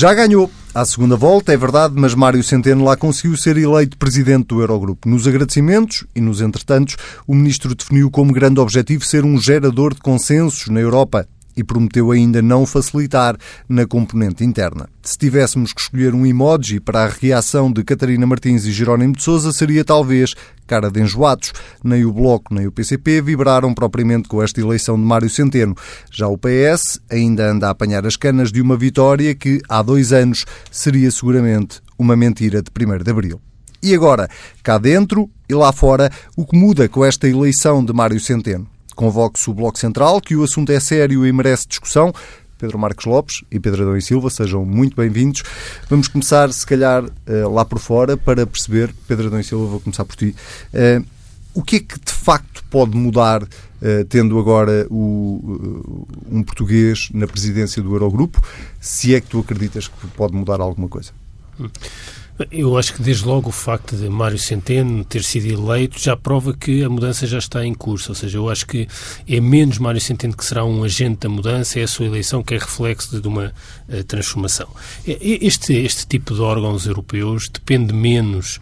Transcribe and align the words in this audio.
Já 0.00 0.14
ganhou 0.14 0.48
à 0.72 0.84
segunda 0.84 1.16
volta, 1.16 1.52
é 1.52 1.56
verdade, 1.56 1.92
mas 1.96 2.14
Mário 2.14 2.40
Centeno 2.44 2.84
lá 2.84 2.96
conseguiu 2.96 3.36
ser 3.36 3.56
eleito 3.56 3.98
presidente 3.98 4.46
do 4.46 4.60
Eurogrupo. 4.60 5.08
Nos 5.08 5.26
agradecimentos 5.26 6.06
e 6.14 6.20
nos 6.20 6.40
entretantos, 6.40 6.96
o 7.26 7.34
ministro 7.34 7.74
definiu 7.74 8.08
como 8.08 8.32
grande 8.32 8.60
objetivo 8.60 9.04
ser 9.04 9.24
um 9.24 9.40
gerador 9.40 9.92
de 9.94 10.00
consensos 10.00 10.68
na 10.68 10.78
Europa 10.78 11.26
e 11.58 11.64
prometeu 11.64 12.12
ainda 12.12 12.40
não 12.40 12.64
facilitar 12.64 13.36
na 13.68 13.84
componente 13.84 14.44
interna. 14.44 14.88
Se 15.02 15.18
tivéssemos 15.18 15.72
que 15.72 15.80
escolher 15.80 16.14
um 16.14 16.24
emoji 16.24 16.78
para 16.78 17.02
a 17.02 17.08
reação 17.08 17.72
de 17.72 17.82
Catarina 17.82 18.26
Martins 18.26 18.64
e 18.64 18.70
Jerónimo 18.70 19.16
de 19.16 19.22
Sousa, 19.22 19.52
seria 19.52 19.84
talvez 19.84 20.34
cara 20.68 20.88
de 20.88 21.02
enjoados. 21.02 21.52
Nem 21.82 22.04
o 22.04 22.12
Bloco 22.12 22.54
nem 22.54 22.68
o 22.68 22.72
PCP 22.72 23.20
vibraram 23.20 23.74
propriamente 23.74 24.28
com 24.28 24.40
esta 24.40 24.60
eleição 24.60 24.96
de 24.96 25.02
Mário 25.02 25.28
Centeno. 25.28 25.74
Já 26.12 26.28
o 26.28 26.38
PS 26.38 27.00
ainda 27.10 27.50
anda 27.50 27.66
a 27.66 27.70
apanhar 27.70 28.06
as 28.06 28.14
canas 28.14 28.52
de 28.52 28.62
uma 28.62 28.76
vitória 28.76 29.34
que, 29.34 29.60
há 29.68 29.82
dois 29.82 30.12
anos, 30.12 30.44
seria 30.70 31.10
seguramente 31.10 31.80
uma 31.98 32.14
mentira 32.14 32.62
de 32.62 32.70
1 32.70 33.02
de 33.02 33.10
abril. 33.10 33.40
E 33.82 33.94
agora, 33.94 34.28
cá 34.62 34.78
dentro 34.78 35.28
e 35.48 35.54
lá 35.54 35.72
fora, 35.72 36.10
o 36.36 36.46
que 36.46 36.56
muda 36.56 36.88
com 36.88 37.04
esta 37.04 37.28
eleição 37.28 37.84
de 37.84 37.92
Mário 37.92 38.20
Centeno? 38.20 38.77
Convoque-se 38.98 39.48
o 39.48 39.54
Bloco 39.54 39.78
Central, 39.78 40.20
que 40.20 40.34
o 40.34 40.42
assunto 40.42 40.72
é 40.72 40.80
sério 40.80 41.24
e 41.24 41.32
merece 41.32 41.68
discussão. 41.68 42.12
Pedro 42.58 42.76
Marcos 42.80 43.04
Lopes 43.06 43.44
e 43.48 43.60
Pedro 43.60 43.82
Adão 43.82 43.96
e 43.96 44.02
Silva, 44.02 44.28
sejam 44.28 44.64
muito 44.64 44.96
bem-vindos. 44.96 45.44
Vamos 45.88 46.08
começar, 46.08 46.52
se 46.52 46.66
calhar, 46.66 47.04
eh, 47.24 47.46
lá 47.46 47.64
por 47.64 47.78
fora, 47.78 48.16
para 48.16 48.44
perceber, 48.44 48.92
Pedro 49.06 49.28
Adão 49.28 49.38
e 49.38 49.44
Silva, 49.44 49.66
vou 49.66 49.78
começar 49.78 50.04
por 50.04 50.16
ti, 50.16 50.34
eh, 50.74 51.00
o 51.54 51.62
que 51.62 51.76
é 51.76 51.78
que 51.78 51.94
de 51.96 52.12
facto 52.12 52.64
pode 52.68 52.96
mudar, 52.96 53.46
eh, 53.80 54.04
tendo 54.08 54.36
agora 54.36 54.84
o, 54.90 56.04
um 56.28 56.42
português 56.42 57.08
na 57.14 57.28
presidência 57.28 57.80
do 57.80 57.94
Eurogrupo, 57.94 58.42
se 58.80 59.14
é 59.14 59.20
que 59.20 59.28
tu 59.28 59.38
acreditas 59.38 59.86
que 59.86 60.08
pode 60.08 60.34
mudar 60.34 60.60
alguma 60.60 60.88
coisa? 60.88 61.12
Eu 62.50 62.78
acho 62.78 62.94
que 62.94 63.02
desde 63.02 63.24
logo 63.24 63.48
o 63.48 63.52
facto 63.52 63.96
de 63.96 64.08
Mário 64.08 64.38
Centeno 64.38 65.04
ter 65.04 65.24
sido 65.24 65.46
eleito 65.46 65.98
já 65.98 66.16
prova 66.16 66.54
que 66.54 66.84
a 66.84 66.88
mudança 66.88 67.26
já 67.26 67.38
está 67.38 67.64
em 67.64 67.74
curso. 67.74 68.12
Ou 68.12 68.14
seja, 68.14 68.38
eu 68.38 68.48
acho 68.48 68.64
que 68.66 68.86
é 69.28 69.40
menos 69.40 69.78
Mário 69.78 70.00
Centeno 70.00 70.36
que 70.36 70.44
será 70.44 70.64
um 70.64 70.84
agente 70.84 71.20
da 71.20 71.28
mudança, 71.28 71.80
é 71.80 71.82
a 71.82 71.88
sua 71.88 72.06
eleição 72.06 72.42
que 72.42 72.54
é 72.54 72.58
reflexo 72.58 73.20
de 73.20 73.26
uma 73.26 73.52
uh, 73.88 74.04
transformação. 74.04 74.68
Este, 75.04 75.72
este 75.74 76.06
tipo 76.06 76.34
de 76.34 76.40
órgãos 76.40 76.86
europeus 76.86 77.48
depende 77.48 77.92
menos 77.92 78.60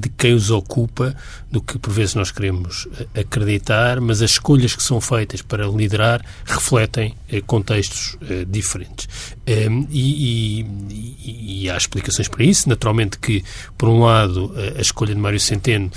de 0.00 0.08
quem 0.10 0.34
os 0.34 0.50
ocupa 0.50 1.14
do 1.50 1.60
que 1.60 1.78
por 1.78 1.92
vezes 1.92 2.14
nós 2.14 2.30
queremos 2.30 2.88
eh, 3.14 3.20
acreditar, 3.20 4.00
mas 4.00 4.20
as 4.20 4.32
escolhas 4.32 4.74
que 4.74 4.82
são 4.82 5.00
feitas 5.00 5.40
para 5.40 5.66
liderar 5.66 6.24
refletem 6.44 7.14
eh, 7.28 7.40
contextos 7.40 8.18
diferentes. 8.48 9.08
Ehm, 9.46 9.86
e, 9.90 10.62
e, 10.62 11.62
e 11.64 11.70
há 11.70 11.76
explicações 11.76 12.28
para 12.28 12.44
isso. 12.44 12.68
Naturalmente 12.68 13.18
que, 13.18 13.44
por 13.78 13.88
um 13.88 14.00
lado, 14.00 14.52
a 14.76 14.80
escolha 14.80 15.14
de 15.14 15.20
Mário 15.20 15.40
Centeno 15.40 15.90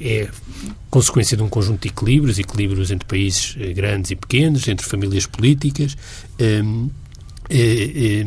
é 0.00 0.28
consequência 0.90 1.36
de 1.36 1.42
um 1.42 1.48
conjunto 1.48 1.82
de 1.82 1.88
equilíbrios, 1.88 2.38
equilíbrios 2.38 2.90
entre 2.90 3.06
países 3.06 3.56
grandes 3.74 4.10
e 4.10 4.16
pequenos, 4.16 4.68
entre 4.68 4.86
famílias 4.86 5.26
políticas, 5.26 5.96
ehm, 6.38 6.88
e, 7.50 8.26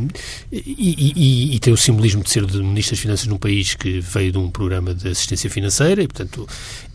e, 0.52 1.14
e, 1.16 1.56
e, 1.56 1.60
tem 1.60 1.73
o 1.73 1.78
simbolismo 1.78 2.23
de 2.23 2.30
ser 2.30 2.46
de 2.46 2.58
Ministro 2.60 2.96
das 2.96 3.02
Finanças 3.02 3.28
num 3.28 3.38
país 3.38 3.74
que 3.74 4.00
veio 4.00 4.32
de 4.32 4.38
um 4.38 4.50
programa 4.50 4.94
de 4.94 5.09
assistência 5.09 5.50
financeira 5.50 6.04
e, 6.04 6.08
portanto, 6.08 6.47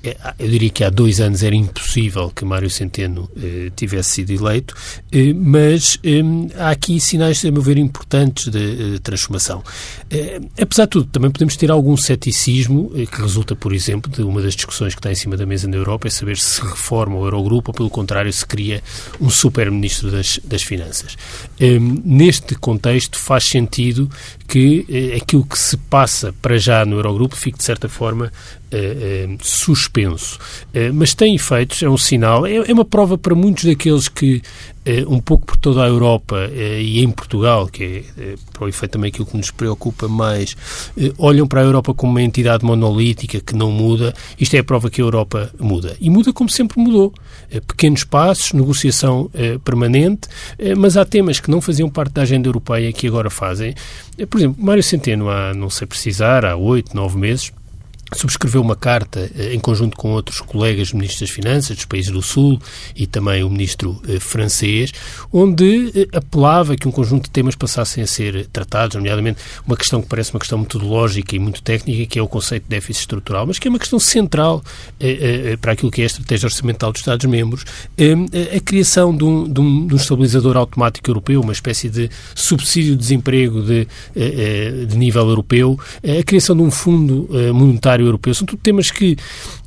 é, 0.04 0.16
eu 0.38 0.48
diria 0.48 0.70
que 0.70 0.82
há 0.82 0.91
dois 0.91 1.20
anos 1.20 1.42
era 1.42 1.54
impossível 1.54 2.30
que 2.30 2.44
Mário 2.44 2.69
Centeno 2.69 3.30
eh, 3.36 3.70
tivesse 3.76 4.10
sido 4.10 4.32
eleito, 4.32 4.74
eh, 5.12 5.32
mas 5.32 5.98
eh, 6.02 6.20
há 6.56 6.70
aqui 6.70 6.98
sinais, 6.98 7.44
a 7.44 7.50
meu 7.52 7.62
ver, 7.62 7.78
importantes 7.78 8.48
de, 8.48 8.98
transformação. 8.98 9.62
Eh, 10.10 10.41
apesar 10.60 10.84
de 10.84 10.91
tudo, 10.91 11.06
também 11.06 11.30
podemos 11.30 11.56
ter 11.56 11.70
algum 11.70 11.96
ceticismo 11.96 12.91
eh, 12.96 13.06
que 13.06 13.20
resulta, 13.20 13.54
por 13.54 13.72
exemplo, 13.72 14.10
de 14.10 14.22
uma 14.22 14.42
das 14.42 14.56
discussões 14.56 14.94
que 14.94 14.98
está 14.98 15.12
em 15.12 15.14
cima 15.14 15.36
da 15.36 15.46
mesa 15.46 15.69
na 15.69 15.76
Europa, 15.76 16.08
é 16.08 16.10
saber 16.10 16.36
se 16.36 16.60
reforma 16.62 17.16
o 17.16 17.25
Eurogrupo 17.25 17.70
ou, 17.70 17.75
pelo 17.75 17.91
contrário, 17.91 18.32
se 18.32 18.44
cria 18.44 18.82
um 19.20 19.30
super-ministro 19.30 20.10
das, 20.10 20.41
das 20.42 20.62
Finanças. 20.62 21.16
Neste 22.14 22.54
contexto, 22.54 23.18
faz 23.18 23.44
sentido 23.44 24.06
que 24.52 25.16
aquilo 25.16 25.46
que 25.46 25.58
se 25.58 25.78
passa 25.78 26.34
para 26.42 26.58
já 26.58 26.84
no 26.84 26.96
Eurogrupo 26.96 27.34
fique, 27.34 27.56
de 27.56 27.64
certa 27.64 27.88
forma, 27.88 28.30
uh, 28.72 29.38
suspenso. 29.40 30.38
Uh, 30.74 30.92
mas 30.92 31.14
tem 31.14 31.34
efeitos, 31.34 31.82
é 31.82 31.88
um 31.88 31.96
sinal, 31.96 32.44
é, 32.44 32.56
é, 32.56 32.72
uma 32.72 32.84
prova 32.84 33.16
para 33.16 33.34
muitos 33.34 33.64
daqueles 33.64 34.08
que, 34.08 34.42
um 35.06 35.20
pouco 35.20 35.46
por 35.46 35.56
toda 35.56 35.84
a 35.84 35.86
Europa 35.86 36.50
e 36.52 37.04
em 37.04 37.08
Portugal, 37.08 37.68
que 37.68 38.04
é, 38.18 38.34
para 38.52 38.64
o 38.64 38.68
efeito 38.68 38.90
também 38.90 39.10
aquilo 39.10 39.26
que 39.26 39.36
nos 39.36 39.52
preocupa 39.52 40.08
mais, 40.08 40.56
olham 41.19 41.46
para 41.46 41.60
a 41.60 41.64
Europa 41.64 41.94
como 41.94 42.10
uma 42.10 42.20
entidade 42.20 42.64
monolítica 42.64 43.40
que 43.40 43.54
não 43.54 43.70
muda. 43.70 44.12
Isto 44.40 44.56
é 44.56 44.58
a 44.58 44.64
prova 44.64 44.90
que 44.90 45.00
a 45.00 45.04
Europa 45.04 45.52
muda. 45.56 45.96
E 46.00 46.10
muda 46.10 46.32
como 46.32 46.50
sempre 46.50 46.80
mudou. 46.80 47.14
pequenos 47.69 48.02
passos, 48.02 48.54
negociação 48.54 49.30
permanente, 49.64 50.26
mas 50.76 50.96
há 50.96 51.04
temas 51.04 51.38
que 51.38 51.48
não 51.48 51.60
faziam 51.60 51.88
parte 51.88 52.14
da 52.14 52.22
agenda 52.22 52.48
europeia 52.48 52.92
que 52.92 53.06
agora 53.06 53.30
fazem. 53.30 53.76
por 54.28 54.40
exemplo, 54.42 54.64
Mário 54.64 54.82
Centeno, 54.82 55.30
há, 55.30 55.54
não 55.54 55.70
sei 55.70 55.86
precisar, 55.86 56.44
há 56.44 56.56
oito, 56.56 56.94
nove 56.94 57.19
meses, 57.19 57.53
subscreveu 58.16 58.60
uma 58.60 58.76
carta 58.76 59.30
eh, 59.36 59.54
em 59.54 59.58
conjunto 59.58 59.96
com 59.96 60.12
outros 60.12 60.40
colegas 60.40 60.92
ministros 60.92 61.20
das 61.20 61.30
Finanças 61.30 61.76
dos 61.76 61.84
países 61.84 62.10
do 62.10 62.22
Sul 62.22 62.60
e 62.94 63.06
também 63.06 63.42
o 63.42 63.50
ministro 63.50 64.00
eh, 64.08 64.20
francês, 64.20 64.92
onde 65.32 65.92
eh, 65.94 66.16
apelava 66.16 66.76
que 66.76 66.86
um 66.86 66.90
conjunto 66.90 67.24
de 67.24 67.30
temas 67.30 67.54
passassem 67.54 68.02
a 68.02 68.06
ser 68.06 68.46
tratados, 68.52 68.96
nomeadamente 68.96 69.40
uma 69.66 69.76
questão 69.76 70.02
que 70.02 70.08
parece 70.08 70.32
uma 70.32 70.40
questão 70.40 70.58
metodológica 70.58 71.34
e 71.34 71.38
muito 71.38 71.62
técnica, 71.62 72.06
que 72.06 72.18
é 72.18 72.22
o 72.22 72.28
conceito 72.28 72.64
de 72.64 72.68
déficit 72.68 73.02
estrutural, 73.02 73.46
mas 73.46 73.58
que 73.58 73.68
é 73.68 73.70
uma 73.70 73.78
questão 73.78 73.98
central 73.98 74.62
para 75.60 75.72
aquilo 75.72 75.90
que 75.90 76.00
é 76.00 76.04
a 76.04 76.06
estratégia 76.06 76.46
orçamental 76.46 76.92
dos 76.92 77.00
Estados-membros, 77.00 77.64
a 78.56 78.60
criação 78.60 79.16
de 79.16 79.24
um, 79.24 79.48
de, 79.48 79.60
um, 79.60 79.86
de 79.86 79.94
um, 79.94 79.96
estabilizador 79.96 80.56
automático 80.56 81.10
europeu, 81.10 81.40
uma 81.40 81.52
espécie 81.52 81.88
de 81.88 82.10
subsídio 82.34 82.92
de 82.92 82.98
desemprego 82.98 83.62
de, 83.62 83.86
de 84.86 84.96
nível 84.96 85.28
europeu, 85.28 85.78
a 86.02 86.22
criação 86.22 86.56
de 86.56 86.62
um 86.62 86.70
fundo 86.70 87.28
monetário 87.52 88.01
Europeu. 88.04 88.34
São 88.34 88.46
tudo 88.46 88.60
temas 88.60 88.90
que 88.90 89.16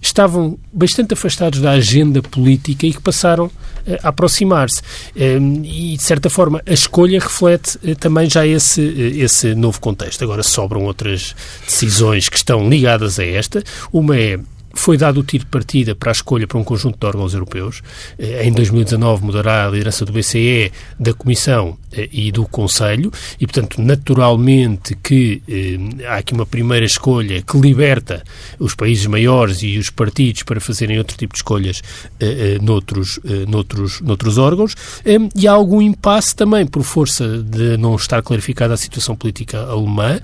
estavam 0.02 0.58
bastante 0.72 1.14
afastados 1.14 1.60
da 1.60 1.72
agenda 1.72 2.22
política 2.22 2.86
e 2.86 2.94
que 2.94 3.02
passaram 3.02 3.50
eh, 3.86 4.00
a 4.04 4.10
aproximar-se. 4.10 4.82
Ehm, 5.16 5.64
e, 5.64 5.98
de 5.98 6.04
certa 6.04 6.30
forma, 6.30 6.62
a 6.66 6.74
escolha 6.74 7.20
reflete 7.20 7.78
eh, 7.84 7.96
também 7.96 8.30
já 8.30 8.46
esse, 8.46 8.82
eh, 8.82 9.24
esse 9.24 9.54
novo 9.56 9.80
contexto. 9.80 10.24
Agora 10.24 10.44
sobram 10.44 10.84
outras 10.84 11.36
decisões 11.66 12.30
que 12.30 12.38
estão 12.38 12.68
ligadas 12.70 13.20
a 13.20 13.26
esta. 13.26 13.64
Uma 13.92 14.18
é 14.18 14.40
foi 14.76 14.98
dado 14.98 15.20
o 15.22 15.24
tiro 15.24 15.46
de 15.46 15.50
partida 15.50 15.96
para 15.96 16.12
a 16.12 16.14
escolha 16.14 16.46
para 16.46 16.58
um 16.58 16.64
conjunto 16.64 17.00
de 17.00 17.06
órgãos 17.06 17.34
europeus. 17.34 17.82
Em 18.20 18.52
2019 18.52 19.24
mudará 19.24 19.66
a 19.66 19.70
liderança 19.70 20.06
do 20.06 20.12
BCE, 20.12 20.72
da 21.00 21.14
Comissão 21.14 21.78
eh, 21.92 22.10
e 22.12 22.32
do 22.32 22.46
Conselho 22.46 23.12
e, 23.40 23.48
portanto, 23.48 23.82
naturalmente 23.82 24.96
que 25.02 25.42
eh, 25.48 26.06
há 26.08 26.18
aqui 26.18 26.34
uma 26.34 26.46
primeira 26.46 26.86
escolha 26.86 27.42
que 27.42 27.58
liberta 27.58 28.24
os 28.60 28.76
países 28.76 29.06
maiores 29.08 29.64
e 29.64 29.78
os 29.78 29.90
partidos 29.90 30.44
para 30.44 30.60
fazerem 30.60 30.98
outro 30.98 31.18
tipo 31.18 31.34
de 31.34 31.40
escolhas 31.40 31.82
eh, 32.20 32.56
eh 32.56 32.60
noutros, 32.62 33.20
eh, 33.26 33.46
noutros, 33.48 34.02
noutros 34.02 34.38
órgãos 34.38 34.76
eh, 35.06 35.18
e 35.36 35.48
há 35.48 35.52
algum 35.52 35.82
impasse 35.82 36.36
também 36.36 36.66
por 36.66 36.84
força 36.84 37.38
de 37.40 37.78
não 37.78 37.96
estar 37.96 38.22
clarificada 38.22 38.74
a 38.74 38.78
situação 38.78 39.16
política 39.16 39.60
alemã. 39.60 40.20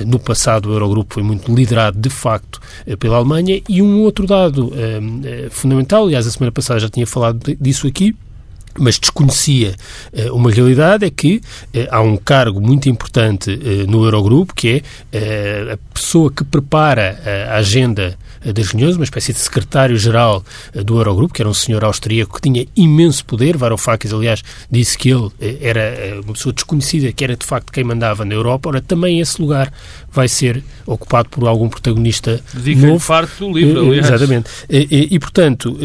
Eh, 0.00 0.04
no 0.04 0.18
passado, 0.18 0.68
o 0.68 0.72
Eurogrupo 0.72 1.14
foi 1.14 1.22
muito 1.22 1.54
liderado, 1.54 1.98
de 1.98 2.10
facto, 2.10 2.60
pela 2.98 3.16
Alemanha. 3.16 3.60
E 3.68 3.82
um 3.82 4.00
outro 4.02 4.26
dado 4.26 4.72
fundamental, 5.50 6.04
aliás, 6.04 6.26
a 6.26 6.30
semana 6.30 6.52
passada 6.52 6.80
já 6.80 6.88
tinha 6.88 7.06
falado 7.06 7.56
disso 7.60 7.86
aqui, 7.86 8.14
mas 8.78 8.98
desconhecia 8.98 9.74
uh, 10.12 10.34
uma 10.34 10.50
realidade 10.50 11.04
é 11.04 11.10
que 11.10 11.40
há 11.90 12.00
um 12.00 12.16
cargo 12.16 12.60
muito 12.60 12.88
importante 12.88 13.58
no 13.88 14.04
Eurogrupo, 14.04 14.54
que 14.54 14.82
é 15.12 15.72
a 15.72 15.78
pessoa 15.92 16.30
que 16.30 16.44
prepara 16.44 17.20
a 17.50 17.56
agenda 17.56 18.16
das 18.44 18.68
reuniões, 18.68 18.96
uma 18.96 19.04
espécie 19.04 19.32
de 19.32 19.38
secretário-geral 19.38 20.44
do 20.84 20.98
Eurogrupo, 20.98 21.34
que 21.34 21.42
era 21.42 21.48
um 21.48 21.54
senhor 21.54 21.84
austríaco 21.84 22.34
que 22.34 22.42
tinha 22.42 22.66
imenso 22.76 23.24
poder. 23.24 23.56
Varoufakis, 23.56 24.12
aliás, 24.12 24.42
disse 24.70 24.96
que 24.96 25.10
ele 25.10 25.30
era 25.60 26.20
uma 26.24 26.32
pessoa 26.32 26.52
desconhecida, 26.52 27.12
que 27.12 27.24
era 27.24 27.36
de 27.36 27.44
facto 27.44 27.72
quem 27.72 27.84
mandava 27.84 28.24
na 28.24 28.34
Europa. 28.34 28.68
Ora, 28.68 28.80
também 28.80 29.20
esse 29.20 29.40
lugar 29.40 29.72
vai 30.10 30.28
ser 30.28 30.62
ocupado 30.86 31.28
por 31.28 31.46
algum 31.46 31.68
protagonista 31.68 32.40
Dica 32.54 32.86
novo. 32.86 33.06
parte 33.06 33.38
do 33.38 33.52
livro, 33.52 33.80
aliás. 33.80 34.06
Exatamente. 34.06 34.50
E, 34.70 35.08
e 35.10 35.18
portanto, 35.18 35.76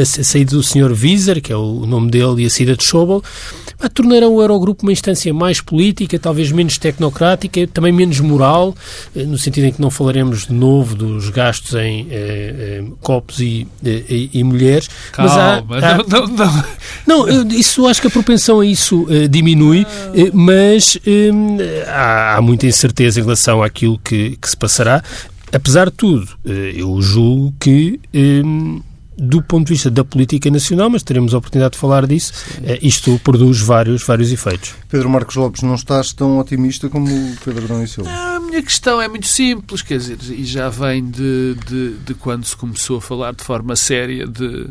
a 0.00 0.04
saída 0.04 0.52
do 0.52 0.62
senhor 0.62 0.92
Wieser, 0.92 1.40
que 1.40 1.52
é 1.52 1.56
o 1.56 1.86
nome 1.86 2.10
dele, 2.10 2.42
e 2.42 2.46
a 2.46 2.50
saída 2.50 2.76
de 2.76 2.84
Schobel, 2.84 3.22
tornarão 3.94 4.34
o 4.34 4.40
Eurogrupo 4.40 4.82
uma 4.82 4.92
instância 4.92 5.32
mais 5.32 5.60
política, 5.60 6.18
talvez 6.18 6.50
menos 6.52 6.78
tecnocrática, 6.78 7.66
também 7.66 7.92
menos 7.92 8.20
moral, 8.20 8.74
no 9.14 9.38
sentido 9.38 9.66
em 9.66 9.72
que 9.72 9.80
não 9.80 9.90
falaremos 9.90 10.46
de 10.46 10.52
novo 10.52 10.71
novo 10.72 10.94
dos 10.94 11.28
gastos 11.28 11.74
em 11.74 12.06
eh, 12.10 12.82
copos 13.00 13.40
e, 13.40 13.66
e, 13.84 14.30
e, 14.32 14.44
mulheres. 14.44 14.88
Calma, 15.12 15.64
mas 15.68 15.82
há, 15.82 15.94
há, 15.94 15.96
não, 15.98 16.26
não, 16.26 16.64
não. 17.06 17.26
não, 17.26 17.48
isso 17.48 17.86
acho 17.86 18.00
que 18.00 18.06
a 18.06 18.10
propensão 18.10 18.60
a 18.60 18.66
isso 18.66 19.06
diminui, 19.28 19.86
mas 20.32 20.98
há, 21.88 22.36
há, 22.36 22.42
muita 22.42 22.66
incerteza 22.66 23.20
em 23.20 23.22
relação 23.22 23.62
àquilo 23.62 23.98
que, 23.98 24.36
que 24.36 24.48
se 24.48 24.56
passará. 24.56 25.02
Apesar 25.52 25.90
de 25.90 25.96
tudo, 25.96 26.28
eu 26.44 27.00
julgo 27.02 27.54
que 27.60 28.00
do 29.22 29.40
ponto 29.40 29.68
de 29.68 29.74
vista 29.74 29.88
da 29.88 30.04
política 30.04 30.50
nacional, 30.50 30.90
mas 30.90 31.04
teremos 31.04 31.32
a 31.32 31.38
oportunidade 31.38 31.74
de 31.74 31.78
falar 31.78 32.08
disso, 32.08 32.32
Sim. 32.34 32.62
Eh, 32.64 32.80
isto 32.82 33.20
produz 33.22 33.60
vários, 33.60 34.04
vários 34.04 34.32
efeitos. 34.32 34.74
Pedro 34.88 35.08
Marcos 35.08 35.36
Lopes, 35.36 35.62
não 35.62 35.76
estás 35.76 36.12
tão 36.12 36.38
otimista 36.38 36.88
como 36.88 37.06
o 37.06 37.36
Pedro 37.44 37.68
Dão 37.68 37.84
e 37.84 37.86
Silva? 37.86 38.10
A 38.10 38.40
minha 38.40 38.60
questão 38.60 39.00
é 39.00 39.06
muito 39.06 39.28
simples, 39.28 39.80
quer 39.80 39.98
dizer, 39.98 40.18
e 40.28 40.44
já 40.44 40.68
vem 40.68 41.08
de, 41.08 41.54
de, 41.68 41.94
de 42.04 42.14
quando 42.14 42.44
se 42.44 42.56
começou 42.56 42.98
a 42.98 43.00
falar 43.00 43.32
de 43.32 43.44
forma 43.44 43.76
séria 43.76 44.26
de, 44.26 44.64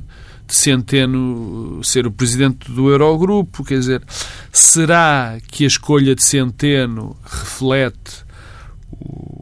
de 0.45 0.55
Centeno 0.55 1.81
ser 1.81 2.05
o 2.05 2.11
presidente 2.11 2.69
do 2.69 2.89
Eurogrupo, 2.89 3.63
quer 3.63 3.79
dizer, 3.79 4.03
será 4.51 5.37
que 5.47 5.63
a 5.63 5.67
escolha 5.67 6.13
de 6.13 6.25
Centeno 6.25 7.15
reflete 7.23 8.25
o 8.91 9.40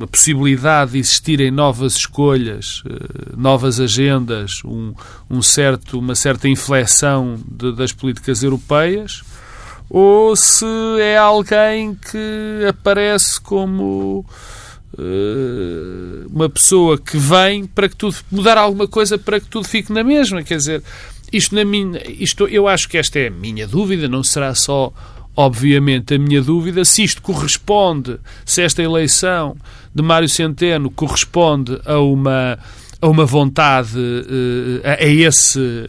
a 0.00 0.06
possibilidade 0.06 0.92
de 0.92 0.98
existirem 0.98 1.50
novas 1.50 1.94
escolhas, 1.96 2.82
eh, 2.86 3.34
novas 3.36 3.80
agendas, 3.80 4.62
um, 4.64 4.92
um 5.30 5.42
certo, 5.42 5.98
uma 5.98 6.14
certa 6.14 6.48
inflexão 6.48 7.38
de, 7.46 7.72
das 7.72 7.92
políticas 7.92 8.42
europeias, 8.42 9.22
ou 9.90 10.36
se 10.36 10.66
é 11.00 11.16
alguém 11.16 11.94
que 11.94 12.66
aparece 12.68 13.40
como 13.40 14.24
uh, 14.98 16.26
uma 16.30 16.48
pessoa 16.50 16.98
que 16.98 17.16
vem 17.16 17.66
para 17.66 17.88
que 17.88 17.96
tudo 17.96 18.16
mudar 18.30 18.58
alguma 18.58 18.86
coisa 18.86 19.16
para 19.16 19.40
que 19.40 19.46
tudo 19.46 19.66
fique 19.66 19.92
na 19.92 20.04
mesma. 20.04 20.42
Quer 20.42 20.58
dizer, 20.58 20.82
isto 21.32 21.54
na 21.54 21.64
minha, 21.64 22.02
isto 22.06 22.46
eu 22.48 22.68
acho 22.68 22.88
que 22.88 22.98
esta 22.98 23.18
é 23.18 23.28
a 23.28 23.30
minha 23.30 23.66
dúvida, 23.66 24.08
não 24.08 24.22
será 24.22 24.54
só 24.54 24.92
obviamente 25.38 26.14
a 26.14 26.18
minha 26.18 26.42
dúvida 26.42 26.84
se 26.84 27.04
isto 27.04 27.22
corresponde, 27.22 28.18
se 28.44 28.60
esta 28.60 28.82
eleição 28.82 29.56
de 29.94 30.02
Mário 30.02 30.28
Centeno 30.28 30.90
corresponde 30.90 31.80
a 31.86 32.00
uma, 32.00 32.58
a 33.00 33.06
uma 33.06 33.24
vontade, 33.24 33.96
eh, 33.96 34.88
a, 35.00 35.04
a 35.04 35.06
esse 35.06 35.86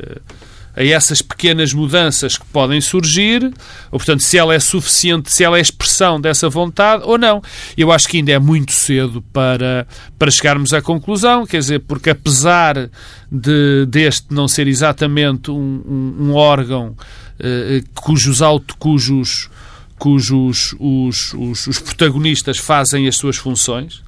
a 0.79 0.83
essas 0.85 1.21
pequenas 1.21 1.73
mudanças 1.73 2.37
que 2.37 2.45
podem 2.45 2.79
surgir, 2.79 3.43
ou 3.91 3.99
portanto, 3.99 4.21
se 4.21 4.37
ela 4.37 4.55
é 4.55 4.59
suficiente, 4.59 5.29
se 5.29 5.43
ela 5.43 5.57
é 5.57 5.61
expressão 5.61 6.21
dessa 6.21 6.47
vontade 6.47 7.03
ou 7.05 7.17
não. 7.17 7.41
Eu 7.77 7.91
acho 7.91 8.07
que 8.07 8.15
ainda 8.15 8.31
é 8.31 8.39
muito 8.39 8.71
cedo 8.71 9.21
para, 9.33 9.85
para 10.17 10.31
chegarmos 10.31 10.73
à 10.73 10.81
conclusão, 10.81 11.45
quer 11.45 11.59
dizer, 11.59 11.79
porque 11.81 12.11
apesar 12.11 12.89
de 13.29 13.85
deste 13.87 14.33
não 14.33 14.47
ser 14.47 14.69
exatamente 14.69 15.51
um, 15.51 15.83
um, 15.85 16.15
um 16.27 16.33
órgão 16.33 16.95
uh, 16.95 17.89
cujos 17.93 18.41
auto, 18.41 18.77
cujos 18.77 19.49
cujos 19.97 20.73
os, 20.79 21.33
os, 21.33 21.67
os 21.67 21.79
protagonistas 21.79 22.57
fazem 22.57 23.05
as 23.05 23.17
suas 23.17 23.35
funções, 23.35 24.01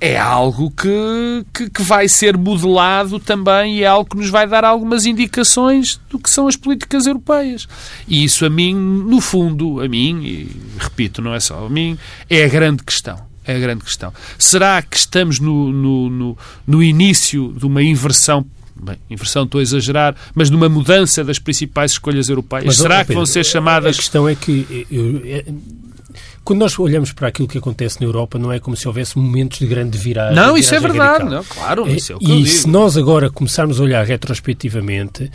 é 0.00 0.16
algo 0.18 0.70
que, 0.70 1.44
que, 1.52 1.70
que, 1.70 1.82
vai 1.82 2.08
ser 2.08 2.36
modelado 2.36 3.18
também 3.18 3.78
e 3.78 3.82
é 3.82 3.86
algo 3.86 4.08
que 4.08 4.16
nos 4.16 4.30
vai 4.30 4.46
dar 4.46 4.64
algumas 4.64 5.06
indicações 5.06 6.00
do 6.08 6.18
que 6.18 6.30
são 6.30 6.46
as 6.46 6.56
políticas 6.56 7.06
europeias. 7.06 7.66
E 8.06 8.22
isso, 8.24 8.46
a 8.46 8.50
mim, 8.50 8.74
no 8.74 9.20
fundo, 9.20 9.80
a 9.80 9.88
mim, 9.88 10.22
e 10.22 10.56
repito, 10.78 11.20
não 11.20 11.34
é 11.34 11.40
só 11.40 11.66
a 11.66 11.68
mim, 11.68 11.98
é 12.28 12.44
a 12.44 12.48
grande 12.48 12.84
questão. 12.84 13.18
É 13.44 13.56
a 13.56 13.58
grande 13.58 13.82
questão. 13.82 14.12
Será 14.38 14.80
que 14.82 14.96
estamos 14.96 15.40
no, 15.40 15.72
no, 15.72 16.10
no, 16.10 16.38
no 16.66 16.82
início 16.82 17.52
de 17.56 17.66
uma 17.66 17.82
inversão 17.82 18.46
bem, 18.80 18.96
inversão 19.10 19.44
estou 19.44 19.58
a 19.58 19.62
exagerar, 19.62 20.14
mas 20.34 20.50
numa 20.50 20.68
mudança 20.68 21.22
das 21.24 21.38
principais 21.38 21.92
escolhas 21.92 22.28
europeias. 22.28 22.66
Mas, 22.66 22.76
Será 22.76 22.98
Pedro, 22.98 23.06
que 23.06 23.14
vão 23.14 23.26
ser 23.26 23.44
chamadas. 23.44 23.96
A 23.96 23.98
questão 23.98 24.28
é 24.28 24.34
que 24.34 24.86
eu, 24.90 25.22
quando 26.44 26.60
nós 26.60 26.78
olhamos 26.78 27.12
para 27.12 27.28
aquilo 27.28 27.48
que 27.48 27.58
acontece 27.58 28.00
na 28.00 28.06
Europa, 28.06 28.38
não 28.38 28.52
é 28.52 28.58
como 28.58 28.76
se 28.76 28.86
houvesse 28.86 29.18
momentos 29.18 29.58
de 29.58 29.66
grande 29.66 29.96
viragem. 29.98 30.34
Não, 30.34 30.56
isso 30.56 30.74
é 30.74 30.80
verdade. 30.80 31.24
Não, 31.24 31.44
claro, 31.44 31.88
isso 31.88 32.12
é 32.12 32.16
o 32.16 32.18
que 32.18 32.32
E 32.32 32.46
se 32.46 32.68
nós 32.68 32.96
agora 32.96 33.30
começarmos 33.30 33.80
a 33.80 33.82
olhar 33.82 34.04
retrospectivamente, 34.04 35.30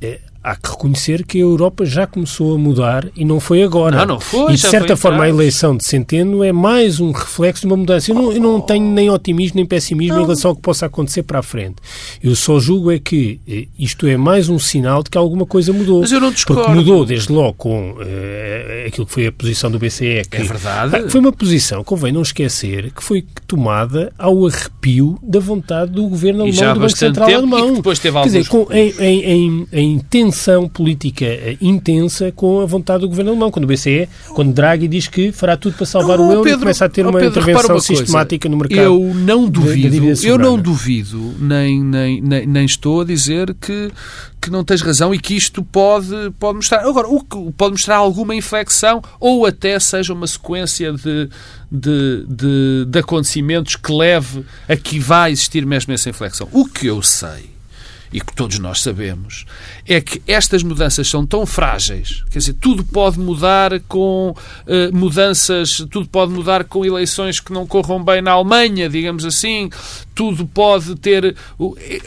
é, 0.00 0.20
há 0.42 0.56
que 0.56 0.70
reconhecer 0.70 1.24
que 1.24 1.38
a 1.38 1.42
Europa 1.42 1.84
já 1.84 2.06
começou 2.06 2.54
a 2.54 2.58
mudar 2.58 3.06
e 3.14 3.24
não 3.24 3.38
foi 3.38 3.62
agora. 3.62 3.98
Não, 3.98 4.14
não 4.14 4.20
foi. 4.20 4.52
E 4.52 4.56
de 4.56 4.60
certa 4.60 4.96
forma 4.96 5.24
a 5.24 5.28
eleição 5.28 5.76
de 5.76 5.84
Centeno 5.84 6.42
é 6.42 6.52
mais 6.52 6.98
um 7.00 7.12
reflexo 7.12 7.62
de 7.62 7.66
uma 7.66 7.76
mudança. 7.76 8.10
Eu 8.10 8.14
não, 8.14 8.32
eu 8.32 8.40
não 8.40 8.60
tenho 8.60 8.86
nem 8.86 9.10
otimismo 9.10 9.56
nem 9.56 9.66
pessimismo 9.66 10.14
não. 10.14 10.22
em 10.22 10.24
relação 10.24 10.50
ao 10.50 10.56
que 10.56 10.62
possa 10.62 10.86
acontecer 10.86 11.22
para 11.22 11.40
a 11.40 11.42
frente. 11.42 11.76
Eu 12.22 12.34
só 12.34 12.58
julgo 12.58 12.90
é 12.90 12.98
que 12.98 13.40
eh, 13.46 13.66
isto 13.78 14.06
é 14.06 14.16
mais 14.16 14.48
um 14.48 14.58
sinal 14.58 15.02
de 15.02 15.10
que 15.10 15.18
alguma 15.18 15.44
coisa 15.44 15.72
mudou. 15.72 16.00
Mas 16.00 16.12
eu 16.12 16.20
não 16.20 16.30
discordo. 16.30 16.62
Porque 16.62 16.76
mudou 16.76 17.04
desde 17.04 17.32
logo 17.32 17.54
com 17.54 17.92
uh, 17.92 18.86
aquilo 18.86 19.06
que 19.06 19.12
foi 19.12 19.26
a 19.26 19.32
posição 19.32 19.70
do 19.70 19.78
BCE. 19.78 20.22
Que, 20.30 20.38
é 20.38 20.42
verdade. 20.42 20.96
Ah, 20.96 21.08
foi 21.08 21.20
uma 21.20 21.32
posição, 21.32 21.84
convém 21.84 22.12
não 22.12 22.22
esquecer, 22.22 22.90
que 22.92 23.02
foi 23.02 23.24
tomada 23.46 24.12
ao 24.18 24.46
arrepio 24.46 25.18
da 25.22 25.38
vontade 25.38 25.92
do 25.92 26.06
governo 26.06 26.42
alemão 26.42 26.74
do 26.74 26.80
Banco 26.80 26.96
Central 26.96 27.30
Alemão. 27.30 27.74
depois 27.74 27.98
teve 27.98 28.18
Quer 28.20 28.24
dizer, 28.24 28.48
com, 28.48 28.66
em, 28.70 28.92
em, 28.98 29.24
em, 29.24 29.66
em 29.72 29.98
tensão 30.30 30.68
política 30.68 31.24
eh, 31.24 31.56
intensa 31.60 32.32
com 32.32 32.60
a 32.60 32.66
vontade 32.66 33.00
do 33.00 33.08
governo 33.08 33.32
alemão. 33.32 33.50
Quando 33.50 33.64
o 33.64 33.66
BCE, 33.66 34.08
quando 34.34 34.52
Draghi 34.52 34.88
diz 34.88 35.08
que 35.08 35.32
fará 35.32 35.56
tudo 35.56 35.76
para 35.76 35.86
salvar 35.86 36.20
o 36.20 36.30
euro 36.30 36.42
Pedro, 36.42 36.60
começa 36.60 36.84
a 36.84 36.88
ter 36.88 37.04
uma 37.04 37.18
Pedro, 37.18 37.40
intervenção 37.40 37.74
uma 37.74 37.80
sistemática 37.80 38.48
no 38.48 38.56
mercado. 38.56 38.80
Eu 38.80 39.14
não 39.14 39.48
duvido, 39.48 40.26
eu 40.26 40.38
não 40.38 40.58
duvido, 40.58 41.34
nem, 41.38 41.82
nem, 41.82 42.20
nem, 42.20 42.46
nem 42.46 42.64
estou 42.64 43.00
a 43.02 43.04
dizer 43.04 43.54
que 43.54 43.90
que 44.40 44.48
não 44.50 44.64
tens 44.64 44.80
razão 44.80 45.14
e 45.14 45.18
que 45.18 45.34
isto 45.34 45.62
pode, 45.62 46.14
pode 46.38 46.56
mostrar. 46.56 46.80
Agora, 46.86 47.06
o 47.06 47.22
que 47.22 47.52
pode 47.52 47.72
mostrar 47.72 47.96
alguma 47.96 48.34
inflexão 48.34 49.02
ou 49.20 49.44
até 49.44 49.78
seja 49.78 50.14
uma 50.14 50.26
sequência 50.26 50.94
de, 50.94 51.28
de, 51.70 52.24
de, 52.26 52.84
de 52.86 52.98
acontecimentos 52.98 53.76
que 53.76 53.92
leve 53.92 54.42
a 54.66 54.74
que 54.76 54.98
vai 54.98 55.32
existir 55.32 55.66
mesmo 55.66 55.92
essa 55.92 56.08
inflexão. 56.08 56.48
O 56.52 56.64
que 56.64 56.86
eu 56.86 57.02
sei 57.02 57.50
e 58.12 58.20
que 58.20 58.34
todos 58.34 58.58
nós 58.58 58.82
sabemos, 58.82 59.46
é 59.86 60.00
que 60.00 60.20
estas 60.26 60.62
mudanças 60.62 61.08
são 61.08 61.24
tão 61.24 61.46
frágeis, 61.46 62.24
quer 62.30 62.40
dizer, 62.40 62.54
tudo 62.54 62.84
pode 62.84 63.18
mudar 63.18 63.80
com 63.88 64.30
uh, 64.30 64.96
mudanças, 64.96 65.84
tudo 65.90 66.08
pode 66.08 66.32
mudar 66.32 66.64
com 66.64 66.84
eleições 66.84 67.38
que 67.38 67.52
não 67.52 67.66
corram 67.66 68.02
bem 68.02 68.20
na 68.20 68.32
Alemanha, 68.32 68.88
digamos 68.88 69.24
assim, 69.24 69.70
tudo 70.14 70.46
pode 70.46 70.96
ter. 70.96 71.34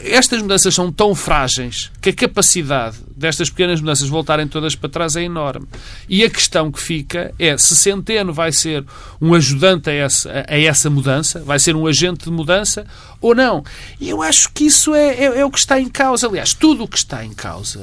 Estas 0.04 0.40
mudanças 0.40 0.74
são 0.74 0.92
tão 0.92 1.14
frágeis 1.14 1.90
que 2.00 2.10
a 2.10 2.12
capacidade 2.12 2.98
destas 3.16 3.50
pequenas 3.50 3.80
mudanças 3.80 4.08
voltarem 4.08 4.46
todas 4.46 4.74
para 4.74 4.88
trás 4.88 5.16
é 5.16 5.22
enorme. 5.22 5.66
E 6.08 6.24
a 6.24 6.30
questão 6.30 6.70
que 6.70 6.80
fica 6.80 7.32
é 7.38 7.56
se 7.56 7.76
Centeno 7.76 8.32
vai 8.32 8.52
ser 8.52 8.84
um 9.20 9.34
ajudante 9.34 9.90
a 9.90 9.92
essa, 9.92 10.44
a 10.48 10.58
essa 10.58 10.90
mudança, 10.90 11.40
vai 11.40 11.58
ser 11.58 11.76
um 11.76 11.86
agente 11.86 12.24
de 12.24 12.30
mudança 12.30 12.86
ou 13.20 13.34
não. 13.34 13.64
E 13.98 14.10
eu 14.10 14.20
acho 14.20 14.52
que 14.52 14.64
isso 14.64 14.94
é, 14.94 15.14
é, 15.14 15.40
é 15.40 15.44
o 15.44 15.50
que 15.50 15.58
está 15.58 15.80
em 15.80 15.88
causa. 15.88 16.28
Aliás, 16.28 16.52
tudo 16.52 16.84
o 16.84 16.88
que 16.88 16.98
está 16.98 17.24
em 17.24 17.32
causa 17.32 17.78
uh, 17.78 17.82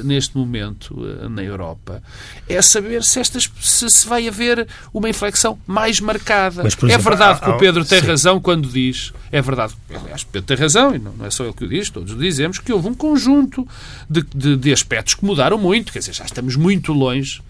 uh, 0.00 0.04
neste 0.04 0.36
momento 0.36 0.94
uh, 0.94 1.28
na 1.28 1.42
Europa 1.42 2.02
é 2.46 2.60
saber 2.60 3.02
se, 3.02 3.18
estas, 3.18 3.50
se, 3.60 3.88
se, 3.88 4.06
vai 4.06 4.28
haver 4.28 4.66
uma 4.92 5.08
inflexão 5.08 5.58
mais 5.66 6.00
marcada. 6.00 6.62
Mas, 6.62 6.74
é 6.74 6.76
exemplo, 6.76 6.90
é 6.92 6.98
verdade 6.98 7.38
há, 7.42 7.44
que 7.44 7.50
o 7.50 7.58
Pedro 7.58 7.84
tem 7.84 8.00
sim. 8.00 8.06
razão 8.06 8.40
quando 8.40 8.68
diz, 8.68 9.12
é 9.32 9.40
verdade, 9.40 9.74
aliás, 9.90 10.24
Pedro 10.24 10.46
tem 10.46 10.56
razão, 10.56 10.94
e 10.94 10.98
não, 10.98 11.12
não, 11.12 11.26
é 11.26 11.30
só 11.30 11.44
ele 11.44 11.52
que 11.52 11.64
o 11.64 11.68
diz, 11.68 11.88
todos 11.90 12.16
dizemos, 12.18 12.58
que 12.58 12.72
houve 12.72 12.88
um 12.88 12.94
conjunto 12.94 13.66
de, 14.08 14.22
de, 14.34 14.47
de 14.56 14.72
aspectos 14.72 15.14
que 15.14 15.24
mudaram 15.24 15.58
muito, 15.58 15.92
quer 15.92 15.98
dizer, 16.00 16.14
já 16.14 16.24
estamos 16.24 16.56
muito 16.56 16.92
longe. 16.92 17.40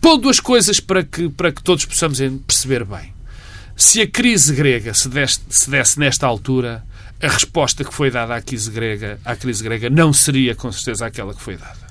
Pondo 0.00 0.28
as 0.28 0.38
coisas 0.38 0.80
para 0.80 1.02
que, 1.02 1.28
para 1.28 1.50
que 1.52 1.62
todos 1.62 1.84
possamos 1.84 2.18
perceber 2.46 2.84
bem. 2.84 3.12
Se 3.76 4.00
a 4.00 4.06
crise 4.06 4.54
grega 4.54 4.94
se 4.94 5.08
desse, 5.08 5.40
se 5.48 5.68
desse 5.70 5.98
nesta 5.98 6.26
altura, 6.26 6.84
a 7.20 7.28
resposta 7.28 7.84
que 7.84 7.94
foi 7.94 8.10
dada 8.10 8.34
à 8.34 8.42
crise 8.42 8.70
grega, 8.70 9.18
à 9.24 9.34
crise 9.34 9.62
grega 9.62 9.88
não 9.88 10.12
seria 10.12 10.54
com 10.54 10.70
certeza 10.70 11.06
aquela 11.06 11.34
que 11.34 11.40
foi 11.40 11.56
dada. 11.56 11.82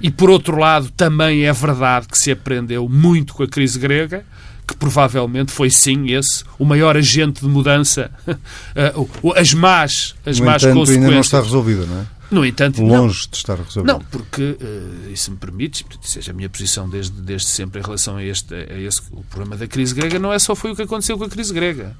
E 0.00 0.10
por 0.10 0.30
outro 0.30 0.56
lado, 0.56 0.90
também 0.96 1.44
é 1.44 1.52
verdade 1.52 2.08
que 2.08 2.18
se 2.18 2.30
aprendeu 2.30 2.88
muito 2.88 3.34
com 3.34 3.42
a 3.42 3.48
crise 3.48 3.78
grega, 3.78 4.24
que 4.66 4.74
provavelmente 4.76 5.52
foi 5.52 5.68
sim 5.68 6.10
esse 6.12 6.44
o 6.58 6.64
maior 6.64 6.96
agente 6.96 7.40
de 7.42 7.48
mudança, 7.48 8.10
eh, 8.74 8.94
as 9.36 9.52
más, 9.52 10.14
as 10.24 10.38
no 10.38 10.46
más 10.46 10.62
entanto, 10.62 10.78
consequências. 10.78 11.04
ainda 11.04 11.14
não 11.14 11.20
está 11.20 11.40
resolvida, 11.40 11.84
não 11.86 12.00
é? 12.00 12.06
No 12.30 12.46
entanto, 12.46 12.80
longe 12.80 13.24
não, 13.24 13.30
de 13.30 13.36
estar 13.36 13.58
resolvido. 13.58 13.92
Não, 13.92 14.00
porque, 14.00 14.42
uh, 14.42 15.10
isso 15.12 15.30
me 15.30 15.36
permite, 15.36 15.84
seja 16.02 16.30
a 16.30 16.34
minha 16.34 16.48
posição 16.48 16.88
desde, 16.88 17.20
desde 17.20 17.48
sempre 17.48 17.80
em 17.80 17.84
relação 17.84 18.16
a 18.16 18.24
este, 18.24 18.54
a 18.54 18.78
esse, 18.78 19.02
o 19.10 19.24
problema 19.24 19.56
da 19.56 19.66
crise 19.66 19.94
grega 19.94 20.18
não 20.18 20.32
é 20.32 20.38
só 20.38 20.54
foi 20.54 20.70
o 20.70 20.76
que 20.76 20.82
aconteceu 20.82 21.18
com 21.18 21.24
a 21.24 21.28
crise 21.28 21.52
grega. 21.52 21.96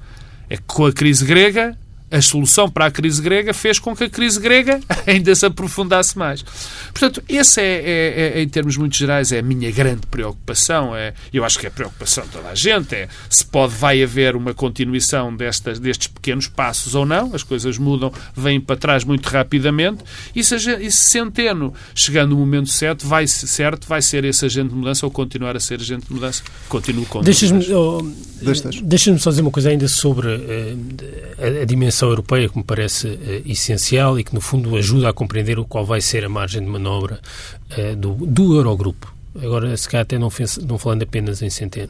É 0.49 0.57
que 0.57 0.63
com 0.63 0.85
a 0.85 0.93
crise 0.93 1.25
grega 1.25 1.77
a 2.11 2.21
solução 2.21 2.69
para 2.69 2.87
a 2.87 2.91
crise 2.91 3.21
grega 3.21 3.53
fez 3.53 3.79
com 3.79 3.95
que 3.95 4.03
a 4.03 4.09
crise 4.09 4.39
grega 4.39 4.79
ainda 5.07 5.33
se 5.33 5.45
aprofundasse 5.45 6.17
mais. 6.17 6.43
Portanto, 6.91 7.23
esse 7.27 7.61
é, 7.61 7.63
é, 7.65 8.33
é, 8.39 8.41
em 8.41 8.49
termos 8.49 8.75
muito 8.75 8.95
gerais, 8.95 9.31
é 9.31 9.39
a 9.39 9.41
minha 9.41 9.71
grande 9.71 10.05
preocupação. 10.07 10.95
É, 10.95 11.13
eu 11.33 11.45
acho 11.45 11.57
que 11.57 11.65
é 11.65 11.69
a 11.69 11.71
preocupação 11.71 12.25
de 12.25 12.31
toda 12.31 12.49
a 12.49 12.55
gente. 12.55 12.93
É 12.93 13.07
se 13.29 13.45
pode, 13.45 13.73
vai 13.75 14.03
haver 14.03 14.35
uma 14.35 14.53
continuação 14.53 15.33
destas, 15.35 15.79
destes 15.79 16.07
pequenos 16.07 16.47
passos 16.47 16.95
ou 16.95 17.05
não. 17.05 17.33
As 17.33 17.43
coisas 17.43 17.77
mudam, 17.77 18.11
vêm 18.35 18.59
para 18.59 18.75
trás 18.75 19.03
muito 19.03 19.27
rapidamente. 19.27 20.03
E 20.35 20.43
se, 20.43 20.55
e 20.55 20.91
se 20.91 21.11
Centeno, 21.11 21.73
chegando 21.95 22.31
no 22.31 22.37
momento 22.37 22.69
certo, 22.69 23.07
vai, 23.07 23.27
certo, 23.27 23.87
vai 23.87 24.01
ser 24.01 24.25
esse 24.25 24.45
agente 24.45 24.69
de 24.69 24.75
mudança 24.75 25.05
ou 25.05 25.11
continuar 25.11 25.55
a 25.55 25.59
ser 25.59 25.79
agente 25.79 26.07
de 26.07 26.13
mudança. 26.13 26.43
Continuo 26.67 27.05
com 27.05 27.21
Deixas-me 27.21 27.73
oh, 27.73 28.01
deixa 28.81 29.17
só 29.17 29.29
dizer 29.29 29.41
uma 29.41 29.51
coisa 29.51 29.69
ainda 29.69 29.87
sobre 29.87 30.27
uh, 30.27 30.79
a, 31.37 31.61
a 31.61 31.65
dimensão 31.65 32.00
Europeia 32.09 32.49
que 32.49 32.57
me 32.57 32.63
parece 32.63 33.07
uh, 33.07 33.43
essencial 33.45 34.19
e 34.19 34.23
que, 34.23 34.33
no 34.33 34.41
fundo, 34.41 34.75
ajuda 34.75 35.09
a 35.09 35.13
compreender 35.13 35.57
qual 35.65 35.85
vai 35.85 36.01
ser 36.01 36.25
a 36.25 36.29
margem 36.29 36.61
de 36.61 36.67
manobra 36.67 37.19
uh, 37.77 37.95
do, 37.95 38.13
do 38.13 38.55
Eurogrupo. 38.55 39.21
Agora, 39.41 39.75
se 39.77 39.87
calhar 39.87 40.01
até 40.01 40.19
não, 40.19 40.29
não, 40.67 40.77
falando 40.77 41.03
apenas 41.03 41.41
em 41.41 41.49
centeno. 41.49 41.89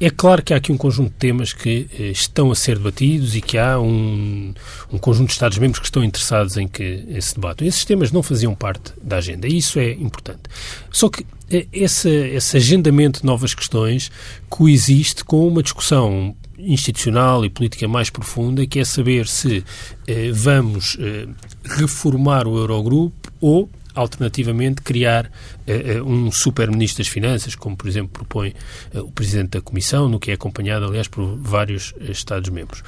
É 0.00 0.10
claro 0.10 0.42
que 0.42 0.52
há 0.52 0.56
aqui 0.56 0.72
um 0.72 0.76
conjunto 0.76 1.10
de 1.10 1.16
temas 1.16 1.52
que 1.52 1.86
uh, 1.98 2.02
estão 2.02 2.50
a 2.50 2.54
ser 2.56 2.78
debatidos 2.78 3.36
e 3.36 3.40
que 3.40 3.56
há 3.56 3.78
um, 3.78 4.52
um 4.92 4.98
conjunto 4.98 5.28
de 5.28 5.34
Estados-membros 5.34 5.78
que 5.78 5.86
estão 5.86 6.02
interessados 6.02 6.56
em 6.56 6.66
que 6.66 7.04
esse 7.08 7.34
debate. 7.34 7.64
Esses 7.64 7.84
temas 7.84 8.10
não 8.10 8.24
faziam 8.24 8.54
parte 8.56 8.92
da 9.00 9.18
agenda 9.18 9.46
e 9.46 9.56
isso 9.56 9.78
é 9.78 9.92
importante. 9.92 10.42
Só 10.90 11.08
que 11.08 11.24
esse, 11.72 12.08
esse 12.08 12.56
agendamento 12.56 13.20
de 13.20 13.26
novas 13.26 13.54
questões 13.54 14.10
coexiste 14.48 15.24
com 15.24 15.46
uma 15.46 15.62
discussão 15.62 16.34
institucional 16.64 17.44
e 17.44 17.50
política 17.50 17.86
mais 17.88 18.10
profunda, 18.10 18.66
que 18.66 18.78
é 18.78 18.84
saber 18.84 19.26
se 19.26 19.64
eh, 20.06 20.30
vamos 20.32 20.96
eh, 21.00 21.26
reformar 21.64 22.46
o 22.46 22.56
Eurogrupo 22.56 23.32
ou 23.40 23.68
alternativamente 24.00 24.82
criar 24.82 25.26
uh, 25.26 26.04
um 26.04 26.30
super-ministro 26.32 27.02
das 27.02 27.08
Finanças, 27.08 27.54
como 27.54 27.76
por 27.76 27.88
exemplo 27.88 28.10
propõe 28.12 28.54
uh, 28.94 29.00
o 29.00 29.12
Presidente 29.12 29.50
da 29.50 29.60
Comissão, 29.60 30.08
no 30.08 30.18
que 30.18 30.30
é 30.30 30.34
acompanhado, 30.34 30.86
aliás, 30.86 31.06
por 31.06 31.36
vários 31.36 31.94
Estados-membros. 32.00 32.82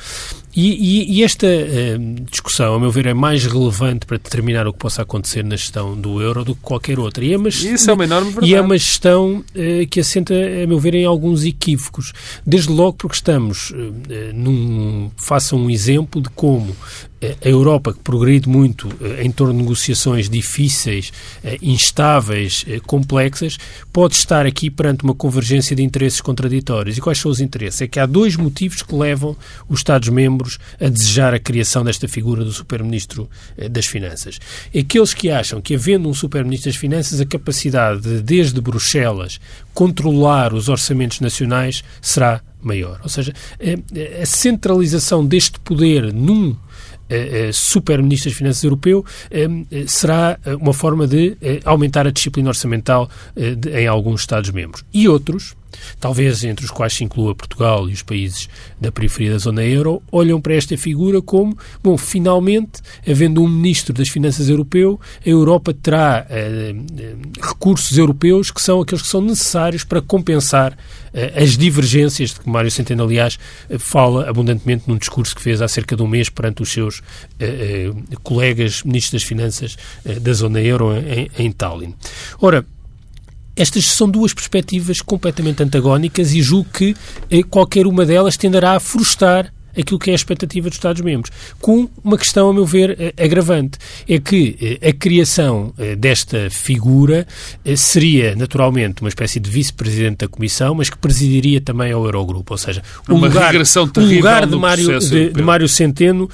E, 0.54 0.70
e, 0.70 1.18
e, 1.18 1.22
esta 1.22 1.46
uh, 1.46 2.24
discussão, 2.30 2.74
a 2.74 2.80
meu 2.80 2.90
ver, 2.90 3.06
é 3.06 3.14
mais 3.14 3.44
relevante 3.44 4.06
para 4.06 4.16
determinar 4.16 4.66
o 4.66 4.72
que 4.72 4.78
possa 4.78 5.02
acontecer 5.02 5.44
na 5.44 5.56
gestão 5.56 5.98
do 5.98 6.20
euro 6.20 6.44
do 6.44 6.54
que 6.54 6.60
qualquer 6.62 6.98
outra. 6.98 7.24
E 7.24 7.32
é 7.32 7.36
uma, 7.36 7.48
Isso 7.48 7.90
é 7.90 7.92
uma 7.92 8.04
enorme 8.04 8.30
verdade. 8.30 8.52
E 8.52 8.54
é 8.54 8.60
uma 8.60 8.76
gestão 8.76 9.44
que 9.90 10.00
assenta, 10.00 10.34
a 10.34 10.66
meu 10.66 10.78
ver, 10.78 10.94
em 10.94 11.04
alguns 11.04 11.44
equívocos. 11.44 12.12
Desde 12.46 12.70
logo 12.70 12.94
porque 12.94 13.16
estamos 13.16 13.72
num... 14.34 15.10
Faça 15.16 15.56
um 15.56 15.70
exemplo 15.70 16.20
de 16.20 16.28
como 16.30 16.76
a 17.44 17.48
Europa, 17.48 17.92
que 17.92 18.00
progride 18.00 18.48
muito 18.48 18.88
em 19.20 19.30
torno 19.30 19.54
de 19.54 19.60
negociações 19.60 20.28
difíceis, 20.28 21.12
instáveis, 21.60 22.64
eh, 22.68 22.80
complexas, 22.80 23.58
pode 23.92 24.14
estar 24.14 24.44
aqui 24.46 24.70
perante 24.70 25.04
uma 25.04 25.14
convergência 25.14 25.76
de 25.76 25.82
interesses 25.82 26.20
contraditórios. 26.20 26.98
E 26.98 27.00
quais 27.00 27.18
são 27.18 27.30
os 27.30 27.40
interesses? 27.40 27.82
É 27.82 27.86
que 27.86 28.00
há 28.00 28.06
dois 28.06 28.36
motivos 28.36 28.82
que 28.82 28.94
levam 28.94 29.36
os 29.68 29.80
Estados-membros 29.80 30.58
a 30.80 30.88
desejar 30.88 31.34
a 31.34 31.38
criação 31.38 31.84
desta 31.84 32.08
figura 32.08 32.44
do 32.44 32.52
Super-Ministro 32.52 33.28
eh, 33.56 33.68
das 33.68 33.86
Finanças. 33.86 34.38
Aqueles 34.76 35.14
que 35.14 35.30
acham 35.30 35.60
que, 35.60 35.74
havendo 35.74 36.08
um 36.08 36.14
Super-Ministro 36.14 36.70
das 36.70 36.76
Finanças, 36.76 37.20
a 37.20 37.26
capacidade 37.26 38.00
de, 38.00 38.22
desde 38.22 38.60
Bruxelas, 38.60 39.40
controlar 39.74 40.52
os 40.52 40.68
orçamentos 40.68 41.20
nacionais 41.20 41.84
será 42.00 42.40
maior. 42.60 43.00
Ou 43.02 43.08
seja, 43.08 43.32
a 44.20 44.26
centralização 44.26 45.26
deste 45.26 45.58
poder 45.60 46.12
num 46.12 46.50
eh, 46.50 46.54
eh, 46.54 46.56
super-ministro 47.52 48.30
das 48.30 48.38
Finanças 48.38 48.64
europeu, 48.64 49.04
eh, 49.30 49.48
será 49.86 50.38
uma 50.60 50.72
forma 50.72 51.06
de 51.06 51.36
aumentar 51.64 52.06
a 52.06 52.10
disciplina 52.10 52.48
orçamental 52.48 53.08
em 53.36 53.86
alguns 53.86 54.20
Estados-membros. 54.20 54.84
E 54.92 55.08
outros, 55.08 55.54
talvez 56.00 56.44
entre 56.44 56.64
os 56.64 56.70
quais 56.70 56.92
se 56.92 57.04
inclua 57.04 57.34
Portugal 57.34 57.88
e 57.88 57.92
os 57.92 58.02
países 58.02 58.48
da 58.80 58.90
periferia 58.90 59.32
da 59.32 59.38
zona 59.38 59.64
euro, 59.64 60.02
olham 60.10 60.40
para 60.40 60.54
esta 60.54 60.76
figura 60.76 61.20
como, 61.22 61.56
bom, 61.82 61.96
finalmente, 61.96 62.80
havendo 63.08 63.42
um 63.42 63.48
ministro 63.48 63.92
das 63.92 64.08
Finanças 64.08 64.48
europeu, 64.48 65.00
a 65.24 65.28
Europa 65.28 65.74
terá 65.74 66.26
eh, 66.28 66.74
recursos 67.40 67.96
europeus 67.96 68.50
que 68.50 68.60
são 68.60 68.80
aqueles 68.80 69.02
que 69.02 69.08
são 69.08 69.20
necessários 69.20 69.84
para 69.84 70.00
compensar 70.00 70.76
eh, 71.12 71.32
as 71.36 71.56
divergências 71.56 72.30
de 72.30 72.40
que 72.40 72.48
Mário 72.48 72.70
Centeno, 72.70 73.04
aliás, 73.04 73.38
eh, 73.68 73.78
fala 73.78 74.28
abundantemente 74.28 74.84
num 74.88 74.96
discurso 74.96 75.34
que 75.34 75.42
fez 75.42 75.60
há 75.60 75.68
cerca 75.68 75.96
de 75.96 76.02
um 76.02 76.06
mês 76.06 76.28
perante 76.28 76.62
os 76.62 76.72
seus 76.72 77.02
eh, 77.38 77.92
eh 78.10 78.16
colegas 78.22 78.82
ministros 78.82 79.22
das 79.22 79.28
Finanças 79.28 79.76
eh, 80.04 80.18
da 80.18 80.32
zona 80.32 80.60
euro 80.60 80.94
em, 80.96 81.30
em 81.38 81.52
Tallinn. 81.52 81.94
Ora, 82.40 82.64
estas 83.56 83.86
são 83.86 84.08
duas 84.08 84.32
perspectivas 84.32 85.00
completamente 85.00 85.62
antagónicas 85.62 86.32
e 86.32 86.42
julgo 86.42 86.68
que 86.72 86.96
eh, 87.30 87.42
qualquer 87.42 87.86
uma 87.86 88.04
delas 88.06 88.36
tenderá 88.36 88.76
a 88.76 88.80
frustrar 88.80 89.52
aquilo 89.78 89.98
que 89.98 90.10
é 90.10 90.12
a 90.12 90.16
expectativa 90.16 90.68
dos 90.68 90.76
Estados-membros, 90.76 91.32
com 91.58 91.88
uma 92.04 92.18
questão, 92.18 92.50
a 92.50 92.52
meu 92.52 92.66
ver, 92.66 92.94
eh, 92.98 93.24
agravante. 93.24 93.78
É 94.06 94.18
que 94.18 94.78
eh, 94.82 94.88
a 94.88 94.92
criação 94.92 95.72
desta 95.98 96.50
figura 96.50 97.26
seria, 97.74 98.36
naturalmente, 98.36 99.00
uma 99.00 99.08
espécie 99.08 99.40
de 99.40 99.50
vice-presidente 99.50 100.18
da 100.18 100.28
Comissão, 100.28 100.74
mas 100.74 100.90
que 100.90 100.98
presidiria 100.98 101.60
também 101.60 101.90
ao 101.90 102.04
Eurogrupo. 102.04 102.52
Ou 102.52 102.58
seja, 102.58 102.82
o 103.08 103.14
lugar, 103.14 103.54
o 103.54 104.00
lugar 104.00 104.46
de, 104.46 104.56
Mário, 104.56 104.98
de, 104.98 105.30
de 105.30 105.42
Mário 105.42 105.68
Centeno 105.68 106.28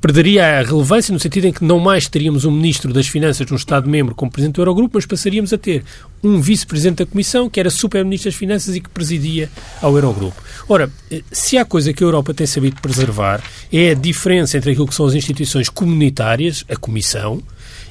perderia 0.00 0.60
a 0.60 0.62
relevância 0.62 1.12
no 1.12 1.18
sentido 1.18 1.46
em 1.46 1.52
que 1.52 1.64
não 1.64 1.80
mais 1.80 2.08
teríamos 2.08 2.44
um 2.44 2.50
Ministro 2.50 2.92
das 2.92 3.08
Finanças 3.08 3.44
de 3.44 3.52
um 3.52 3.56
Estado-membro 3.56 4.14
como 4.14 4.30
Presidente 4.30 4.54
do 4.54 4.62
Eurogrupo, 4.62 4.92
mas 4.94 5.06
passaríamos 5.06 5.52
a 5.52 5.58
ter 5.58 5.82
um 6.22 6.40
Vice-Presidente 6.40 6.98
da 6.98 7.06
Comissão 7.06 7.50
que 7.50 7.58
era 7.58 7.68
Super-Ministro 7.70 8.30
das 8.30 8.38
Finanças 8.38 8.76
e 8.76 8.80
que 8.80 8.88
presidia 8.88 9.50
ao 9.82 9.94
Eurogrupo. 9.96 10.40
Ora, 10.68 10.90
eh, 11.10 11.22
se 11.32 11.58
há 11.58 11.64
coisa 11.64 11.92
que 11.92 12.04
a 12.04 12.06
Europa 12.06 12.32
tem 12.32 12.46
sabido 12.46 12.80
preservar 12.80 13.42
é 13.72 13.90
a 13.90 13.94
diferença 13.94 14.56
entre 14.56 14.70
aquilo 14.70 14.86
que 14.86 14.94
são 14.94 15.06
as 15.06 15.14
instituições 15.14 15.68
comunitárias, 15.68 16.64
a 16.68 16.76
Comissão, 16.76 17.42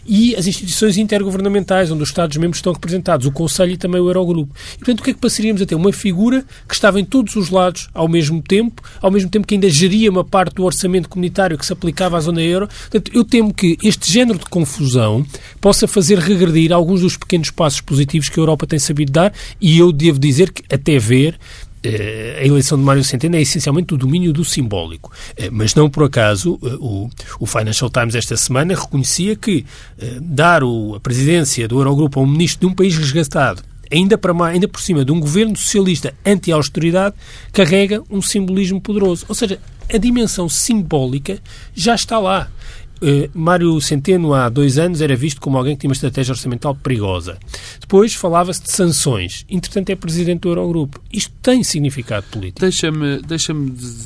e 0.06 0.36
as 0.36 0.48
instituições 0.48 0.98
intergovernamentais, 0.98 1.92
onde 1.92 2.04
os 2.04 2.10
Estados-membros 2.10 2.58
estão 2.58 2.74
representados, 2.74 3.26
o 3.26 3.32
Conselho 3.32 3.72
e 3.72 3.78
também 3.78 4.02
o 4.02 4.08
Eurogrupo. 4.08 4.54
E, 4.76 4.78
portanto, 4.80 5.00
o 5.00 5.04
que 5.04 5.12
é 5.12 5.14
que 5.14 5.20
passaríamos 5.20 5.62
a 5.62 5.66
ter? 5.66 5.76
Uma 5.76 5.94
figura 5.94 6.46
que 6.68 6.74
estava 6.74 7.00
em 7.00 7.06
todos 7.06 7.36
os 7.36 7.50
lados 7.50 7.90
ao 7.94 8.08
mesmo 8.08 8.42
tempo, 8.42 8.82
ao 9.02 9.12
mesmo 9.12 9.30
tempo 9.30 9.48
que 9.48 9.56
ainda 9.56 9.70
geria 9.70 10.10
uma 10.10 10.24
parte 10.24 10.56
do 10.56 10.64
orçamento 10.64 11.10
comunitário 11.10 11.58
que 11.58 11.66
se 11.66 11.74
aplicava 11.74 12.18
à 12.18 12.20
zona 12.20 12.42
euro. 12.42 12.68
Portanto, 12.68 13.12
eu 13.14 13.24
temo 13.24 13.54
que 13.54 13.78
este 13.84 14.12
género 14.12 14.40
de 14.40 14.46
confusão 14.46 15.26
possa 15.62 15.88
fazer 15.88 16.20
regredir 16.20 16.72
alguns 16.72 17.02
dos 17.02 17.18
pequenos 17.18 17.50
passos 17.50 17.82
positivos 17.82 18.30
que 18.30 18.40
a 18.40 18.42
Europa 18.42 18.68
tem 18.68 18.80
sabido 18.80 19.12
dar 19.12 19.34
e 19.62 19.78
eu 19.78 19.92
devo 19.92 20.20
dizer 20.20 20.52
que, 20.52 20.64
até 20.74 20.98
ver, 20.98 21.38
a 21.86 22.46
eleição 22.46 22.78
de 22.78 22.84
Mário 22.84 23.04
Centeno 23.04 23.36
é 23.36 23.42
essencialmente 23.42 23.94
o 23.94 23.98
domínio 23.98 24.32
do 24.32 24.46
simbólico. 24.46 25.12
Eh, 25.36 25.50
mas 25.52 25.76
não 25.76 25.90
por 25.90 26.06
acaso 26.06 26.60
eh, 26.64 26.78
o, 26.80 27.46
Financial 27.46 27.90
Times 27.90 28.16
esta 28.16 28.38
semana 28.38 28.74
reconhecia 28.74 29.36
que 29.36 29.66
dar 30.22 30.62
a 30.64 31.00
presidência 31.02 31.68
do 31.68 31.80
Eurogrupo 31.80 32.20
a 32.20 32.24
um 32.24 32.28
ministro 32.28 32.68
de 32.68 32.72
um 32.72 32.76
país 32.76 32.98
resgatado 32.98 33.62
ainda, 33.94 34.18
para 34.18 34.34
mais, 34.34 34.56
ainda 34.56 34.68
por 34.68 34.82
cima 34.82 35.06
de 35.06 35.12
um 35.12 35.20
governo 35.20 35.56
socialista 35.56 36.14
anti-austeridade, 36.26 37.16
carrega 37.52 38.02
um 38.10 38.22
simbolismo 38.22 38.82
poderoso. 38.82 39.26
Ou 39.30 39.36
seja, 39.36 39.60
a 39.94 39.98
dimensão 39.98 40.50
simbólica 40.50 41.40
já 41.76 41.94
está 41.94 42.18
lá. 42.18 42.50
Uh, 43.04 43.30
Mário 43.38 43.82
Centeno, 43.82 44.34
há 44.34 44.48
dois 44.48 44.78
anos, 44.78 45.02
era 45.02 45.14
visto 45.14 45.42
como 45.42 45.58
alguém 45.58 45.76
que 45.76 45.82
tinha 45.82 45.90
uma 45.90 45.94
estratégia 45.94 46.32
orçamental 46.32 46.74
perigosa. 46.74 47.38
Depois 47.82 48.16
falava-se 48.16 48.64
de 48.64 48.72
sanções. 48.72 49.46
Entretanto, 49.50 49.90
é 49.90 49.96
presidente 49.96 50.40
do 50.44 50.50
Eurogrupo. 50.50 51.02
Isto 51.12 51.34
tem 51.42 51.66
significado 51.66 52.26
político. 52.32 52.62
Deixa-me 52.62 53.22
deixa 53.22 53.54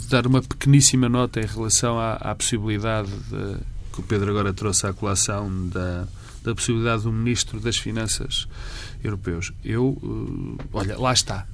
dar 0.09 0.25
uma 0.25 0.41
pequeníssima 0.41 1.07
nota 1.07 1.39
em 1.39 1.45
relação 1.45 1.99
à, 1.99 2.13
à 2.13 2.33
possibilidade 2.33 3.09
de, 3.29 3.57
que 3.93 3.99
o 3.99 4.03
Pedro 4.03 4.31
agora 4.31 4.51
trouxe 4.51 4.87
à 4.87 4.93
colação 4.93 5.67
da, 5.67 6.07
da 6.43 6.55
possibilidade 6.55 7.03
do 7.03 7.11
Ministro 7.11 7.59
das 7.59 7.77
Finanças 7.77 8.47
europeus. 9.03 9.53
Eu, 9.63 9.89
uh, 9.89 10.57
olha, 10.73 10.97
lá 10.97 11.13
está. 11.13 11.45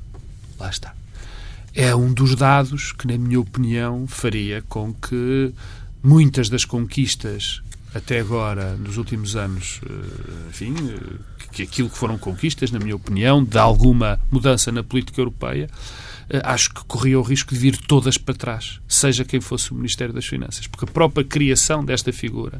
Lá 0.58 0.70
está. 0.70 0.94
É 1.76 1.94
um 1.94 2.14
dos 2.14 2.36
dados 2.36 2.94
que, 2.94 3.06
na 3.06 3.18
minha 3.18 3.40
opinião, 3.40 4.08
faria 4.08 4.64
com 4.70 4.94
que 4.94 5.52
muitas 6.04 6.50
das 6.50 6.66
conquistas 6.66 7.62
até 7.96 8.20
agora, 8.20 8.76
nos 8.76 8.98
últimos 8.98 9.36
anos, 9.36 9.80
eh, 9.88 10.50
enfim, 10.50 10.74
eh, 10.90 11.48
que 11.52 11.64
aquilo 11.64 11.90
que 11.90 11.98
foram 11.98 12.18
conquistas, 12.18 12.72
na 12.72 12.80
minha 12.80 12.96
opinião, 12.96 13.44
de 13.44 13.58
alguma 13.58 14.20
mudança 14.32 14.72
na 14.72 14.84
política 14.84 15.22
europeia, 15.22 15.70
eh, 16.30 16.42
acho 16.44 16.74
que 16.74 16.84
corria 16.86 17.20
o 17.20 17.22
risco 17.22 17.54
de 17.54 17.60
vir 17.60 17.78
todas 17.78 18.18
para 18.18 18.34
trás, 18.34 18.80
seja 18.88 19.24
quem 19.24 19.40
fosse 19.40 19.72
o 19.72 19.76
Ministério 19.76 20.14
das 20.14 20.26
Finanças, 20.26 20.66
porque 20.66 20.86
a 20.86 20.88
própria 20.92 21.24
criação 21.24 21.86
desta 21.86 22.12
figura 22.12 22.60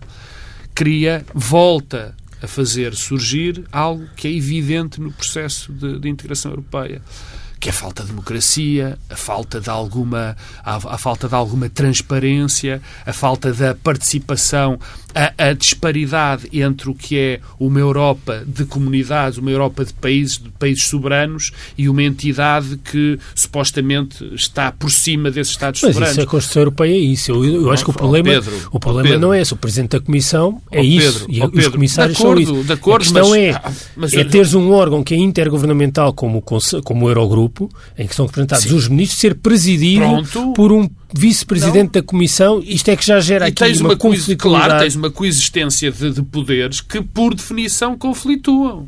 cria, 0.76 1.26
volta 1.34 2.16
a 2.42 2.48
fazer 2.48 2.94
surgir 2.94 3.64
algo 3.72 4.06
que 4.16 4.28
é 4.28 4.32
evidente 4.32 5.02
no 5.02 5.12
processo 5.12 5.72
de, 5.74 6.00
de 6.00 6.10
integração 6.10 6.52
europeia 6.52 7.02
que 7.64 7.70
é 7.70 7.72
a 7.72 7.74
falta 7.74 8.04
de 8.04 8.10
democracia, 8.10 9.00
a 9.10 9.16
falta 9.16 9.62
de 9.62 9.70
alguma, 9.70 10.36
a, 10.66 10.76
a 10.76 10.98
falta 10.98 11.30
de 11.30 11.34
alguma 11.34 11.70
transparência, 11.70 12.82
a 13.06 13.14
falta 13.14 13.54
da 13.54 13.74
participação 13.74 14.78
a, 15.14 15.50
a, 15.50 15.54
disparidade 15.54 16.48
entre 16.52 16.90
o 16.90 16.96
que 16.96 17.18
é 17.18 17.40
uma 17.60 17.80
Europa 17.80 18.44
de 18.46 18.66
comunidades, 18.66 19.38
uma 19.38 19.52
Europa 19.52 19.86
de 19.86 19.94
países, 19.94 20.38
de 20.38 20.50
países 20.50 20.84
soberanos 20.86 21.52
e 21.78 21.88
uma 21.88 22.04
entidade 22.04 22.78
que 22.78 23.20
supostamente 23.36 24.24
está 24.34 24.72
por 24.72 24.92
cima 24.92 25.30
desses 25.32 25.54
Estados 25.54 25.82
Mas 25.82 25.94
soberanos. 25.94 26.16
Mas 26.16 26.24
isso, 26.24 26.28
a 26.28 26.32
Constituição 26.32 26.62
Europeia 26.62 26.94
é 26.94 26.98
isso. 26.98 27.32
Eu, 27.32 27.46
eu 27.46 27.72
acho 27.72 27.84
que 27.84 27.90
o 27.90 27.94
problema, 27.94 28.30
Pedro, 28.30 28.70
o 28.72 28.80
problema 28.80 29.10
Pedro, 29.10 29.22
não 29.22 29.34
é 29.34 29.42
esse. 29.42 29.54
O 29.54 29.58
Presidente 29.58 29.92
da 29.92 30.00
Comissão 30.00 30.62
é 30.72 30.82
Pedro, 30.82 30.98
isso. 30.98 31.26
E 31.30 31.60
os 31.60 31.68
comissários 31.68 32.20
acordo, 32.20 32.46
são 32.46 32.56
isso. 32.56 32.64
De 32.66 32.74
acordo, 32.74 32.96
a 32.96 33.00
questão 33.00 33.30
mas, 33.30 33.40
é, 33.40 33.62
mas, 33.96 34.14
é 34.14 34.24
teres 34.24 34.54
um 34.54 34.72
órgão 34.72 35.04
que 35.04 35.14
é 35.14 35.18
intergovernamental 35.18 36.14
como 36.14 36.40
o, 36.40 36.82
como 36.82 37.06
o 37.06 37.10
Eurogrupo, 37.10 37.70
em 37.98 38.08
que 38.08 38.16
são 38.16 38.26
representados 38.26 38.66
sim. 38.66 38.76
os 38.76 38.88
ministros, 38.88 39.20
ser 39.20 39.36
presidido 39.36 40.02
Pronto. 40.02 40.54
por 40.54 40.72
um 40.72 40.90
vice-presidente 41.14 41.92
da 41.94 42.04
Comissão, 42.04 42.62
isto 42.66 42.90
é 42.90 42.96
que 42.96 43.06
já 43.06 43.20
gera 43.20 43.46
e 43.46 43.50
aqui 43.50 43.64
tens 43.64 43.80
uma, 43.80 43.90
uma. 43.90 44.36
Claro, 44.38 44.80
tens 44.80 44.96
uma 44.96 45.12
coexistência 45.12 45.92
de, 45.92 46.12
de 46.12 46.24
poderes 46.24 46.82
que, 46.82 47.02
por 47.02 47.34
definição, 47.34 47.98
conflituam 47.98 48.88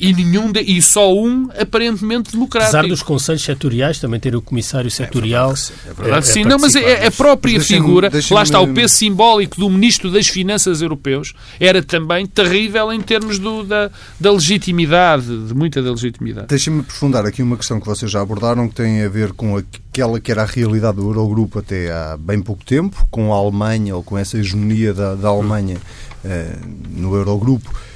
e 0.00 0.14
nenhum 0.14 0.50
de, 0.50 0.60
e 0.60 0.80
só 0.80 1.14
um 1.14 1.50
aparentemente 1.58 2.32
democrático. 2.32 2.76
Apesar 2.76 2.88
dos 2.88 3.02
conselhos 3.02 3.42
setoriais 3.42 3.98
também 3.98 4.18
ter 4.18 4.34
o 4.34 4.40
comissário 4.40 4.90
setorial. 4.90 5.50
É 5.50 5.54
verdade, 5.54 5.72
é 5.86 6.02
verdade 6.02 6.28
é, 6.28 6.32
sim. 6.32 6.40
É 6.40 6.44
não, 6.44 6.58
mas 6.58 6.74
é, 6.74 7.06
a 7.06 7.10
própria 7.10 7.60
figura, 7.60 8.10
lá 8.30 8.42
está 8.42 8.58
o 8.60 8.72
peso 8.72 8.94
simbólico 8.94 9.60
do 9.60 9.68
ministro 9.68 10.10
das 10.10 10.26
Finanças 10.26 10.80
europeus, 10.80 11.34
era 11.60 11.82
também 11.82 12.26
terrível 12.26 12.90
em 12.90 13.00
termos 13.00 13.38
do, 13.38 13.62
da, 13.62 13.90
da 14.18 14.32
legitimidade, 14.32 15.46
de 15.46 15.54
muita 15.54 15.82
da 15.82 15.90
legitimidade. 15.90 16.46
Deixem-me 16.48 16.80
aprofundar 16.80 17.26
aqui 17.26 17.42
uma 17.42 17.58
questão 17.58 17.78
que 17.78 17.86
vocês 17.86 18.10
já 18.10 18.22
abordaram, 18.22 18.68
que 18.68 18.74
tem 18.74 19.02
a 19.02 19.08
ver 19.08 19.32
com 19.32 19.58
aquela 19.58 20.18
que 20.18 20.32
era 20.32 20.42
a 20.42 20.46
realidade 20.46 20.96
do 20.96 21.02
Eurogrupo 21.02 21.58
até 21.58 21.92
há 21.92 22.16
bem 22.16 22.40
pouco 22.40 22.64
tempo, 22.64 23.06
com 23.10 23.34
a 23.34 23.36
Alemanha 23.36 23.94
ou 23.94 24.02
com 24.02 24.16
essa 24.16 24.38
hegemonia 24.38 24.94
da, 24.94 25.14
da 25.14 25.28
Alemanha 25.28 25.76
uh, 26.24 26.68
no 26.90 27.14
Eurogrupo 27.14 27.70
eh, 27.70 27.89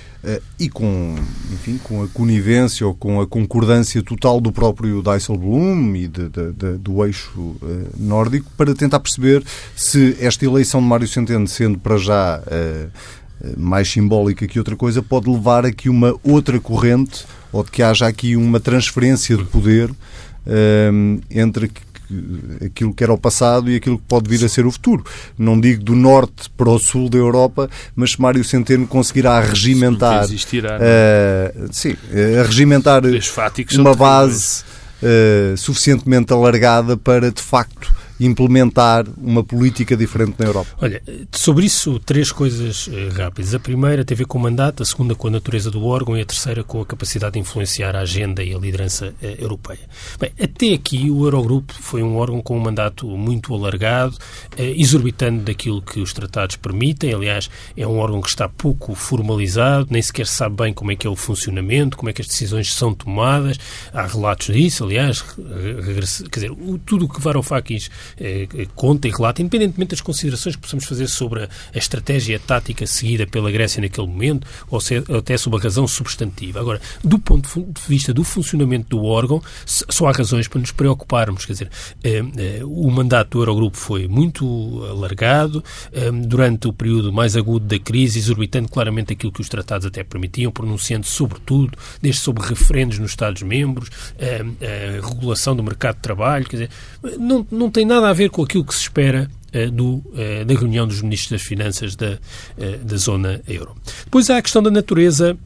e 0.59 0.69
com, 0.69 1.15
enfim, 1.53 1.79
com 1.83 2.03
a 2.03 2.09
conivência 2.09 2.87
ou 2.87 2.95
com 2.95 3.21
a 3.21 3.27
concordância 3.27 4.03
total 4.03 4.41
do 4.41 4.51
próprio 4.51 5.03
Dijsselbloem 5.03 5.97
e 5.97 6.09
de, 6.09 6.29
de, 6.29 6.53
de, 6.53 6.79
do 6.79 7.05
eixo 7.05 7.39
uh, 7.41 7.59
nórdico 7.99 8.51
para 8.57 8.75
tentar 8.75 9.01
perceber 9.01 9.43
se 9.77 10.17
esta 10.21 10.45
eleição 10.45 10.81
de 10.81 10.87
Mário 10.87 11.07
Centeno, 11.07 11.47
sendo 11.47 11.79
para 11.79 11.99
já 11.99 12.41
uh, 12.41 12.91
mais 13.59 13.91
simbólica 13.91 14.47
que 14.47 14.59
outra 14.59 14.77
coisa, 14.77 15.03
pode 15.03 15.29
levar 15.29 15.67
a 15.67 15.73
que 15.73 15.89
uma 15.89 16.15
outra 16.23 16.59
corrente 16.59 17.27
ou 17.53 17.63
de 17.63 17.71
que 17.71 17.83
haja 17.83 18.07
aqui 18.07 18.37
uma 18.37 18.59
transferência 18.59 19.37
de 19.37 19.45
poder 19.45 19.91
entre 21.31 21.71
aquilo 22.65 22.93
que 22.95 23.03
era 23.03 23.13
o 23.13 23.19
passado 23.19 23.71
e 23.71 23.77
aquilo 23.77 23.99
que 23.99 24.05
pode 24.07 24.29
vir 24.29 24.45
a 24.45 24.49
ser 24.49 24.67
o 24.67 24.71
futuro. 24.71 25.05
Não 25.39 25.59
digo 25.61 25.83
do 25.83 25.95
norte 25.95 26.51
para 26.57 26.71
o 26.71 26.79
sul 26.79 27.09
da 27.09 27.19
Europa, 27.19 27.69
mas 27.95 28.17
Mário 28.17 28.45
Centeno 28.45 28.87
conseguirá 28.87 29.41
regimentar. 29.41 30.25
Existirá, 30.25 30.79
uh, 30.79 31.69
sim, 31.73 31.97
a 32.41 32.43
regimentar 32.47 33.03
uma 33.79 33.95
base 33.95 34.65
uh, 35.03 35.57
suficientemente 35.57 36.33
alargada 36.33 36.97
para, 36.97 37.31
de 37.31 37.43
facto, 37.43 37.95
implementar 38.19 39.07
uma 39.17 39.43
política 39.43 39.97
diferente 39.97 40.35
na 40.39 40.47
Europa? 40.47 40.71
Olha, 40.81 41.03
sobre 41.33 41.67
isso, 41.67 41.99
três 41.99 42.31
coisas 42.31 42.89
eh, 42.93 43.09
rápidas. 43.13 43.55
A 43.55 43.59
primeira 43.59 44.05
tem 44.05 44.15
a 44.15 44.19
ver 44.19 44.27
com 44.27 44.39
o 44.39 44.41
mandato, 44.41 44.83
a 44.83 44.87
segunda 44.87 45.15
com 45.15 45.29
a 45.29 45.31
natureza 45.31 45.71
do 45.71 45.85
órgão 45.85 46.17
e 46.17 46.21
a 46.21 46.25
terceira 46.25 46.63
com 46.63 46.81
a 46.81 46.87
capacidade 46.87 47.35
de 47.35 47.41
influenciar 47.41 47.97
a 47.97 48.01
agenda 48.01 48.43
e 48.43 48.55
a 48.55 48.59
liderança 48.59 49.15
eh, 49.23 49.37
europeia. 49.39 49.81
Bem, 50.19 50.33
até 50.41 50.73
aqui 50.73 51.11
o 51.11 51.25
Eurogrupo 51.25 51.75
foi 51.75 52.03
um 52.03 52.17
órgão 52.17 52.41
com 52.41 52.57
um 52.57 52.61
mandato 52.61 53.07
muito 53.09 53.55
alargado, 53.55 54.17
eh, 54.57 54.75
exorbitando 54.77 55.43
daquilo 55.43 55.83
que 55.83 56.01
os 56.01 56.13
tratados 56.13 56.57
permitem. 56.57 57.13
Aliás, 57.13 57.51
é 57.77 57.87
um 57.87 57.99
órgão 57.99 58.21
que 58.21 58.29
está 58.29 58.49
pouco 58.49 58.95
formalizado, 58.95 59.89
nem 59.91 60.01
sequer 60.01 60.27
sabe 60.27 60.57
bem 60.57 60.73
como 60.73 60.93
é 60.93 60.97
que 60.97 61.07
é 61.07 61.11
o 61.11 61.17
funcionamento, 61.17 61.97
como 61.97 62.11
é 62.11 62.13
que 62.13 62.23
as 62.23 62.29
decisões 62.29 62.73
são 62.73 62.95
tomadas. 62.95 63.59
Há 63.93 64.07
relatos 64.07 64.55
disso, 64.55 64.85
aliás, 64.85 65.23
quer 66.31 66.41
dizer, 66.41 66.53
tudo 66.87 67.07
o 67.07 67.09
que 67.09 67.21
Varoufakis 67.21 67.91
conta 68.75 69.09
e 69.09 69.11
relata, 69.11 69.43
independentemente 69.43 69.91
das 69.91 70.01
considerações 70.01 70.57
que 70.57 70.63
possamos 70.63 70.85
fazer 70.85 71.09
sobre 71.09 71.45
a, 71.45 71.49
a 71.75 71.79
estratégia 71.79 72.39
tática 72.39 72.87
seguida 72.87 73.27
pela 73.27 73.51
Grécia 73.51 73.81
naquele 73.81 74.07
momento, 74.07 74.47
ou, 74.71 74.81
se, 74.81 75.03
ou 75.09 75.19
até 75.19 75.37
sobre 75.37 75.61
a 75.61 75.63
razão 75.63 75.87
substantiva. 75.87 76.61
Agora, 76.61 76.81
do 77.03 77.19
ponto 77.19 77.49
de 77.61 77.81
vista 77.89 78.13
do 78.13 78.25
funcionamento 78.25 78.89
do 78.91 79.05
órgão, 79.05 79.43
só 79.67 80.07
há 80.07 80.13
razões 80.13 80.49
para 80.49 80.61
nos 80.61 80.71
preocuparmos. 80.71 81.45
Quer 81.45 81.53
dizer, 81.53 81.71
eh, 82.03 82.23
eh, 82.37 82.61
o 82.65 82.91
mandato 82.91 83.31
do 83.31 83.41
Eurogrupo 83.41 83.77
foi 83.77 84.07
muito 84.09 84.85
alargado, 84.91 85.63
eh, 85.93 86.11
durante 86.11 86.69
o 86.69 86.73
período 86.73 87.13
mais 87.13 87.37
agudo 87.37 87.67
da 87.67 87.79
crise, 87.79 88.19
exorbitando 88.19 88.69
claramente 88.69 89.13
aquilo 89.13 89.33
que 89.33 89.41
os 89.41 89.49
tratados 89.49 89.87
até 89.87 90.03
permitiam, 90.03 90.51
pronunciando 90.51 91.07
sobretudo, 91.07 91.77
desde 92.01 92.21
sobre 92.21 92.47
referendos 92.47 92.99
nos 92.99 93.11
Estados-membros, 93.11 93.91
eh, 94.19 94.45
regulação 95.03 95.55
do 95.55 95.63
mercado 95.63 95.97
de 95.97 96.03
trabalho, 96.03 96.45
quer 96.45 96.57
dizer, 96.57 96.71
não, 97.19 97.47
não 97.51 97.71
tem 97.71 97.85
nada 97.85 97.94
nada 97.95 98.09
a 98.09 98.13
ver 98.13 98.31
com 98.31 98.43
aquilo 98.43 98.65
que 98.65 98.75
se 98.75 98.81
espera 98.81 99.31
uh, 99.55 99.71
do, 99.71 99.95
uh, 99.95 100.45
da 100.45 100.55
reunião 100.55 100.87
dos 100.87 101.01
ministros 101.01 101.31
das 101.31 101.43
Finanças 101.43 101.95
da, 101.95 102.13
uh, 102.13 102.85
da 102.85 102.97
zona 102.97 103.41
euro. 103.47 103.75
Depois 104.05 104.29
há 104.31 104.39
a 104.39 104.43
questão 104.43 104.63
da 104.63 104.71
natureza 104.71 105.37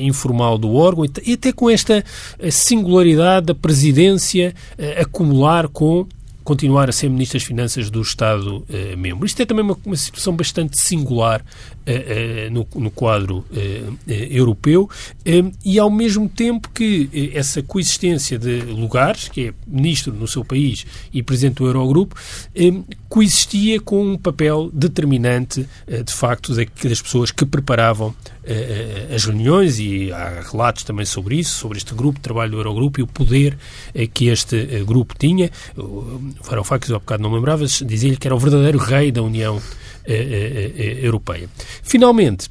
informal 0.00 0.58
do 0.58 0.72
órgão 0.74 1.04
e 1.24 1.32
até 1.34 1.52
com 1.52 1.68
esta 1.68 2.04
singularidade 2.50 3.46
da 3.46 3.54
presidência 3.54 4.54
acumular 4.98 5.68
com 5.68 6.06
continuar 6.44 6.88
a 6.90 6.92
ser 6.92 7.08
Ministro 7.08 7.38
das 7.38 7.46
Finanças 7.46 7.90
do 7.90 8.02
Estado-membro. 8.02 9.26
Isto 9.26 9.42
é 9.42 9.46
também 9.46 9.64
uma, 9.64 9.76
uma 9.84 9.96
situação 9.96 10.36
bastante 10.36 10.78
singular 10.78 11.40
uh, 11.40 12.50
no, 12.52 12.66
no, 12.74 12.90
quadro 12.90 13.44
europeu 14.06 14.88
e, 15.64 15.78
ao 15.78 15.90
mesmo 15.90 16.28
tempo 16.28 16.68
que 16.72 17.32
essa 17.34 17.62
coexistência 17.62 18.38
de 18.38 18.60
lugares, 18.60 19.28
que 19.28 19.48
é 19.48 19.54
Ministro 19.66 20.12
no 20.12 20.28
seu 20.28 20.44
país 20.44 20.86
e 21.12 21.22
Presidente 21.22 21.56
do 21.56 21.66
Eurogrupo, 21.66 22.14
coexistia 23.08 23.80
com 23.80 24.12
um 24.12 24.18
papel 24.18 24.70
determinante, 24.72 25.66
de 26.04 26.12
facto, 26.12 26.54
das 26.54 27.00
pessoas 27.00 27.30
que 27.30 27.46
preparavam 27.46 28.14
as 29.14 29.24
reuniões 29.24 29.78
e 29.78 30.12
há 30.12 30.42
relatos 30.50 30.84
também 30.84 31.06
sobre 31.06 31.36
isso, 31.36 31.56
sobre 31.56 31.78
este 31.78 31.94
grupo 31.94 32.18
de 32.18 32.22
trabalho 32.22 32.52
do 32.52 32.58
Eurogrupo 32.58 33.00
e 33.00 33.02
o 33.02 33.06
poder 33.06 33.56
que 34.12 34.28
este 34.28 34.84
grupo 34.84 35.14
tinha. 35.18 35.50
Varoufakis, 36.42 36.90
há 36.90 36.98
bocado 36.98 37.22
não 37.22 37.30
me 37.30 37.36
lembrava, 37.36 37.64
dizia-lhe 37.66 38.16
que 38.16 38.26
era 38.26 38.34
o 38.34 38.38
verdadeiro 38.38 38.78
rei 38.78 39.10
da 39.12 39.22
União 39.22 39.60
Europeia. 40.06 41.48
Finalmente, 41.82 42.48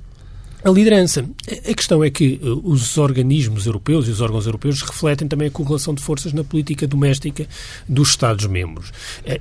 a 0.63 0.69
liderança. 0.69 1.26
A 1.69 1.74
questão 1.74 2.04
é 2.04 2.10
que 2.10 2.39
os 2.63 2.98
organismos 2.98 3.65
europeus 3.65 4.08
e 4.08 4.12
os 4.12 4.22
órgãos 4.22 4.46
europeus 4.46 4.82
refletem 4.82 5.28
também 5.28 5.50
a 5.50 5.52
correlação 5.52 5.93
de 5.93 6.02
forças 6.02 6.32
na 6.32 6.43
política 6.43 6.88
doméstica 6.88 7.46
dos 7.88 8.10
Estados-membros. 8.10 8.91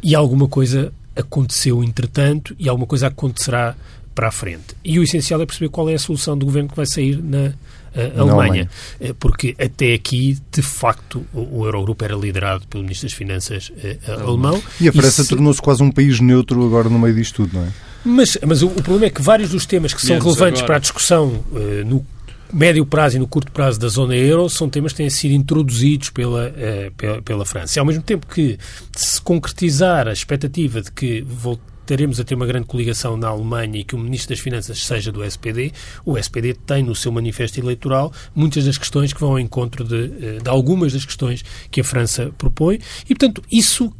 E 0.03 0.15
alguma 0.15 0.49
coisa 0.49 0.93
aconteceu 1.15 1.85
entretanto 1.85 2.57
e 2.59 2.69
alguma 2.69 2.87
coisa 2.87 3.07
acontecerá 3.07 3.77
para 4.15 4.29
a 4.29 4.33
frente. 4.33 4.75
E 4.85 4.99
o 4.99 5.03
essencial 5.03 5.41
é 5.41 5.47
perceber 5.47 5.69
qual 5.69 5.89
é 5.89 5.95
a 5.95 5.99
solução 5.99 6.37
do 6.37 6.45
governo 6.45 6.69
que 6.69 6.77
vai 6.77 6.87
sair 6.87 7.23
na 7.23 7.55
Alemanha. 7.95 8.23
Alemanha. 8.23 8.71
Eh, 9.01 9.15
porque 9.19 9.55
até 9.59 9.93
aqui, 9.95 10.39
de 10.51 10.63
facto, 10.63 11.27
o, 11.33 11.65
Eurogrupo 11.65 12.05
era 12.05 12.15
liderado 12.15 12.67
pelo 12.67 12.83
Ministro 12.83 13.09
das 13.09 13.17
Finanças 13.17 13.71
uh, 13.71 14.29
alemão. 14.29 14.63
E 14.81 14.89
a 14.89 14.93
França 14.93 15.23
se... 15.23 15.29
tornou-se 15.29 15.61
quase 15.61 15.83
um 15.83 15.91
país 15.91 16.21
neutro 16.21 16.65
agora 16.65 16.89
no 16.89 16.99
meio 16.99 17.15
disto 17.15 17.45
tudo, 17.45 17.59
não 17.59 17.67
é? 17.67 17.69
Mas, 18.05 18.37
mas 18.47 18.63
o, 18.63 18.67
o 18.67 18.83
problema 18.83 19.07
é 19.07 19.11
que 19.11 19.23
vários 19.23 19.51
dos 19.51 19.67
temas 19.67 19.95
que 19.95 20.01
são 20.01 20.17
Menos 20.17 20.25
relevantes 20.25 20.61
agora. 20.61 20.67
para 20.67 20.77
a 20.77 20.81
discussão 20.81 21.45
uh, 21.53 21.85
no 21.87 22.05
médio 22.53 22.85
prazo 22.85 23.17
e 23.17 23.19
no 23.19 23.27
curto 23.27 23.51
prazo 23.51 23.81
da 23.81 23.89
zona 23.89 24.15
euro 24.15 24.49
são 24.51 24.69
temas 24.69 24.93
que 24.93 24.99
têm 24.99 25.09
sido 25.09 25.33
introduzidos 25.33 26.11
pela, 26.11 26.49
uh, 26.49 26.93
pela, 26.97 27.23
pela, 27.23 27.45
França. 27.45 27.79
E 27.79 27.81
ao 27.81 27.87
mesmo 27.87 28.03
tempo 28.03 28.27
que 28.27 28.59
se 28.95 29.21
concretizar 29.21 30.09
a 30.09 30.13
expectativa 30.13 30.83
de 30.83 30.91
que 30.91 31.23
teremos 31.93 32.19
a 32.19 32.25
ter 32.25 32.35
uma 32.35 32.47
grande 32.47 32.65
coligação 32.65 33.19
na 33.19 33.29
Alemanha 33.29 33.79
e 33.79 33.85
que 33.85 33.95
o 33.95 33.99
Ministro 33.99 34.31
das 34.35 34.41
Finanças 34.41 34.83
seja 34.83 35.13
do 35.13 35.23
SPD, 35.23 35.73
o 36.07 36.17
SPD 36.17 36.55
tem 36.55 36.83
no 36.83 36.95
seu 36.95 37.13
manifesto 37.13 37.61
eleitoral 37.61 38.11
muitas 38.35 38.65
das 38.65 38.79
questões 38.79 39.13
que 39.13 39.21
vão 39.21 39.33
ao 39.33 39.39
encontro 39.39 39.85
de, 39.85 40.05
eh, 40.05 40.39
de 40.43 40.49
algumas 40.49 40.95
das 40.95 41.05
questões 41.05 41.45
que 41.71 41.83
a 41.83 41.85
França 41.85 42.33
propõe 42.39 42.79
e, 43.05 43.15
portanto, 43.15 43.43
isso 43.53 43.93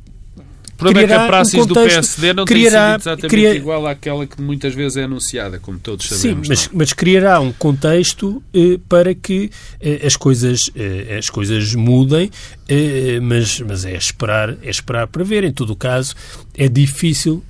o 0.73 0.77
problema 0.77 1.03
é 1.03 1.07
que 1.07 1.13
a 1.13 1.27
praxis 1.27 1.55
um 1.55 1.69
contexto, 1.69 1.75
do 1.75 1.93
PSD 1.93 2.33
não 2.33 2.45
criará, 2.47 2.93
tem 2.93 3.01
sido 3.01 3.11
exatamente 3.11 3.31
criar... 3.31 3.55
igual 3.55 3.87
àquela 3.87 4.27
que 4.27 4.41
muitas 4.41 4.75
vezes 4.75 4.97
é 4.97 5.05
anunciada, 5.05 5.59
como 5.59 5.79
todos 5.79 6.09
sabemos. 6.09 6.49
Sim, 6.49 6.51
mas, 6.51 6.71
mas 6.73 6.93
criará 6.95 7.41
um 7.41 7.53
contexto 7.53 8.43
eh, 8.55 8.81
para 8.89 9.15
que 9.15 9.51
eh, 9.81 10.01
as, 10.05 10.17
coisas, 10.17 10.71
eh, 10.75 11.19
as 11.19 11.29
coisas 11.29 11.75
mudem, 11.75 12.31
eh, 12.67 13.21
mas, 13.21 13.61
mas 13.61 13.85
é, 13.85 13.95
esperar, 13.95 14.57
é 14.63 14.71
esperar 14.71 15.07
para 15.09 15.23
ver. 15.23 15.45
Em 15.45 15.53
todo 15.53 15.75
o 15.75 15.77
caso, 15.77 16.15
é 16.57 16.69
difícil 16.69 17.45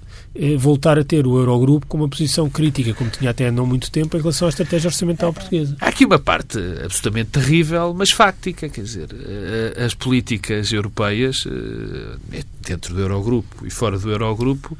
voltar 0.58 0.98
a 0.98 1.04
ter 1.04 1.26
o 1.26 1.38
Eurogrupo 1.38 1.86
com 1.86 1.98
uma 1.98 2.08
posição 2.08 2.48
crítica, 2.48 2.94
como 2.94 3.10
tinha 3.10 3.30
até 3.30 3.48
há 3.48 3.52
não 3.52 3.66
muito 3.66 3.90
tempo, 3.90 4.16
em 4.16 4.20
relação 4.20 4.46
à 4.46 4.48
estratégia 4.48 4.88
orçamental 4.88 5.32
portuguesa. 5.32 5.76
Há 5.80 5.88
aqui 5.88 6.04
uma 6.04 6.18
parte 6.18 6.58
absolutamente 6.82 7.30
terrível, 7.30 7.94
mas 7.96 8.10
fáctica, 8.10 8.68
quer 8.68 8.82
dizer, 8.82 9.08
eh, 9.12 9.84
as 9.84 9.94
políticas 9.94 10.72
europeias, 10.72 11.44
eh, 11.46 12.42
dentro 12.66 12.94
do 12.94 13.00
Eurogrupo 13.00 13.66
e 13.66 13.70
fora 13.70 13.98
do 13.98 14.10
Eurogrupo, 14.10 14.76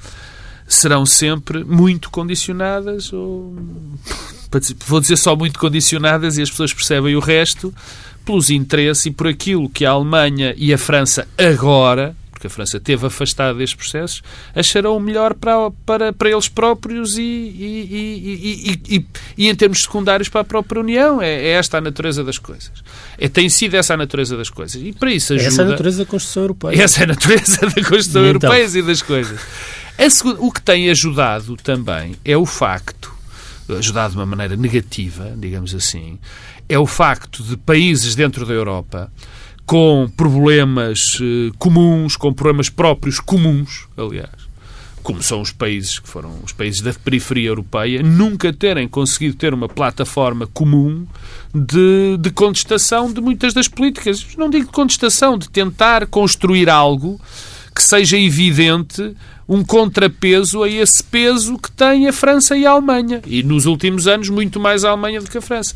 serão 0.67 1.05
sempre 1.05 1.65
muito 1.65 2.11
condicionadas, 2.11 3.13
ou 3.13 3.55
vou 4.87 5.01
dizer 5.01 5.17
só 5.17 5.37
muito 5.37 5.59
condicionadas 5.59 6.39
e 6.39 6.43
as 6.43 6.51
pessoas 6.51 6.73
percebem 6.73 7.15
o 7.15 7.21
resto, 7.21 7.75
pelos 8.25 8.51
interesses 8.51 9.07
e 9.07 9.11
por 9.11 9.27
aquilo 9.27 9.69
que 9.69 9.85
a 9.85 9.91
Alemanha 9.91 10.55
e 10.57 10.73
a 10.73 10.79
França 10.79 11.27
agora, 11.37 12.17
porque 12.43 12.47
a 12.49 12.51
França 12.51 12.81
teve 12.81 13.07
afastada 13.07 13.55
destes 13.55 13.77
processos, 13.77 14.23
acharão 14.55 14.99
melhor 14.99 15.35
para, 15.35 15.71
para, 15.87 16.13
para 16.13 16.31
eles 16.31 16.49
próprios 16.49 17.17
e, 17.17 17.23
e, 17.23 18.81
e, 18.89 18.97
e, 18.97 19.07
e 19.39 19.49
em 19.49 19.55
termos 19.55 19.83
secundários 19.83 20.29
para 20.29 20.41
a 20.41 20.45
própria 20.45 20.81
União. 20.81 21.23
É, 21.23 21.33
é 21.33 21.49
esta 21.53 21.79
a 21.79 21.81
natureza 21.81 22.25
das 22.25 22.39
coisas. 22.39 22.73
É, 23.17 23.29
tem 23.29 23.49
sido 23.49 23.77
essa 23.77 23.95
a 23.95 23.97
natureza 23.97 24.37
das 24.37 24.51
coisas. 24.51 24.83
E 24.83 24.93
para 24.93 25.13
isso 25.13 25.35
ajuda... 25.35 25.49
Essa 25.49 25.63
é 25.63 25.65
a 25.65 25.69
natureza 25.69 25.99
da 25.99 26.11
Constituição 26.11 26.43
Europeia. 26.43 26.83
Essa 26.83 27.01
é 27.01 27.05
a 27.05 27.07
natureza 27.07 27.61
da 27.61 27.67
Constituição 27.67 28.27
então? 28.27 28.51
Europeia 28.51 28.79
e 28.79 28.83
das 28.83 29.03
coisas. 29.03 29.41
Segunda, 30.11 30.41
o 30.41 30.51
que 30.51 30.61
tem 30.61 30.91
ajudado 30.91 31.57
também 31.57 32.17
é 32.25 32.37
o 32.37 32.45
facto, 32.45 33.13
ajudado 33.69 34.13
de 34.15 34.19
uma 34.19 34.27
maneira 34.27 34.57
negativa, 34.57 35.33
digamos 35.37 35.75
assim, 35.75 36.19
é 36.69 36.79
o 36.79 36.87
facto 36.87 37.43
de 37.45 37.57
países 37.57 38.17
dentro 38.17 38.45
da 38.45 38.53
Europa 38.53 39.13
com 39.73 40.07
problemas 40.15 41.19
eh, 41.19 41.51
comuns, 41.59 42.15
com 42.15 42.31
problemas 42.31 42.69
próprios 42.69 43.19
comuns, 43.19 43.87
aliás, 43.97 44.29
como 45.03 45.23
são 45.23 45.41
os 45.41 45.51
países 45.51 45.99
que 45.99 46.07
foram 46.07 46.31
os 46.45 46.53
países 46.53 46.83
da 46.83 46.93
periferia 46.93 47.49
europeia, 47.49 48.03
nunca 48.03 48.53
terem 48.53 48.87
conseguido 48.87 49.35
ter 49.35 49.55
uma 49.55 49.71
plataforma 49.71 50.47
comum 50.47 51.07
de, 51.55 52.19
de 52.21 52.31
contestação 52.33 53.11
de 53.11 53.23
muitas 53.23 53.55
das 53.55 53.67
políticas. 53.67 54.37
Não 54.37 54.51
digo 54.51 54.67
de 54.67 54.73
contestação, 54.73 55.39
de 55.39 55.49
tentar 55.49 56.07
construir 56.07 56.69
algo 56.69 57.19
que 57.75 57.83
seja 57.83 58.19
evidente 58.19 59.17
um 59.49 59.65
contrapeso 59.65 60.63
a 60.63 60.69
esse 60.69 61.03
peso 61.03 61.57
que 61.57 61.73
tem 61.73 62.07
a 62.09 62.13
França 62.13 62.55
e 62.55 62.67
a 62.67 62.73
Alemanha. 62.73 63.23
E 63.27 63.43
nos 63.43 63.65
últimos 63.65 64.07
anos, 64.07 64.29
muito 64.29 64.61
mais 64.61 64.85
a 64.85 64.91
Alemanha 64.91 65.23
do 65.23 65.31
que 65.31 65.39
a 65.39 65.43
França. 65.43 65.75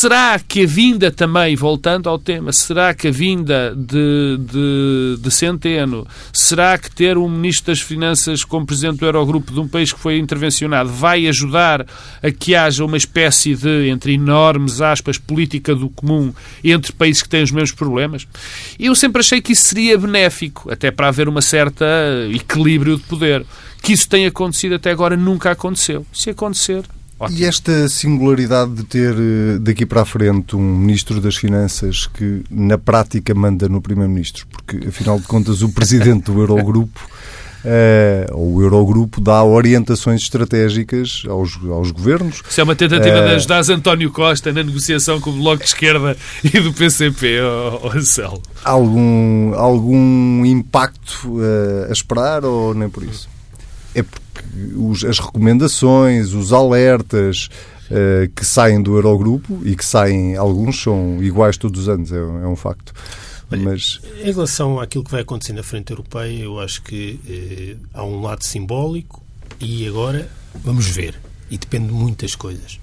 Será 0.00 0.38
que 0.38 0.62
a 0.62 0.66
vinda 0.66 1.10
também, 1.10 1.56
voltando 1.56 2.08
ao 2.08 2.20
tema, 2.20 2.52
será 2.52 2.94
que 2.94 3.08
a 3.08 3.10
vinda 3.10 3.74
de, 3.74 4.38
de, 4.38 5.16
de, 5.20 5.28
Centeno, 5.28 6.06
será 6.32 6.78
que 6.78 6.88
ter 6.88 7.18
um 7.18 7.28
Ministro 7.28 7.72
das 7.72 7.80
Finanças 7.80 8.44
como 8.44 8.64
Presidente 8.64 9.00
do 9.00 9.06
Eurogrupo 9.06 9.52
de 9.52 9.58
um 9.58 9.66
país 9.66 9.92
que 9.92 9.98
foi 9.98 10.16
intervencionado 10.16 10.88
vai 10.88 11.26
ajudar 11.26 11.84
a 12.22 12.30
que 12.30 12.54
haja 12.54 12.84
uma 12.84 12.96
espécie 12.96 13.56
de, 13.56 13.88
entre 13.88 14.14
enormes 14.14 14.80
aspas, 14.80 15.18
política 15.18 15.74
do 15.74 15.88
comum 15.88 16.32
entre 16.62 16.92
países 16.92 17.20
que 17.20 17.28
têm 17.28 17.42
os 17.42 17.50
mesmos 17.50 17.72
problemas? 17.72 18.24
Eu 18.78 18.94
sempre 18.94 19.18
achei 19.18 19.40
que 19.40 19.50
isso 19.50 19.62
seria 19.62 19.98
benéfico, 19.98 20.70
até 20.70 20.92
para 20.92 21.08
haver 21.08 21.28
uma 21.28 21.42
certa 21.42 21.84
equilíbrio 22.32 22.98
de 22.98 23.02
poder. 23.02 23.44
Que 23.82 23.94
isso 23.94 24.08
tenha 24.08 24.28
acontecido 24.28 24.76
até 24.76 24.92
agora 24.92 25.16
nunca 25.16 25.50
aconteceu. 25.50 26.06
Se 26.12 26.30
acontecer, 26.30 26.84
Ótimo. 27.18 27.38
E 27.38 27.44
esta 27.44 27.88
singularidade 27.88 28.72
de 28.74 28.84
ter 28.84 29.14
eh, 29.14 29.58
daqui 29.60 29.84
para 29.84 30.02
a 30.02 30.04
frente 30.04 30.54
um 30.54 30.60
Ministro 30.60 31.20
das 31.20 31.36
Finanças 31.36 32.06
que 32.06 32.44
na 32.48 32.78
prática 32.78 33.34
manda 33.34 33.68
no 33.68 33.80
Primeiro-Ministro, 33.80 34.46
porque 34.46 34.88
afinal 34.88 35.18
de 35.18 35.26
contas 35.26 35.62
o 35.62 35.68
Presidente 35.70 36.30
do 36.30 36.40
Eurogrupo 36.40 37.00
Uh, 37.64 38.36
o 38.36 38.62
Eurogrupo 38.62 39.20
dá 39.20 39.42
orientações 39.42 40.22
estratégicas 40.22 41.24
aos, 41.28 41.58
aos 41.68 41.90
governos. 41.90 42.40
Isso 42.48 42.60
é 42.60 42.64
uma 42.64 42.76
tentativa 42.76 43.20
uh, 43.20 43.28
de 43.28 43.34
ajudar 43.34 43.62
António 43.70 44.12
Costa 44.12 44.52
na 44.52 44.62
negociação 44.62 45.20
com 45.20 45.30
o 45.30 45.32
Bloco 45.34 45.58
de 45.58 45.68
Esquerda 45.68 46.16
e 46.42 46.60
do 46.60 46.72
PCP, 46.72 47.40
oh, 47.42 47.88
Anselmo. 47.88 48.40
Algum, 48.64 49.54
algum 49.54 50.46
impacto 50.46 51.36
uh, 51.36 51.88
a 51.88 51.92
esperar 51.92 52.44
ou 52.44 52.74
nem 52.74 52.88
por 52.88 53.02
isso? 53.02 53.28
É 53.92 54.02
porque 54.04 54.27
os, 54.76 55.04
as 55.04 55.18
recomendações, 55.18 56.32
os 56.32 56.52
alertas 56.52 57.48
uh, 57.90 58.28
que 58.34 58.44
saem 58.44 58.82
do 58.82 58.96
Eurogrupo 58.96 59.60
e 59.64 59.74
que 59.76 59.84
saem, 59.84 60.36
alguns 60.36 60.82
são 60.82 61.22
iguais 61.22 61.56
todos 61.56 61.82
os 61.82 61.88
anos, 61.88 62.12
é, 62.12 62.16
é 62.16 62.46
um 62.46 62.56
facto. 62.56 62.92
Olha, 63.50 63.62
Mas... 63.62 64.00
Em 64.20 64.32
relação 64.32 64.78
àquilo 64.78 65.04
que 65.04 65.10
vai 65.10 65.22
acontecer 65.22 65.52
na 65.52 65.62
frente 65.62 65.90
europeia, 65.90 66.42
eu 66.42 66.60
acho 66.60 66.82
que 66.82 67.18
eh, 67.26 67.76
há 67.94 68.04
um 68.04 68.20
lado 68.20 68.44
simbólico 68.44 69.22
e 69.60 69.86
agora 69.86 70.28
vamos 70.62 70.86
ver. 70.86 71.14
E 71.50 71.56
depende 71.56 71.86
de 71.86 71.94
muitas 71.94 72.34
coisas. 72.34 72.78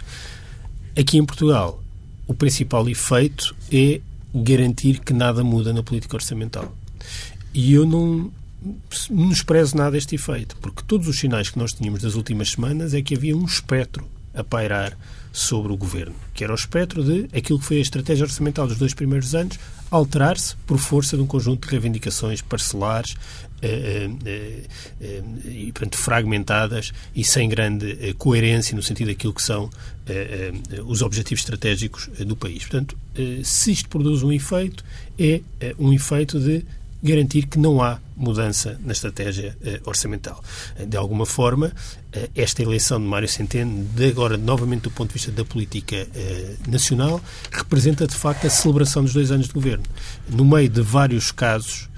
Aqui 0.97 1.17
em 1.17 1.25
Portugal, 1.25 1.83
o 2.25 2.33
principal 2.33 2.87
efeito 2.89 3.55
é 3.71 4.01
garantir 4.33 4.99
que 4.99 5.13
nada 5.13 5.43
muda 5.43 5.71
na 5.71 5.83
política 5.83 6.15
orçamental. 6.15 6.73
E 7.53 7.73
eu 7.73 7.85
não, 7.85 8.31
menosprezo 9.09 9.77
nada 9.77 9.97
este 9.97 10.15
efeito, 10.15 10.55
porque 10.57 10.83
todos 10.85 11.07
os 11.07 11.19
sinais 11.19 11.49
que 11.49 11.59
nós 11.59 11.73
tínhamos 11.73 12.01
das 12.01 12.15
últimas 12.15 12.51
semanas 12.51 12.93
é 12.93 13.01
que 13.01 13.15
havia 13.15 13.35
um 13.35 13.45
espectro 13.45 14.07
a 14.33 14.43
pairar 14.43 14.97
sobre 15.31 15.71
o 15.71 15.77
governo, 15.77 16.15
que 16.33 16.43
era 16.43 16.53
o 16.53 16.55
espectro 16.55 17.03
de 17.03 17.27
aquilo 17.37 17.59
que 17.59 17.65
foi 17.65 17.77
a 17.77 17.81
estratégia 17.81 18.25
orçamental 18.25 18.67
dos 18.67 18.77
dois 18.77 18.93
primeiros 18.93 19.35
anos 19.35 19.59
alterar-se 19.91 20.55
por 20.65 20.77
força 20.77 21.15
de 21.15 21.23
um 21.23 21.27
conjunto 21.27 21.65
de 21.65 21.71
reivindicações 21.71 22.41
parcelares 22.41 23.15
eh, 23.61 24.09
eh, 24.25 24.63
eh, 25.01 25.23
e, 25.45 25.71
portanto, 25.71 25.97
fragmentadas 25.97 26.91
e 27.15 27.23
sem 27.23 27.47
grande 27.47 28.13
coerência 28.17 28.75
no 28.75 28.83
sentido 28.83 29.07
daquilo 29.07 29.33
que 29.33 29.41
são 29.41 29.69
os 30.85 31.01
objetivos 31.01 31.41
estratégicos 31.41 32.09
do 32.19 32.35
país. 32.35 32.63
Portanto, 32.63 32.95
se 33.43 33.71
isto 33.71 33.89
produz 33.89 34.21
um 34.21 34.31
efeito, 34.31 34.83
é 35.17 35.41
um 35.79 35.91
efeito 35.91 36.39
de 36.39 36.63
garantir 37.05 37.47
que 37.47 37.59
não 37.59 37.81
há 37.81 37.99
mudança 38.15 38.79
na 38.83 38.93
estratégia 38.93 39.57
eh, 39.63 39.81
orçamental. 39.85 40.41
De 40.87 40.97
alguma 40.97 41.25
forma, 41.25 41.71
eh, 42.11 42.29
esta 42.35 42.63
eleição 42.63 42.99
de 42.99 43.05
Mário 43.05 43.27
Centeno, 43.27 43.85
de 43.93 44.07
agora 44.07 44.37
novamente 44.37 44.83
do 44.83 44.91
ponto 44.91 45.09
de 45.09 45.13
vista 45.15 45.31
da 45.31 45.43
política 45.43 46.07
eh, 46.15 46.55
nacional, 46.67 47.21
representa 47.51 48.07
de 48.07 48.15
facto 48.15 48.47
a 48.47 48.49
celebração 48.49 49.03
dos 49.03 49.13
dois 49.13 49.31
anos 49.31 49.47
de 49.47 49.53
governo. 49.53 49.83
No 50.29 50.45
meio 50.45 50.69
de 50.69 50.81
vários 50.81 51.31
casos 51.31 51.89
eh, 51.89 51.94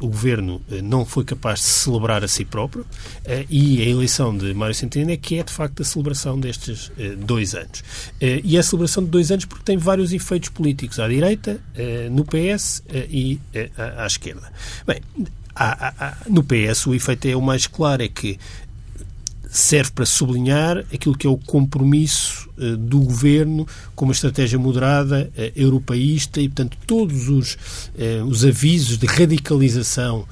o 0.00 0.08
governo 0.08 0.60
eh, 0.70 0.82
não 0.82 1.04
foi 1.04 1.24
capaz 1.24 1.60
de 1.60 1.66
celebrar 1.66 2.24
a 2.24 2.28
si 2.28 2.44
próprio 2.44 2.84
eh, 3.24 3.46
e 3.48 3.80
a 3.82 3.86
eleição 3.86 4.36
de 4.36 4.52
Mário 4.52 4.74
Centeno 4.74 5.10
é 5.10 5.16
que 5.16 5.38
é, 5.38 5.42
de 5.42 5.52
facto, 5.52 5.82
a 5.82 5.84
celebração 5.84 6.38
destes 6.38 6.90
dois 7.18 7.54
anos. 7.54 7.82
E 8.20 8.56
é 8.56 8.60
a 8.60 8.62
celebração 8.62 9.04
de 9.04 9.10
dois 9.10 9.30
anos 9.30 9.44
porque 9.44 9.64
tem 9.64 9.76
vários 9.76 10.12
efeitos 10.12 10.48
políticos 10.48 10.98
à 10.98 11.08
direita, 11.08 11.60
no 12.10 12.24
PS 12.24 12.82
e 13.10 13.40
à 13.96 14.06
esquerda. 14.06 14.52
Bem, 14.86 15.00
no 16.28 16.42
PS 16.42 16.86
o 16.86 16.94
efeito 16.94 17.26
é 17.28 17.36
o 17.36 17.42
mais 17.42 17.66
claro, 17.66 18.02
é 18.02 18.08
que 18.08 18.38
serve 19.50 19.90
para 19.92 20.04
sublinhar 20.04 20.78
aquilo 20.92 21.16
que 21.16 21.26
é 21.26 21.30
o 21.30 21.36
compromisso 21.36 22.48
uh, 22.58 22.76
do 22.76 23.00
governo 23.00 23.66
com 23.94 24.04
uma 24.04 24.12
estratégia 24.12 24.58
moderada, 24.58 25.30
uh, 25.36 25.52
europeísta 25.56 26.40
e, 26.40 26.48
portanto, 26.48 26.76
todos 26.86 27.28
os, 27.28 27.54
uh, 27.54 28.24
os 28.26 28.44
avisos 28.44 28.98
de 28.98 29.06
radicalização 29.06 30.26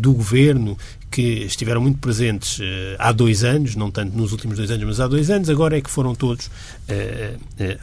do 0.00 0.12
governo 0.12 0.76
que 1.08 1.44
estiveram 1.44 1.80
muito 1.80 2.00
presentes 2.00 2.58
há 2.98 3.12
dois 3.12 3.44
anos, 3.44 3.76
não 3.76 3.92
tanto 3.92 4.16
nos 4.16 4.32
últimos 4.32 4.56
dois 4.56 4.72
anos, 4.72 4.84
mas 4.84 4.98
há 4.98 5.06
dois 5.06 5.30
anos, 5.30 5.48
agora 5.48 5.78
é 5.78 5.80
que 5.80 5.88
foram 5.88 6.16
todos 6.16 6.50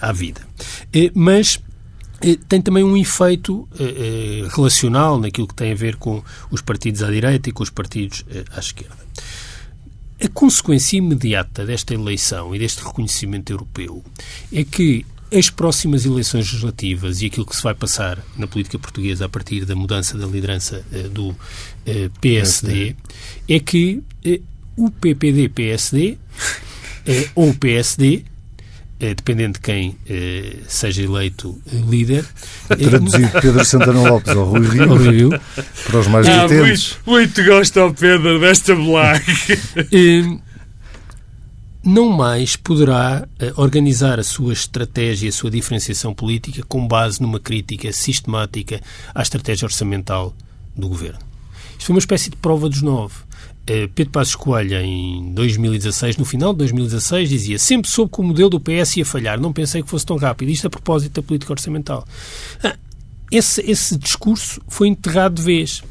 à 0.02 0.12
vida. 0.12 0.42
mas 1.16 1.58
tem 2.50 2.62
também 2.62 2.84
um 2.84 2.98
efeito 2.98 3.66
relacional 4.54 5.18
naquilo 5.18 5.48
que 5.48 5.56
tem 5.56 5.72
a 5.72 5.76
ver 5.76 5.96
com 5.96 6.22
os 6.52 6.62
partidos 6.62 7.02
à 7.02 7.10
direita 7.10 7.48
e 7.48 7.54
com 7.54 7.64
os 7.64 7.70
partidos 7.70 8.26
à 8.52 8.60
esquerda. 8.60 8.98
A 10.22 10.28
consequência 10.28 10.98
imediata 10.98 11.66
desta 11.66 11.94
eleição 11.94 12.54
e 12.54 12.60
deste 12.60 12.84
reconhecimento 12.84 13.52
europeu 13.52 14.04
é 14.52 14.64
que 14.64 15.06
as 15.32 15.50
próximas 15.50 16.06
eleições 16.06 16.48
legislativas 16.48 17.22
e 17.22 17.28
aquilo 17.28 17.46
que 17.46 17.56
se 17.56 17.62
vai 17.62 17.74
passar 17.76 18.18
na 18.36 18.48
política 18.48 18.80
portuguesa 18.80 19.26
a 19.26 19.30
partir 19.30 19.64
da 19.64 19.76
mudança 19.76 20.18
da 20.18 20.26
liderança 20.26 20.84
uh, 20.92 21.10
do 21.10 21.30
uh, 21.30 21.38
eh, 21.86 22.10
PSD 22.20 22.96
é 23.48 23.60
que 23.60 24.02
uh, 24.26 24.44
o 24.76 24.90
PPD-PSD 24.90 26.18
ou 27.36 27.50
o 27.50 27.56
PSD 27.56 28.24
é, 29.00 29.14
dependendo 29.14 29.54
de 29.54 29.60
quem 29.62 29.98
é, 30.08 30.58
seja 30.68 31.02
eleito 31.02 31.58
líder. 31.72 32.26
Traduzido 32.68 33.42
Pedro 33.42 33.64
Santana 33.64 34.10
Lopes 34.10 34.36
ao 34.36 34.46
Rui 34.46 34.68
Rio, 34.68 34.88
Rui 34.88 35.12
Rio. 35.12 35.42
para 35.86 36.00
os 36.00 36.08
mais 36.08 36.28
ah, 36.28 36.44
atentos. 36.44 36.98
Muito, 37.06 37.38
muito 37.38 37.44
gosto 37.46 37.80
ao 37.80 37.94
Pedro 37.94 38.40
desta 38.40 38.76
blague. 38.76 39.24
não 41.84 42.10
mais 42.10 42.56
poderá 42.56 43.28
organizar 43.56 44.20
a 44.20 44.24
sua 44.24 44.52
estratégia, 44.52 45.30
a 45.30 45.34
sua 45.34 45.50
diferenciação 45.50 46.14
política 46.14 46.62
com 46.68 46.86
base 46.86 47.22
numa 47.22 47.40
crítica 47.40 47.92
sistemática 47.94 48.82
à 49.16 49.22
estratégia 49.22 49.66
orçamental 49.66 50.36
do 50.76 50.90
governo. 50.90 51.20
Isto 51.72 51.86
foi 51.86 51.94
uma 51.94 52.00
espécie 52.00 52.30
de 52.30 52.36
prova 52.36 52.68
dos 52.68 52.82
nove. 52.82 53.16
Pedro 53.94 54.12
Passos 54.12 54.36
Coelho, 54.36 54.78
em 54.78 55.32
2016, 55.34 56.18
no 56.18 56.26
final 56.26 56.54
de 56.54 56.60
2016, 56.60 57.30
dizia 57.30 57.60
sempre 57.60 57.90
soube 57.90 58.12
que 58.12 58.20
o 58.20 58.24
modelo 58.24 58.50
do 58.50 58.60
PS 58.60 58.98
ia 58.98 59.06
falhar, 59.06 59.40
não 59.40 59.54
pensei 59.54 59.84
que 59.84 59.90
fosse 59.90 60.06
tão 60.06 60.18
rápido. 60.18 60.50
Isto 60.50 60.68
a 60.68 60.70
propósito 60.70 61.22
da 61.22 61.26
política 61.26 61.54
orçamental. 61.54 62.06
Ah, 62.64 62.76
esse, 63.32 63.62
esse 63.70 63.98
discurso 63.98 64.62
foi 64.68 64.88
enterrado 64.88 65.36
de 65.36 65.42
vez. 65.42 65.84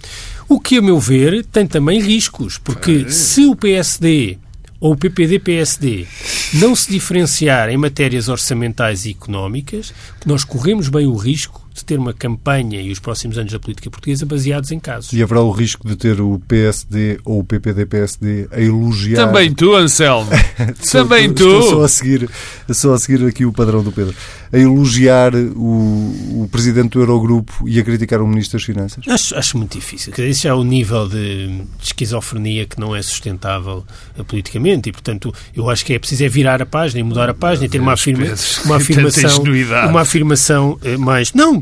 O 0.49 0.59
que, 0.59 0.79
a 0.79 0.83
meu 0.83 0.99
ver, 0.99 1.45
tem 1.45 1.67
também 1.67 2.01
riscos, 2.01 2.59
porque 2.59 3.11
se 3.11 3.45
o 3.45 3.55
PSD 3.55 4.39
ou 4.81 4.93
o 4.93 4.97
PPD-PSD 4.97 6.07
não 6.55 6.75
se 6.75 6.91
diferenciar 6.91 7.69
em 7.69 7.77
matérias 7.77 8.29
orçamentais 8.29 9.05
e 9.05 9.11
económicas, 9.11 9.93
nós 10.25 10.45
corremos 10.45 10.89
bem 10.89 11.07
o 11.07 11.17
risco 11.17 11.68
de 11.79 11.85
ter 11.85 11.99
uma 11.99 12.13
campanha 12.13 12.81
e 12.81 12.91
os 12.91 12.99
próximos 12.99 13.39
anos 13.39 13.53
da 13.53 13.59
política 13.59 13.91
portuguesa 13.91 14.27
baseados 14.27 14.71
em 14.71 14.79
casos. 14.79 15.13
E 15.13 15.23
haverá 15.23 15.41
o 15.41 15.51
risco 15.51 15.87
de 15.87 15.97
ter 15.97 16.21
o 16.21 16.41
PSD 16.47 17.19
ou 17.25 17.41
o 17.41 17.45
PPD-PSD 17.45 18.49
a 18.51 18.61
elogiar... 18.61 19.27
Também 19.27 19.53
tu, 19.53 19.75
Anselmo. 19.75 20.31
Também 20.91 21.33
tu. 21.33 21.45
Estou 21.45 21.63
só 21.63 21.85
a, 21.85 21.89
seguir, 21.89 22.31
só 22.71 22.95
a 22.95 22.99
seguir 22.99 23.27
aqui 23.27 23.45
o 23.45 23.53
padrão 23.53 23.83
do 23.83 23.93
Pedro. 23.93 24.15
A 24.53 24.59
elogiar 24.59 25.35
o, 25.35 26.43
o 26.43 26.49
Presidente 26.51 26.91
do 26.93 27.01
Eurogrupo 27.01 27.69
e 27.69 27.79
a 27.79 27.85
criticar 27.85 28.21
o 28.21 28.27
Ministro 28.27 28.59
das 28.59 28.65
Finanças? 28.65 29.05
Acho, 29.07 29.37
acho 29.37 29.59
muito 29.59 29.79
difícil. 29.79 30.13
Isso 30.19 30.43
já 30.43 30.51
é 30.51 30.55
o 30.55 30.65
nível 30.65 31.09
de, 31.09 31.49
de 31.49 31.65
esquizofrenia 31.83 32.67
que 32.67 32.81
não 32.81 32.97
é 32.97 33.03
sustentável 33.03 33.85
politicamente 34.27 34.89
e, 34.89 34.93
portanto, 34.93 35.33
eu 35.55 35.69
acho 35.69 35.85
que 35.85 35.93
é 35.93 35.99
preciso 35.99 36.25
é 36.25 36.29
virar 36.29 36.63
a 36.63 36.67
página 36.67 37.01
e 37.01 37.03
mudar 37.03 37.29
a 37.29 37.35
página 37.35 37.67
e 37.67 37.69
ter 37.69 37.81
uma, 37.81 37.93
afirma, 37.93 38.25
uma 38.65 38.77
afirmação, 38.77 39.43
uma 39.89 40.01
afirmação 40.01 40.79
uh, 40.83 40.99
mais... 40.99 41.33
Não, 41.33 41.61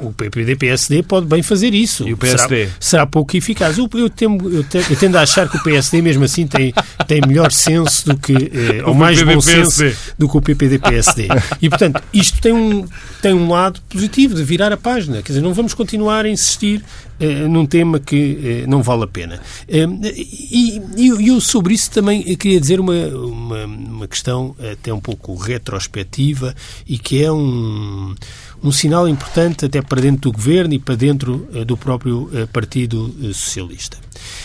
o 0.00 0.12
PPD-PSD 0.12 1.02
pode 1.02 1.26
bem 1.26 1.42
fazer 1.42 1.74
isso. 1.74 2.08
E 2.08 2.12
o 2.12 2.16
PSD? 2.16 2.66
Será, 2.66 2.76
será 2.80 3.06
pouco 3.06 3.36
eficaz. 3.36 3.78
Eu, 3.78 3.88
eu, 3.94 4.08
temo, 4.08 4.48
eu, 4.48 4.64
eu, 4.90 4.96
tendo 4.96 5.16
a 5.16 5.22
achar 5.22 5.48
que 5.48 5.56
o 5.56 5.62
PSD, 5.62 6.00
mesmo 6.00 6.24
assim, 6.24 6.46
tem, 6.46 6.72
tem 7.06 7.20
melhor 7.26 7.50
senso 7.50 8.06
do 8.06 8.16
que, 8.16 8.32
eh, 8.32 8.82
ou 8.84 8.94
mais 8.94 9.20
bom 9.22 9.40
senso 9.40 9.82
do 10.16 10.28
que 10.28 10.36
o 10.36 10.40
PPD-PSD. 10.40 11.28
E, 11.60 11.68
portanto, 11.68 12.00
isto 12.12 12.40
tem 12.40 12.52
um, 12.52 12.86
tem 13.20 13.34
um 13.34 13.50
lado 13.50 13.80
positivo 13.88 14.34
de 14.34 14.44
virar 14.44 14.72
a 14.72 14.76
página. 14.76 15.22
Quer 15.22 15.32
dizer, 15.32 15.40
não 15.40 15.52
vamos 15.52 15.74
continuar 15.74 16.24
a 16.24 16.28
insistir 16.28 16.82
eh, 17.20 17.48
num 17.48 17.66
tema 17.66 17.98
que 17.98 18.62
eh, 18.62 18.66
não 18.68 18.80
vale 18.80 19.02
a 19.02 19.06
pena. 19.08 19.40
Eh, 19.66 19.86
e, 20.14 20.80
e 20.96 21.28
eu 21.28 21.40
sobre 21.40 21.74
isso 21.74 21.90
também 21.90 22.22
queria 22.36 22.60
dizer 22.60 22.78
uma, 22.78 22.94
uma, 23.08 23.64
uma 23.64 24.08
questão 24.08 24.54
até 24.72 24.92
um 24.92 25.00
pouco 25.00 25.34
retrospectiva 25.34 26.54
e 26.86 26.96
que 26.96 27.22
é 27.22 27.32
um 27.32 28.14
um 28.62 28.72
sinal 28.72 29.08
importante 29.08 29.64
até 29.64 29.80
para 29.80 30.00
dentro 30.00 30.30
do 30.30 30.32
governo 30.32 30.74
e 30.74 30.78
para 30.78 30.94
dentro 30.94 31.48
uh, 31.54 31.64
do 31.64 31.76
próprio 31.76 32.24
uh, 32.24 32.46
Partido 32.52 33.14
uh, 33.20 33.32
Socialista. 33.32 33.98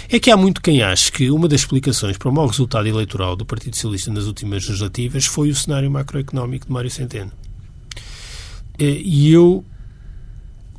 É 0.09 0.19
que 0.19 0.29
há 0.29 0.37
muito 0.37 0.61
quem 0.61 0.81
ache 0.83 1.11
que 1.11 1.31
uma 1.31 1.47
das 1.47 1.61
explicações 1.61 2.17
para 2.17 2.29
o 2.29 2.33
mau 2.33 2.45
resultado 2.45 2.87
eleitoral 2.87 3.35
do 3.35 3.45
Partido 3.45 3.75
Socialista 3.75 4.11
nas 4.11 4.25
últimas 4.25 4.67
legislativas 4.67 5.25
foi 5.25 5.49
o 5.49 5.55
cenário 5.55 5.89
macroeconómico 5.89 6.67
de 6.67 6.71
Mário 6.71 6.91
Centeno. 6.91 7.31
E 8.77 9.31
eu 9.31 9.63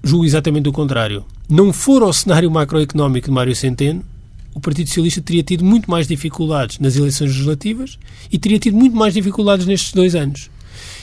julgo 0.02 0.24
exatamente 0.24 0.68
o 0.68 0.72
contrário. 0.72 1.24
Não 1.48 1.72
for 1.72 2.02
o 2.02 2.12
cenário 2.12 2.50
macroeconómico 2.50 3.28
de 3.28 3.32
Mário 3.32 3.56
Centeno, 3.56 4.04
o 4.54 4.60
Partido 4.60 4.88
Socialista 4.88 5.20
teria 5.20 5.42
tido 5.42 5.64
muito 5.64 5.90
mais 5.90 6.06
dificuldades 6.06 6.78
nas 6.78 6.94
eleições 6.96 7.30
legislativas 7.30 7.98
e 8.30 8.38
teria 8.38 8.58
tido 8.58 8.76
muito 8.76 8.96
mais 8.96 9.14
dificuldades 9.14 9.66
nestes 9.66 9.92
dois 9.92 10.14
anos. 10.14 10.48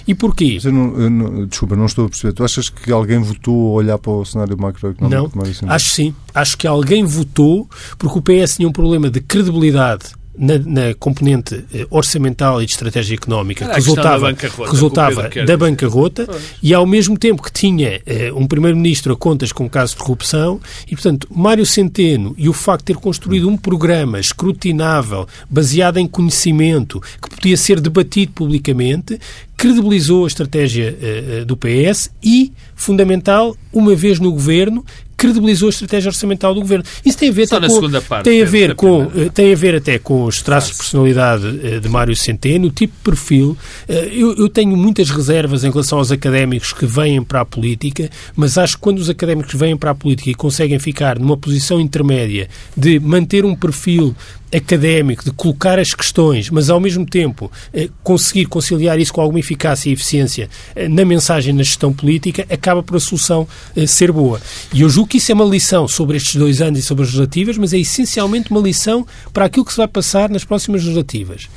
E 0.08 0.16
porquê? 0.16 0.60
Eu 0.64 0.72
não, 0.72 1.00
eu 1.00 1.10
não, 1.10 1.46
desculpa, 1.46 1.76
não 1.76 1.86
estou 1.86 2.06
a 2.06 2.10
perceber. 2.10 2.34
Tu 2.34 2.44
achas 2.44 2.70
que 2.70 2.92
alguém 2.92 3.20
votou 3.20 3.70
a 3.70 3.74
olhar 3.74 3.98
para 3.98 4.12
o 4.12 4.26
cenário 4.26 4.58
macroeconómico? 4.58 5.38
Não, 5.38 5.74
acho 5.74 5.90
sim. 5.90 6.16
Acho 6.34 6.58
que 6.58 6.68
alguém 6.68 7.04
votou 7.04 7.70
porque 7.98 8.18
o 8.18 8.22
PS 8.22 8.56
tinha 8.56 8.68
um 8.68 8.72
problema 8.72 9.10
de 9.10 9.22
credibilidade 9.22 10.21
na, 10.38 10.58
na, 10.58 10.94
componente 10.94 11.64
eh, 11.74 11.86
orçamental 11.90 12.62
e 12.62 12.66
de 12.66 12.72
estratégia 12.72 13.16
económica 13.16 13.68
que 13.68 13.76
resultava, 13.76 14.10
da 14.10 14.32
bancarrota, 14.32 14.72
resultava 14.72 15.30
da 15.46 15.58
bancarrota 15.58 16.28
e 16.64 16.74
ao 16.74 16.86
mesmo 16.86 17.18
tempo 17.18 17.44
que 17.44 17.52
tinha 17.52 18.02
eh, 18.06 18.32
um 18.34 18.48
primeiro-ministro 18.48 19.14
a 19.14 19.16
contas 19.18 19.52
com 19.52 19.70
casos 19.70 19.96
de 19.96 20.02
corrupção 20.02 20.60
e, 20.88 20.96
portanto, 20.96 21.28
Mário 21.30 21.66
Centeno 21.66 22.34
e 22.38 22.48
o 22.48 22.54
facto 22.54 22.82
de 22.82 22.94
ter 22.94 23.00
construído 23.00 23.50
um 23.50 23.58
programa 23.58 24.20
escrutinável, 24.20 25.28
baseado 25.50 25.98
em 25.98 26.08
conhecimento, 26.08 27.02
que 27.22 27.30
podia 27.30 27.58
ser 27.58 27.80
debatido 27.80 28.32
publicamente, 28.32 29.20
credibilizou 29.62 30.24
a 30.24 30.28
estratégia 30.28 30.98
uh, 30.98 31.46
do 31.46 31.56
PS 31.56 32.10
e, 32.24 32.52
fundamental, 32.76 33.56
uma 33.74 33.96
vez 33.96 34.20
no 34.20 34.32
governo, 34.32 34.86
credibilizou 35.22 35.68
a 35.68 35.70
estratégia 35.70 36.10
orçamental 36.10 36.52
do 36.52 36.62
governo. 36.62 36.84
Isso 37.06 37.16
tem 37.16 37.30
a 37.30 37.32
ver, 37.32 37.48
com, 37.48 38.02
parte, 38.08 38.24
tem 38.24 38.42
a 38.42 38.46
ver 38.46 38.74
com, 38.74 39.04
eh, 39.16 39.30
tem 39.32 39.54
a 39.54 39.56
ver 39.56 39.76
até 39.76 40.00
com 40.00 40.24
os 40.24 40.42
traços 40.42 40.72
de 40.72 40.78
personalidade 40.78 41.60
eh, 41.64 41.80
de 41.80 41.88
Mário 41.88 42.16
Centeno, 42.16 42.68
o 42.68 42.72
tipo 42.72 42.94
de 42.98 43.04
perfil. 43.04 43.56
Eu, 43.88 44.36
eu, 44.36 44.50
tenho 44.50 44.76
muitas 44.76 45.12
reservas 45.12 45.64
em 45.64 45.70
relação 45.70 46.00
aos 46.00 46.12
académicos 46.12 46.74
que 46.74 46.88
vêm 46.88 47.22
para 47.22 47.42
a 47.42 47.46
política, 47.46 48.10
mas 48.36 48.58
acho 48.58 48.78
que 48.78 48.82
quando 48.82 48.98
os 48.98 49.10
académicos 49.10 49.54
vêm 49.54 49.78
para 49.78 49.92
a 49.92 49.96
política 49.96 50.32
e 50.32 50.34
conseguem 50.34 50.80
ficar 50.80 51.20
numa 51.20 51.38
posição 51.38 51.80
intermédia 51.80 52.50
de 52.76 53.00
manter 53.00 53.46
um 53.46 53.56
perfil 53.56 54.16
académico 54.54 55.24
de 55.24 55.32
colocar 55.32 55.80
as 55.80 55.94
questões, 55.94 56.50
mas 56.50 56.70
ao 56.70 56.80
mesmo 56.80 57.06
tempo 57.06 57.52
eh, 57.74 57.90
conseguir 58.04 58.46
conciliar 58.46 59.00
isso 59.00 59.14
com 59.14 59.22
alguma 59.22 59.40
eficácia 59.40 59.90
e 59.90 59.94
eficiência 59.94 60.50
eh, 60.76 60.88
na 60.88 61.06
mensagem, 61.06 61.54
na 61.54 61.64
gestão 61.64 61.94
política, 61.94 62.46
acaba 62.50 62.84
por 62.84 62.98
a 62.98 63.00
solução 63.00 63.48
eh, 63.76 63.88
ser 63.88 64.12
boa. 64.12 64.42
E 64.74 64.82
eu 64.82 64.90
julgo 64.90 65.10
que 65.10 65.18
isso 65.18 65.32
é 65.32 65.36
uma 65.36 65.46
lição 65.46 65.88
sobre 65.88 66.18
estes 66.18 66.36
dois 66.36 66.62
anos 66.62 66.80
e 66.80 66.82
sobre 66.82 67.04
as 67.04 67.10
legislativas, 67.10 67.58
mas 67.58 67.74
é 67.74 67.78
essencialmente 67.78 68.52
uma 68.52 68.60
lição 68.60 69.06
para 69.34 69.46
aquilo 69.46 69.66
que 69.66 69.72
se 69.72 69.78
vai 69.78 69.88
passar 69.88 70.30
nas 70.30 70.44
próximas 70.44 70.82
legislativas. 70.82 71.48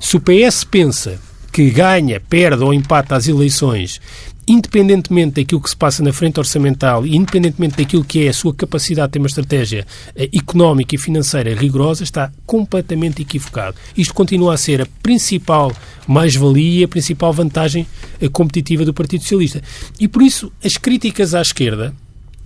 Se 0.00 0.16
o 0.16 0.20
PS 0.20 0.64
pensa 0.64 1.20
que 1.52 1.70
ganha, 1.70 2.20
perde 2.20 2.62
ou 2.62 2.72
empata 2.72 3.16
as 3.16 3.26
eleições 3.26 4.00
independentemente 4.48 5.42
daquilo 5.42 5.60
que 5.60 5.68
se 5.68 5.76
passa 5.76 6.02
na 6.02 6.12
frente 6.12 6.40
orçamental 6.40 7.06
e 7.06 7.14
independentemente 7.14 7.76
daquilo 7.76 8.02
que 8.02 8.24
é 8.24 8.28
a 8.28 8.32
sua 8.32 8.54
capacidade 8.54 9.08
de 9.08 9.12
ter 9.12 9.18
uma 9.18 9.28
estratégia 9.28 9.86
eh, 10.16 10.30
económica 10.32 10.94
e 10.94 10.98
financeira 10.98 11.54
rigorosa, 11.54 12.02
está 12.02 12.32
completamente 12.46 13.20
equivocado. 13.20 13.76
Isto 13.96 14.14
continua 14.14 14.54
a 14.54 14.56
ser 14.56 14.80
a 14.80 14.86
principal 15.02 15.70
mais-valia, 16.06 16.86
a 16.86 16.88
principal 16.88 17.32
vantagem 17.32 17.86
eh, 18.20 18.28
competitiva 18.28 18.84
do 18.86 18.94
Partido 18.94 19.22
Socialista. 19.22 19.62
E 20.00 20.08
por 20.08 20.22
isso, 20.22 20.50
as 20.64 20.78
críticas 20.78 21.34
à 21.34 21.42
esquerda, 21.42 21.94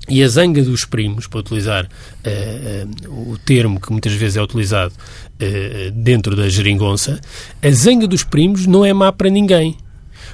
e 0.08 0.20
a 0.22 0.28
zanga 0.28 0.62
dos 0.62 0.84
primos, 0.84 1.28
para 1.28 1.38
utilizar 1.38 1.84
uh, 1.84 3.08
uh, 3.08 3.32
o 3.32 3.38
termo 3.38 3.80
que 3.80 3.92
muitas 3.92 4.12
vezes 4.12 4.36
é 4.36 4.42
utilizado 4.42 4.92
uh, 4.92 5.90
dentro 5.92 6.34
da 6.34 6.48
geringonça, 6.48 7.20
a 7.62 7.70
zanga 7.70 8.08
dos 8.08 8.24
primos 8.24 8.66
não 8.66 8.84
é 8.84 8.92
má 8.92 9.12
para 9.12 9.30
ninguém, 9.30 9.76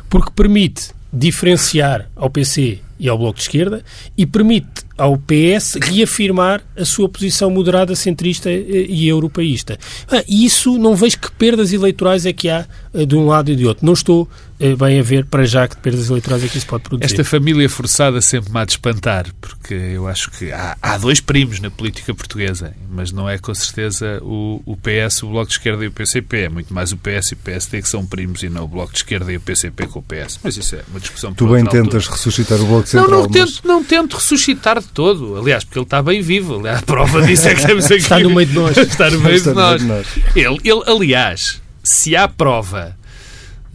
porque 0.09 0.33
permite 0.35 0.91
diferenciar 1.13 2.09
ao 2.15 2.29
PC 2.29 2.81
e 2.99 3.09
ao 3.09 3.17
Bloco 3.17 3.37
de 3.37 3.43
Esquerda 3.43 3.83
e 4.17 4.27
permite 4.27 4.87
ao 4.97 5.17
PS 5.17 5.79
reafirmar 5.81 6.61
a 6.77 6.85
sua 6.85 7.09
posição 7.09 7.51
moderada, 7.51 7.95
centrista 7.95 8.51
eh, 8.51 8.87
e 8.89 9.07
europeísta. 9.07 9.79
Ah, 10.11 10.25
isso 10.29 10.77
não 10.77 10.97
vejo 10.97 11.19
que 11.19 11.31
perdas 11.31 11.73
eleitorais 11.73 12.27
é 12.27 12.33
que 12.33 12.49
há 12.49 12.67
eh, 12.93 13.07
de 13.07 13.15
um 13.15 13.27
lado 13.27 13.51
e 13.53 13.57
de 13.57 13.65
outro. 13.65 13.87
Não 13.87 13.93
estou 13.93 14.29
eh, 14.61 14.75
bem 14.75 14.99
a 14.99 15.03
ver 15.03 15.25
para 15.27 15.45
já 15.45 15.69
que 15.69 15.77
perdas 15.77 16.09
eleitorais 16.11 16.43
é 16.45 16.49
que 16.49 16.59
isso 16.59 16.67
pode 16.67 16.83
produzir. 16.83 17.05
Esta 17.05 17.25
família 17.25 17.69
forçada 17.69 18.21
sempre 18.21 18.53
me 18.53 18.59
há 18.59 18.65
de 18.65 18.73
espantar, 18.73 19.27
porque 19.41 19.75
eu 19.75 20.09
acho 20.09 20.31
que 20.31 20.51
há, 20.53 20.77
há 20.83 20.99
dois 20.99 21.21
primos 21.21 21.61
na 21.61 21.71
política 21.71 22.15
portuguesa, 22.15 22.75
mas 22.91 23.13
não 23.13 23.29
é 23.29 23.39
com 23.39 23.55
certeza 23.55 24.19
o, 24.23 24.61
o 24.67 24.77
PS, 24.77 25.23
o 25.23 25.29
Bloco 25.29 25.47
de 25.47 25.53
Esquerda 25.53 25.85
e 25.85 25.89
o 25.89 25.93
PCP. 25.93 26.39
É 26.39 26.49
muito 26.49 26.75
mais 26.75 26.93
o 26.93 26.97
PS 26.97 27.31
e 27.31 27.35
o 27.35 27.37
PSD 27.37 27.83
que 27.83 27.89
são 27.89 28.05
primos 28.05 28.43
e 28.43 28.49
não 28.49 28.65
o 28.65 28.69
Bloco 28.69 28.93
de 28.93 28.99
Esquerda 28.99 29.33
e 29.33 29.37
o 29.37 29.41
PCP 29.41 29.87
com 29.87 30.01
o 30.01 30.03
PS. 30.03 30.41
Mas 30.43 30.57
isso 30.57 30.77
é 30.77 30.83
uma 30.89 31.01
discussão 31.01 31.33
Tu 31.35 31.47
bem 31.47 31.65
tentas 31.65 32.05
altura. 32.07 32.17
ressuscitar 32.17 32.61
o 32.61 32.67
Bloco 32.67 32.89
Central. 32.89 33.11
Não, 33.11 33.23
não, 33.23 33.29
tento, 33.29 33.61
não 33.65 33.85
tento 33.85 34.17
ressuscitar 34.17 34.81
de 34.81 34.89
todo. 34.89 35.37
Aliás, 35.37 35.65
porque 35.65 35.79
ele 35.79 35.87
está 35.87 36.03
bem 36.03 36.21
vivo. 36.21 36.59
Aliás, 36.59 36.81
a 36.81 36.83
prova 36.83 37.23
disso 37.23 37.49
é 37.49 37.55
que 37.55 37.63
temos 37.67 37.85
aqui. 37.87 37.95
está 37.95 38.19
no 38.19 38.31
meio 38.31 38.47
de 38.49 38.55
nós. 38.55 38.77
está 38.77 39.11
no 39.11 39.21
meio, 39.21 39.37
está 39.37 39.51
de, 39.51 39.57
nós. 39.57 39.81
de 39.81 39.87
nós. 39.87 40.07
Ele, 40.35 40.59
ele, 40.65 40.83
aliás, 40.87 41.63
se 41.85 42.17
há 42.17 42.27
prova 42.27 42.98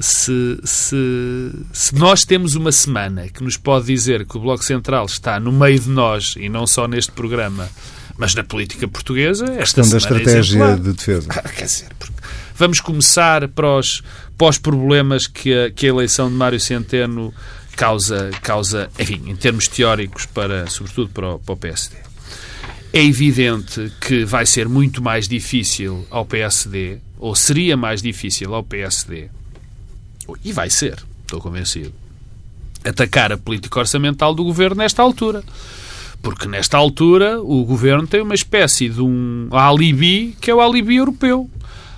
se, 0.04 0.60
se, 0.66 1.52
se, 1.72 1.96
nós 1.96 2.26
temos 2.26 2.56
uma 2.56 2.74
semana 2.74 3.30
que 3.30 3.42
nos 3.42 3.56
pode 3.56 3.86
dizer 3.86 4.26
que 4.26 4.36
o 4.36 4.42
Bloco 4.42 4.62
Central 4.62 5.06
está 5.06 5.40
no 5.40 5.50
meio 5.50 5.80
de 5.80 5.90
nós 5.90 6.36
e 6.38 6.50
não 6.50 6.68
só 6.68 6.90
neste 6.90 7.14
programa, 7.14 7.70
mas 8.18 8.36
na 8.36 8.44
política 8.44 8.86
portuguesa, 8.86 9.46
esta 9.46 9.82
questão 9.82 9.90
da 9.90 9.96
é 9.96 9.98
estratégia 9.98 10.64
é 10.66 10.76
de 10.76 10.92
defesa. 10.92 11.28
Ah, 11.30 11.48
quer 11.48 11.64
dizer, 11.64 11.88
vamos 12.54 12.82
começar 12.82 13.48
para 13.48 13.78
os, 13.78 14.04
para 14.38 14.48
os 14.48 14.58
problemas 14.58 15.26
que 15.26 15.54
a, 15.54 15.72
que 15.72 15.86
a 15.86 15.90
eleição 15.90 16.28
de 16.30 16.36
Mário 16.36 16.60
Centeno 16.60 17.34
causa, 17.78 18.30
causa, 18.42 18.90
enfim, 19.00 19.22
em 19.26 19.36
termos 19.38 19.70
teóricos, 19.70 20.26
para, 20.26 20.68
sobretudo 20.68 21.12
para 21.14 21.36
o, 21.36 21.40
para 21.40 21.54
o 21.54 21.58
PSD. 21.58 21.96
É 22.92 23.02
evidente 23.02 23.90
que 24.02 24.26
vai 24.26 24.46
ser 24.46 24.68
muito 24.68 25.02
mais 25.02 25.30
difícil 25.30 26.06
ao 26.12 26.26
PSD, 26.26 26.98
ou 27.18 27.34
seria 27.34 27.78
mais 27.78 28.02
difícil 28.02 28.54
ao 28.54 28.64
PSD, 28.66 29.30
e 30.44 30.52
vai 30.52 30.70
ser, 30.70 31.04
estou 31.22 31.40
convencido, 31.40 31.94
atacar 32.84 33.32
a 33.32 33.38
política 33.38 33.80
orçamental 33.80 34.34
do 34.34 34.44
governo 34.44 34.78
nesta 34.78 35.02
altura. 35.02 35.44
Porque 36.22 36.48
nesta 36.48 36.78
altura 36.78 37.42
o 37.42 37.66
governo 37.66 38.08
tem 38.08 38.22
uma 38.22 38.34
espécie 38.34 38.88
de 38.88 39.02
um 39.02 39.50
alibi 39.52 40.36
que 40.40 40.50
é 40.50 40.56
o 40.56 40.62
alibi 40.62 40.96
europeu. 40.96 41.50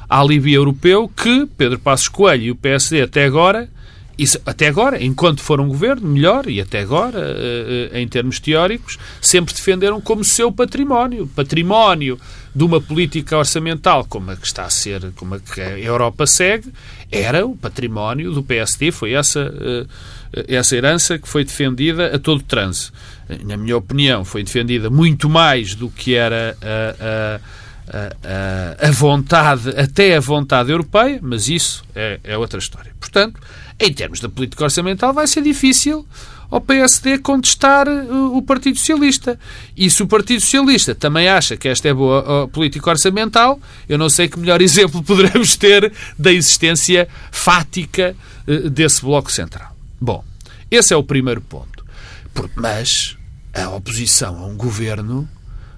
Alibi 0.10 0.54
europeu 0.54 1.08
que 1.08 1.46
Pedro 1.58 1.80
Passos 1.80 2.08
Coelho 2.08 2.44
e 2.44 2.52
o 2.52 2.56
PSD 2.56 3.02
até 3.02 3.26
agora 3.26 3.70
isso, 4.18 4.40
até 4.46 4.68
agora, 4.68 5.04
enquanto 5.04 5.42
foram 5.42 5.68
governo, 5.68 6.08
melhor, 6.08 6.50
e 6.50 6.62
até 6.62 6.80
agora, 6.80 7.20
eh, 7.20 7.90
eh, 7.92 8.02
em 8.02 8.08
termos 8.08 8.40
teóricos, 8.40 8.98
sempre 9.20 9.54
defenderam 9.54 10.00
como 10.00 10.24
seu 10.24 10.52
património. 10.52 11.28
Património 11.36 12.18
de 12.54 12.64
uma 12.64 12.80
política 12.80 13.38
orçamental 13.38 14.06
como 14.06 14.32
a 14.32 14.38
que 14.38 14.48
está 14.48 14.64
a 14.64 14.70
ser, 14.70 15.12
como 15.18 15.36
a 15.36 15.40
que 15.40 15.60
a 15.60 15.78
Europa 15.78 16.26
segue, 16.26 16.72
era 17.12 17.46
o 17.46 17.58
património 17.58 18.32
do 18.32 18.42
PSD. 18.42 18.90
Foi 18.94 19.12
essa, 19.12 19.54
eh, 19.60 20.46
essa 20.48 20.78
herança 20.78 21.20
que 21.20 21.28
foi 21.28 21.44
defendida 21.44 22.16
a 22.16 22.20
todo 22.20 22.42
transe. 22.42 22.92
Na 23.44 23.58
minha 23.58 23.76
opinião, 23.76 24.24
foi 24.24 24.44
defendida 24.44 24.90
muito 24.90 25.30
mais 25.30 25.76
do 25.76 25.90
que 25.90 26.16
era 26.16 26.56
a, 26.62 27.40
a, 27.92 28.86
a, 28.86 28.88
a 28.88 28.92
vontade, 28.92 29.70
até 29.70 30.16
a 30.16 30.20
vontade 30.20 30.72
europeia, 30.72 31.20
mas 31.22 31.50
isso 31.50 31.84
é, 31.96 32.20
é 32.24 32.38
outra 32.38 32.60
história. 32.60 32.94
Portanto, 33.00 33.40
em 33.80 33.94
termos 33.94 34.20
da 34.20 34.30
política 34.30 34.64
orçamental, 34.64 35.14
vai 35.14 35.28
ser 35.28 35.42
difícil 35.42 36.06
ao 36.50 36.62
PSD 36.62 37.18
contestar 37.20 37.88
uh, 37.88 38.38
o 38.38 38.42
Partido 38.42 38.78
Socialista. 38.78 39.40
E 39.76 39.90
se 39.90 40.04
o 40.04 40.08
Partido 40.08 40.42
Socialista 40.42 40.96
também 40.96 41.28
acha 41.28 41.58
que 41.58 41.68
esta 41.68 41.90
é 41.90 41.94
boa 41.94 42.48
política 42.48 42.90
orçamental, 42.90 43.60
eu 43.90 43.98
não 43.98 44.10
sei 44.10 44.28
que 44.28 44.40
melhor 44.40 44.62
exemplo 44.64 45.04
poderemos 45.04 45.56
ter 45.56 45.92
da 46.18 46.32
existência 46.32 47.08
fática 47.32 48.16
uh, 48.48 48.70
desse 48.70 49.02
Bloco 49.02 49.32
Central. 49.32 49.76
Bom, 50.00 50.24
esse 50.70 50.94
é 50.94 50.98
o 50.98 51.04
primeiro 51.04 51.42
ponto. 51.42 51.86
Mas 52.56 53.18
a 53.54 53.70
oposição 53.70 54.38
a 54.40 54.46
um 54.46 54.58
governo 54.58 55.28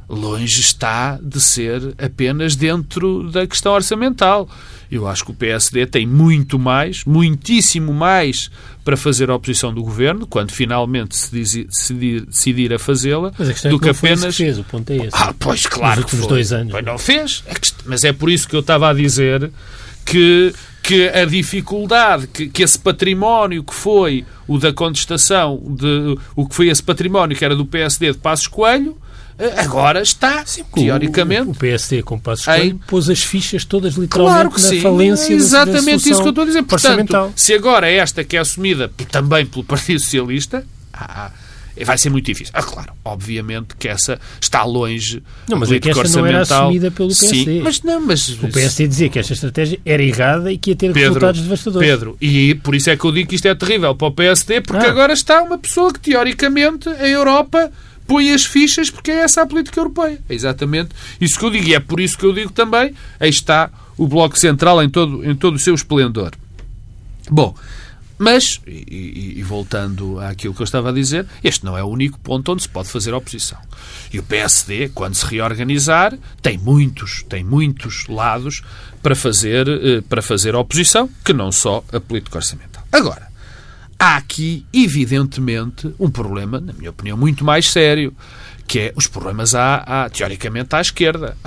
longe 0.09 0.61
está 0.61 1.19
de 1.21 1.39
ser 1.41 1.93
apenas 1.97 2.55
dentro 2.55 3.29
da 3.29 3.45
questão 3.45 3.73
orçamental. 3.73 4.49
Eu 4.89 5.05
acho 5.05 5.25
que 5.25 5.31
o 5.31 5.33
PSD 5.33 5.85
tem 5.85 6.07
muito 6.07 6.57
mais, 6.57 7.03
muitíssimo 7.03 7.93
mais 7.93 8.49
para 8.85 8.95
fazer 8.95 9.29
a 9.29 9.35
oposição 9.35 9.73
do 9.73 9.83
governo, 9.83 10.25
quando 10.25 10.51
finalmente 10.51 11.13
se 11.13 11.29
decidir, 11.29 12.25
decidir 12.25 12.73
a 12.73 12.79
fazê-la, 12.79 13.33
é 13.37 13.69
do 13.69 13.77
que, 13.77 13.83
que 13.83 13.89
apenas. 13.89 14.37
Fez, 14.37 14.57
o 14.57 14.63
ponto 14.63 14.89
é 14.91 14.95
esse. 14.95 15.09
Ah, 15.11 15.33
pois 15.37 15.65
claro. 15.65 16.01
Nos 16.01 16.05
últimos 16.05 16.27
dois 16.27 16.53
anos. 16.53 16.71
Pois 16.71 16.85
não 16.85 16.97
fez. 16.97 17.43
É 17.47 17.53
mas 17.85 18.05
é 18.05 18.13
por 18.13 18.29
isso 18.29 18.47
que 18.47 18.55
eu 18.55 18.61
estava 18.61 18.89
a 18.89 18.93
dizer 18.93 19.51
que, 20.05 20.53
que 20.87 21.09
a 21.09 21.25
dificuldade, 21.25 22.27
que, 22.27 22.47
que 22.47 22.63
esse 22.63 22.79
património 22.79 23.61
que 23.61 23.73
foi 23.73 24.25
o 24.47 24.57
da 24.57 24.71
contestação, 24.71 25.61
de, 25.67 26.17
o 26.33 26.47
que 26.47 26.55
foi 26.55 26.69
esse 26.69 26.81
património 26.81 27.35
que 27.35 27.43
era 27.43 27.53
do 27.57 27.65
PSD 27.65 28.13
de 28.13 28.17
Passos 28.17 28.47
Coelho, 28.47 28.97
agora 29.57 30.01
está, 30.01 30.45
sim, 30.45 30.63
teoricamente. 30.73 31.49
O, 31.49 31.51
o 31.51 31.55
PSD, 31.55 32.03
com 32.03 32.17
Passos 32.17 32.45
Coelho, 32.45 32.75
em... 32.75 32.77
pôs 32.77 33.09
as 33.09 33.21
fichas 33.21 33.65
todas 33.65 33.95
literalmente 33.95 34.33
claro 34.33 34.49
que 34.49 34.61
na 34.61 34.69
sim. 34.69 34.79
falência 34.79 35.33
é 35.33 35.35
Exatamente 35.35 36.09
isso 36.09 36.21
que 36.21 36.27
eu 36.27 36.29
estou 36.29 36.43
a 36.43 36.47
dizer. 36.47 36.63
Portanto, 36.63 37.33
se 37.35 37.53
agora 37.53 37.91
esta 37.91 38.23
que 38.23 38.37
é 38.37 38.39
assumida 38.39 38.89
também 39.11 39.45
pelo 39.45 39.65
Partido 39.65 39.99
Socialista, 39.99 40.65
ah, 40.93 41.31
vai 41.85 41.97
ser 41.97 42.09
muito 42.09 42.25
difícil. 42.25 42.53
Ah, 42.55 42.63
claro, 42.63 42.93
obviamente 43.03 43.75
que 43.77 43.87
essa 43.87 44.19
está 44.39 44.63
longe 44.63 45.21
não, 45.47 45.59
mas 45.59 45.71
é 45.71 45.79
que 45.79 45.89
esta 45.89 46.07
não 46.19 46.25
era 46.25 46.41
assumida 46.41 46.91
pelo 46.91 47.09
PSD. 47.09 47.43
Sim, 47.43 47.61
mas 47.61 47.81
não, 47.83 48.01
mas... 48.01 48.29
O 48.29 48.47
PSD 48.49 48.87
dizia 48.87 49.09
que 49.09 49.19
esta 49.19 49.33
estratégia 49.33 49.79
era 49.85 50.03
errada 50.03 50.51
e 50.51 50.57
que 50.57 50.71
ia 50.71 50.75
ter 50.75 50.93
Pedro, 50.93 51.01
resultados 51.01 51.41
devastadores. 51.41 51.89
Pedro, 51.89 52.17
e 52.21 52.55
por 52.55 52.75
isso 52.75 52.89
é 52.89 52.97
que 52.97 53.05
eu 53.05 53.11
digo 53.11 53.29
que 53.29 53.35
isto 53.35 53.47
é 53.47 53.55
terrível 53.55 53.95
para 53.95 54.07
o 54.07 54.11
PSD, 54.11 54.61
porque 54.61 54.85
ah. 54.85 54.89
agora 54.89 55.13
está 55.13 55.41
uma 55.41 55.57
pessoa 55.57 55.91
que, 55.93 55.99
teoricamente, 55.99 56.89
a 56.89 57.07
Europa 57.07 57.71
põe 58.07 58.31
as 58.31 58.45
fichas 58.45 58.89
porque 58.89 59.11
é 59.11 59.19
essa 59.19 59.41
a 59.41 59.45
política 59.45 59.79
europeia. 59.79 60.19
É 60.29 60.33
exatamente 60.33 60.89
isso 61.19 61.37
que 61.37 61.45
eu 61.45 61.51
digo. 61.51 61.67
E 61.67 61.75
é 61.75 61.79
por 61.79 61.99
isso 61.99 62.17
que 62.17 62.25
eu 62.25 62.33
digo 62.33 62.51
também, 62.51 62.93
aí 63.19 63.29
está 63.29 63.69
o 63.97 64.07
Bloco 64.07 64.39
Central 64.39 64.81
em 64.81 64.89
todo, 64.89 65.29
em 65.29 65.35
todo 65.35 65.55
o 65.55 65.59
seu 65.59 65.75
esplendor. 65.75 66.31
Bom, 67.29 67.53
mas, 68.17 68.59
e, 68.65 69.35
e, 69.37 69.43
voltando 69.43 70.19
àquilo 70.19 70.53
que 70.53 70.61
eu 70.61 70.65
estava 70.65 70.89
a 70.89 70.91
dizer, 70.91 71.27
este 71.43 71.63
não 71.63 71.77
é 71.77 71.83
o 71.83 71.87
único 71.87 72.19
ponto 72.19 72.51
onde 72.51 72.63
se 72.63 72.69
pode 72.69 72.89
fazer 72.89 73.13
oposição. 73.13 73.59
E 74.11 74.17
o 74.17 74.23
PSD, 74.23 74.89
quando 74.89 75.13
se 75.13 75.25
reorganizar, 75.25 76.17
tem 76.41 76.57
muitos, 76.57 77.23
tem 77.29 77.43
muitos 77.43 78.07
lados 78.07 78.63
para 79.03 79.15
fazer, 79.15 79.67
eh, 79.67 80.01
para 80.01 80.21
fazer 80.21 80.55
oposição, 80.55 81.09
que 81.23 81.31
não 81.31 81.51
só 81.51 81.83
a 81.93 81.99
política 81.99 82.39
orçamental. 82.39 82.83
Agora, 82.91 83.27
há 83.99 84.15
aqui, 84.17 84.65
evidentemente, 84.73 85.93
um 85.99 86.09
problema, 86.09 86.59
na 86.59 86.73
minha 86.73 86.89
opinião, 86.89 87.15
muito 87.15 87.45
mais 87.45 87.69
sério, 87.69 88.15
que 88.65 88.79
é 88.79 88.93
os 88.95 89.05
problemas, 89.05 89.53
à, 89.53 90.05
à 90.05 90.09
teoricamente, 90.09 90.75
à 90.75 90.81
esquerda. 90.81 91.37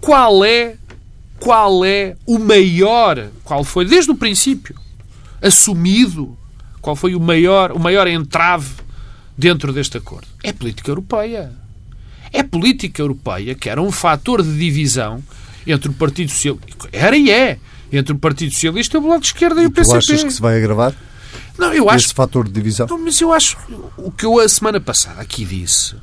Qual 0.00 0.44
é, 0.44 0.76
qual 1.38 1.84
é 1.84 2.16
o 2.26 2.38
maior, 2.38 3.28
qual 3.44 3.62
foi, 3.62 3.84
desde 3.84 4.10
o 4.10 4.16
princípio, 4.16 4.74
assumido, 5.46 6.36
qual 6.80 6.96
foi 6.96 7.14
o 7.14 7.20
maior, 7.20 7.72
o 7.72 7.78
maior 7.78 8.06
entrave 8.06 8.70
dentro 9.36 9.72
deste 9.72 9.96
acordo? 9.96 10.26
É 10.42 10.50
a 10.50 10.54
política 10.54 10.90
europeia. 10.90 11.52
É 12.32 12.40
a 12.40 12.44
política 12.44 13.02
europeia 13.02 13.54
que 13.54 13.68
era 13.68 13.80
um 13.80 13.90
fator 13.90 14.42
de 14.42 14.56
divisão 14.58 15.22
entre 15.66 15.90
o 15.90 15.92
Partido 15.92 16.30
Socialista, 16.30 16.88
era 16.92 17.16
e 17.16 17.30
é, 17.30 17.58
entre 17.92 18.12
o 18.12 18.18
Partido 18.18 18.52
Socialista, 18.52 18.98
o 18.98 19.00
Bloco 19.00 19.20
de 19.20 19.26
Esquerda 19.26 19.60
e, 19.60 19.64
e 19.64 19.66
o 19.66 19.70
PCP. 19.70 19.90
Tu 19.90 19.96
achas 19.96 20.24
que 20.24 20.30
se 20.32 20.40
vai 20.40 20.56
agravar? 20.56 20.94
Não, 21.58 21.72
eu 21.72 21.88
acho. 21.88 22.06
Esse 22.06 22.14
fator 22.14 22.44
de 22.44 22.52
divisão. 22.52 22.86
Não, 22.88 22.98
mas 22.98 23.20
eu 23.20 23.32
acho. 23.32 23.56
O 23.96 24.10
que 24.10 24.24
eu 24.26 24.38
a 24.38 24.48
semana 24.48 24.80
passada 24.80 25.20
aqui 25.20 25.44
disse, 25.44 25.96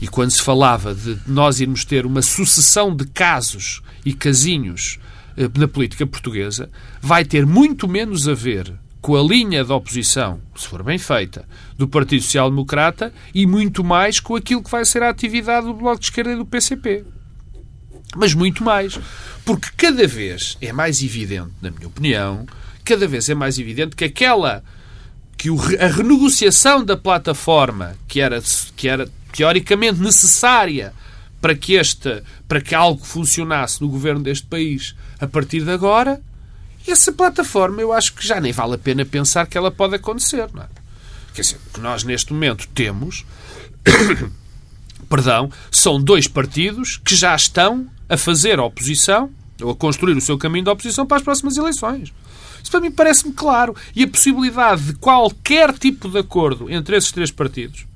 e 0.00 0.08
quando 0.08 0.30
se 0.30 0.42
falava 0.42 0.94
de 0.94 1.18
nós 1.26 1.60
irmos 1.60 1.84
ter 1.84 2.06
uma 2.06 2.22
sucessão 2.22 2.94
de 2.94 3.06
casos 3.06 3.82
e 4.04 4.12
casinhos 4.12 4.98
eh, 5.36 5.48
na 5.56 5.68
política 5.68 6.06
portuguesa, 6.06 6.70
vai 7.00 7.24
ter 7.24 7.46
muito 7.46 7.88
menos 7.88 8.28
a 8.28 8.34
ver 8.34 8.72
com 9.02 9.16
a 9.16 9.22
linha 9.22 9.64
da 9.64 9.74
oposição, 9.74 10.40
se 10.54 10.68
for 10.68 10.84
bem 10.84 10.96
feita, 10.96 11.44
do 11.76 11.88
Partido 11.88 12.22
Social 12.22 12.48
Democrata 12.48 13.12
e 13.34 13.44
muito 13.44 13.82
mais 13.82 14.20
com 14.20 14.36
aquilo 14.36 14.62
que 14.62 14.70
vai 14.70 14.84
ser 14.84 15.02
a 15.02 15.10
atividade 15.10 15.66
do 15.66 15.74
Bloco 15.74 15.98
de 15.98 16.06
Esquerda 16.06 16.32
e 16.32 16.36
do 16.36 16.46
PCP. 16.46 17.04
Mas 18.16 18.32
muito 18.32 18.62
mais. 18.62 19.00
Porque 19.44 19.68
cada 19.76 20.06
vez 20.06 20.56
é 20.60 20.72
mais 20.72 21.02
evidente, 21.02 21.50
na 21.60 21.72
minha 21.72 21.88
opinião, 21.88 22.46
cada 22.84 23.08
vez 23.08 23.28
é 23.28 23.34
mais 23.34 23.58
evidente 23.58 23.96
que 23.96 24.04
aquela 24.04 24.62
que 25.36 25.48
a 25.80 25.88
renegociação 25.88 26.84
da 26.84 26.96
plataforma, 26.96 27.96
que 28.06 28.20
era, 28.20 28.40
que 28.76 28.86
era 28.86 29.10
teoricamente 29.32 30.00
necessária 30.00 30.92
para 31.40 31.56
que, 31.56 31.74
este, 31.74 32.22
para 32.46 32.60
que 32.60 32.72
algo 32.72 33.04
funcionasse 33.04 33.82
no 33.82 33.88
governo 33.88 34.22
deste 34.22 34.46
país 34.46 34.94
a 35.18 35.26
partir 35.26 35.64
de 35.64 35.72
agora, 35.72 36.22
essa 36.90 37.12
plataforma 37.12 37.80
eu 37.80 37.92
acho 37.92 38.14
que 38.14 38.26
já 38.26 38.40
nem 38.40 38.52
vale 38.52 38.74
a 38.74 38.78
pena 38.78 39.04
pensar 39.04 39.46
que 39.46 39.56
ela 39.56 39.70
pode 39.70 39.94
acontecer. 39.94 40.48
Não 40.52 40.62
é? 40.62 40.68
Quer 41.34 41.42
dizer, 41.42 41.58
o 41.68 41.74
que 41.74 41.80
nós 41.80 42.04
neste 42.04 42.32
momento 42.32 42.68
temos 42.68 43.24
perdão, 45.08 45.50
são 45.70 46.00
dois 46.00 46.26
partidos 46.26 46.96
que 46.96 47.14
já 47.14 47.34
estão 47.34 47.86
a 48.08 48.16
fazer 48.16 48.58
oposição 48.58 49.30
ou 49.60 49.70
a 49.70 49.76
construir 49.76 50.16
o 50.16 50.20
seu 50.20 50.38
caminho 50.38 50.64
de 50.64 50.70
oposição 50.70 51.06
para 51.06 51.18
as 51.18 51.22
próximas 51.22 51.56
eleições. 51.56 52.12
Isso 52.62 52.70
para 52.70 52.80
mim 52.80 52.90
parece-me 52.90 53.32
claro. 53.32 53.76
E 53.94 54.04
a 54.04 54.08
possibilidade 54.08 54.82
de 54.82 54.92
qualquer 54.94 55.76
tipo 55.76 56.08
de 56.08 56.18
acordo 56.18 56.70
entre 56.70 56.96
esses 56.96 57.12
três 57.12 57.30
partidos, 57.30 57.86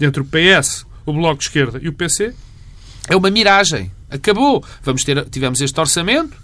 entre 0.00 0.22
o 0.22 0.24
PS, 0.24 0.86
o 1.04 1.12
Bloco 1.12 1.38
de 1.38 1.44
Esquerda 1.44 1.80
e 1.82 1.88
o 1.88 1.92
PC, 1.92 2.34
é 3.08 3.16
uma 3.16 3.30
miragem. 3.30 3.90
Acabou. 4.10 4.64
Vamos 4.82 5.04
ter, 5.04 5.24
tivemos 5.30 5.60
este 5.60 5.78
orçamento, 5.80 6.36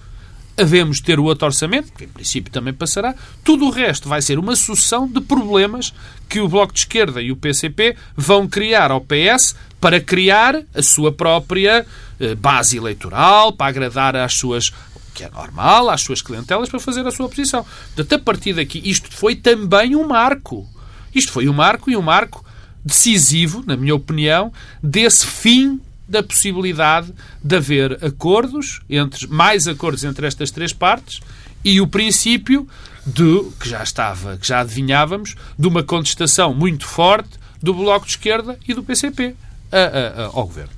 havemos 0.58 1.00
ter 1.00 1.18
o 1.20 1.24
outro 1.24 1.46
orçamento, 1.46 1.92
que 1.92 2.04
em 2.04 2.08
princípio 2.08 2.52
também 2.52 2.74
passará. 2.74 3.14
Tudo 3.44 3.66
o 3.66 3.70
resto 3.70 4.08
vai 4.08 4.20
ser 4.20 4.38
uma 4.38 4.56
sucessão 4.56 5.06
de 5.06 5.20
problemas 5.20 5.94
que 6.28 6.40
o 6.40 6.48
Bloco 6.48 6.72
de 6.72 6.80
Esquerda 6.80 7.22
e 7.22 7.30
o 7.30 7.36
PCP 7.36 7.96
vão 8.16 8.48
criar 8.48 8.90
ao 8.90 9.00
PS 9.00 9.54
para 9.80 10.00
criar 10.00 10.62
a 10.74 10.82
sua 10.82 11.12
própria 11.12 11.86
eh, 12.20 12.34
base 12.34 12.76
eleitoral, 12.76 13.52
para 13.52 13.68
agradar 13.68 14.16
às 14.16 14.34
suas 14.34 14.72
que 15.14 15.24
é 15.24 15.30
normal, 15.30 15.90
às 15.90 16.02
suas 16.02 16.22
clientelas 16.22 16.68
para 16.68 16.78
fazer 16.78 17.04
a 17.04 17.10
sua 17.10 17.28
posição. 17.28 17.66
Portanto, 17.94 18.12
a 18.20 18.24
partir 18.24 18.52
daqui, 18.52 18.80
isto 18.84 19.10
foi 19.10 19.34
também 19.34 19.96
um 19.96 20.06
marco. 20.06 20.68
Isto 21.12 21.32
foi 21.32 21.48
um 21.48 21.52
marco 21.52 21.90
e 21.90 21.96
um 21.96 22.02
marco 22.02 22.44
decisivo, 22.84 23.64
na 23.66 23.76
minha 23.76 23.96
opinião, 23.96 24.52
desse 24.80 25.26
fim 25.26 25.80
da 26.08 26.22
possibilidade 26.22 27.12
de 27.42 27.56
haver 27.56 28.02
acordos, 28.04 28.80
entre 28.88 29.26
mais 29.26 29.68
acordos 29.68 30.04
entre 30.04 30.26
estas 30.26 30.50
três 30.50 30.72
partes, 30.72 31.20
e 31.64 31.80
o 31.80 31.86
princípio 31.86 32.66
de, 33.06 33.44
que 33.60 33.68
já 33.68 33.82
estava, 33.82 34.36
que 34.36 34.46
já 34.46 34.60
adivinhávamos, 34.60 35.34
de 35.58 35.66
uma 35.66 35.82
contestação 35.82 36.54
muito 36.54 36.86
forte 36.86 37.30
do 37.62 37.74
Bloco 37.74 38.06
de 38.06 38.12
Esquerda 38.12 38.58
e 38.66 38.74
do 38.74 38.82
PCP 38.82 39.34
a, 39.70 39.76
a, 39.76 39.80
a, 39.80 40.26
ao 40.26 40.46
Governo. 40.46 40.70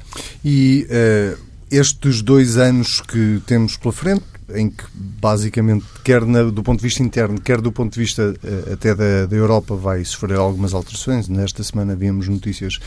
E 0.45 0.87
uh, 0.89 1.39
estes 1.70 2.22
dois 2.22 2.57
anos 2.57 3.01
que 3.01 3.41
temos 3.47 3.76
pela 3.76 3.93
frente, 3.93 4.24
em 4.55 4.70
que 4.70 4.84
basicamente, 4.94 5.84
quer 6.05 6.24
na, 6.24 6.42
do 6.44 6.62
ponto 6.62 6.80
de 6.80 6.86
vista 6.86 7.03
interno, 7.03 7.40
quer 7.40 7.61
do 7.61 7.72
ponto 7.72 7.92
de 7.92 8.01
vista 8.01 8.34
uh, 8.42 8.72
até 8.72 8.94
da, 8.94 9.26
da 9.26 9.36
Europa, 9.36 9.74
vai 9.74 10.05
sofrer 10.05 10.36
algumas 10.36 10.74
alterações. 10.74 11.28
Nesta 11.28 11.62
semana 11.62 11.94
vimos 11.94 12.28
notícias 12.28 12.78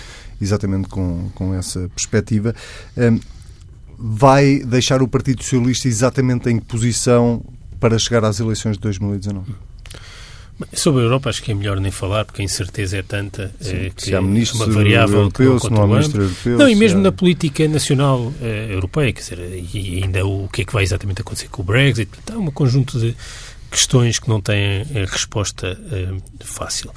exatamente 0.41 0.87
com, 0.87 1.29
com 1.35 1.53
essa 1.53 1.89
perspectiva. 1.89 2.53
Vai 3.97 4.59
deixar 4.59 5.01
o 5.01 5.07
Partido 5.07 5.43
Socialista 5.43 5.87
exatamente 5.87 6.49
em 6.49 6.59
que 6.59 6.65
posição 6.65 7.41
para 7.79 7.97
chegar 7.97 8.25
às 8.25 8.39
eleições 8.39 8.73
de 8.73 8.81
2019? 8.81 9.72
Sobre 10.73 11.01
a 11.01 11.05
Europa 11.05 11.29
acho 11.29 11.41
que 11.41 11.51
é 11.51 11.53
melhor 11.55 11.79
nem 11.79 11.91
falar, 11.91 12.25
porque 12.25 12.41
a 12.41 12.45
incerteza 12.45 12.97
é 12.97 13.01
tanta 13.01 13.53
Sim, 13.59 13.87
é, 13.87 13.89
que 13.89 14.03
se 14.03 14.15
há 14.15 14.21
ministro 14.21 14.57
uma 14.57 14.67
variável 14.67 15.19
europeu, 15.19 15.59
se 15.59 15.69
não 15.69 15.83
há 15.83 15.87
ministro 15.87 16.21
europeu. 16.21 16.57
Não, 16.57 16.69
e 16.69 16.75
mesmo 16.75 17.01
na 17.01 17.11
política 17.11 17.67
nacional 17.67 18.31
eh, 18.41 18.67
europeia, 18.69 19.11
quer 19.11 19.21
dizer, 19.21 19.39
e 19.73 20.03
ainda 20.03 20.25
o 20.25 20.47
que 20.47 20.61
é 20.61 20.65
que 20.65 20.71
vai 20.71 20.83
exatamente 20.83 21.21
acontecer 21.21 21.47
com 21.49 21.63
o 21.63 21.65
Brexit, 21.65 22.09
há 22.31 22.37
um 22.37 22.51
conjunto 22.51 22.99
de 22.99 23.15
questões 23.71 24.19
que 24.19 24.29
não 24.29 24.39
têm 24.39 24.81
eh, 24.93 25.05
resposta 25.07 25.77
eh, 25.91 26.13
fácil. 26.41 26.91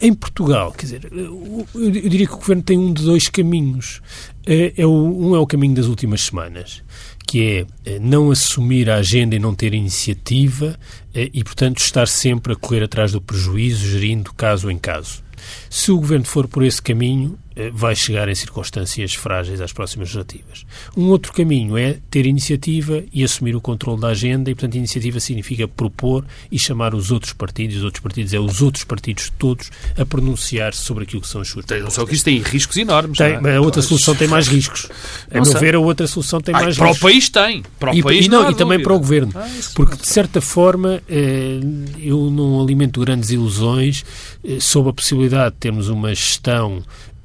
Em 0.00 0.14
Portugal, 0.14 0.72
quer 0.72 0.84
dizer, 0.86 1.08
eu, 1.10 1.66
eu 1.74 1.90
diria 1.90 2.26
que 2.26 2.32
o 2.32 2.38
Governo 2.38 2.62
tem 2.62 2.78
um 2.78 2.92
de 2.92 3.02
dois 3.02 3.28
caminhos. 3.28 4.00
É, 4.46 4.72
é 4.76 4.86
o, 4.86 4.92
um 4.92 5.34
é 5.34 5.38
o 5.40 5.46
caminho 5.46 5.74
das 5.74 5.86
últimas 5.86 6.22
semanas, 6.22 6.82
que 7.26 7.42
é 7.42 7.66
eh, 7.84 7.98
não 8.00 8.30
assumir 8.30 8.88
a 8.88 8.96
agenda 8.96 9.34
e 9.34 9.40
não 9.40 9.54
ter 9.54 9.74
iniciativa 9.74 10.78
eh, 11.07 11.07
e, 11.32 11.42
portanto, 11.42 11.78
estar 11.78 12.06
sempre 12.08 12.52
a 12.52 12.56
correr 12.56 12.82
atrás 12.82 13.12
do 13.12 13.20
prejuízo, 13.20 13.86
gerindo 13.86 14.32
caso 14.34 14.70
em 14.70 14.78
caso. 14.78 15.22
Se 15.70 15.90
o 15.90 15.96
Governo 15.96 16.24
for 16.24 16.48
por 16.48 16.64
esse 16.64 16.82
caminho, 16.82 17.38
eh, 17.47 17.47
vai 17.72 17.94
chegar 17.94 18.28
em 18.28 18.34
circunstâncias 18.34 19.14
frágeis 19.14 19.60
às 19.60 19.72
próximas 19.72 20.08
legislativas. 20.08 20.64
Um 20.96 21.08
outro 21.08 21.32
caminho 21.32 21.76
é 21.76 21.98
ter 22.10 22.26
iniciativa 22.26 23.02
e 23.12 23.24
assumir 23.24 23.56
o 23.56 23.60
controle 23.60 24.00
da 24.00 24.08
agenda, 24.08 24.50
e, 24.50 24.54
portanto, 24.54 24.76
iniciativa 24.76 25.20
significa 25.20 25.66
propor 25.66 26.24
e 26.50 26.58
chamar 26.58 26.94
os 26.94 27.10
outros 27.10 27.32
partidos, 27.32 27.76
os 27.76 27.84
outros 27.84 28.02
partidos 28.02 28.32
é 28.32 28.38
os 28.38 28.62
outros 28.62 28.84
partidos 28.84 29.32
todos, 29.38 29.70
a 29.96 30.04
pronunciar-se 30.04 30.80
sobre 30.80 31.04
aquilo 31.04 31.22
que 31.22 31.28
são 31.28 31.40
as 31.40 31.48
suas 31.48 31.64
propostas. 31.64 31.94
Só 31.94 32.06
que 32.06 32.14
isto 32.14 32.24
tem 32.24 32.38
riscos 32.38 32.76
enormes. 32.76 33.18
Tem, 33.18 33.34
é? 33.34 33.56
A 33.56 33.60
outra 33.60 33.82
solução 33.82 34.14
tem 34.14 34.28
mais 34.28 34.46
riscos. 34.46 34.88
A 35.30 35.34
não 35.34 35.42
meu 35.42 35.52
sei. 35.52 35.60
ver, 35.60 35.74
a 35.74 35.80
outra 35.80 36.06
solução 36.06 36.40
tem 36.40 36.54
Ai, 36.54 36.64
mais 36.64 36.76
para 36.76 36.88
riscos. 36.88 37.00
Para 37.00 37.08
o 37.08 37.12
país 37.12 37.28
tem. 37.28 37.62
Para 37.78 37.92
o 37.92 37.94
e, 37.94 38.02
país 38.02 38.26
e, 38.26 38.28
não, 38.28 38.42
não, 38.42 38.50
e 38.50 38.54
também 38.54 38.82
para 38.82 38.94
o 38.94 38.98
Governo. 38.98 39.32
Ah, 39.34 39.48
porque, 39.74 39.96
de 39.96 40.06
certa 40.06 40.40
forma, 40.40 41.02
eh, 41.08 41.60
eu 42.00 42.30
não 42.30 42.60
alimento 42.60 43.00
grandes 43.00 43.30
ilusões 43.30 44.04
eh, 44.44 44.58
sobre 44.60 44.90
a 44.90 44.92
possibilidade 44.92 45.54
de 45.54 45.60
termos 45.60 45.88
uma 45.88 46.14
gestão 46.14 46.82
eh, 46.82 47.17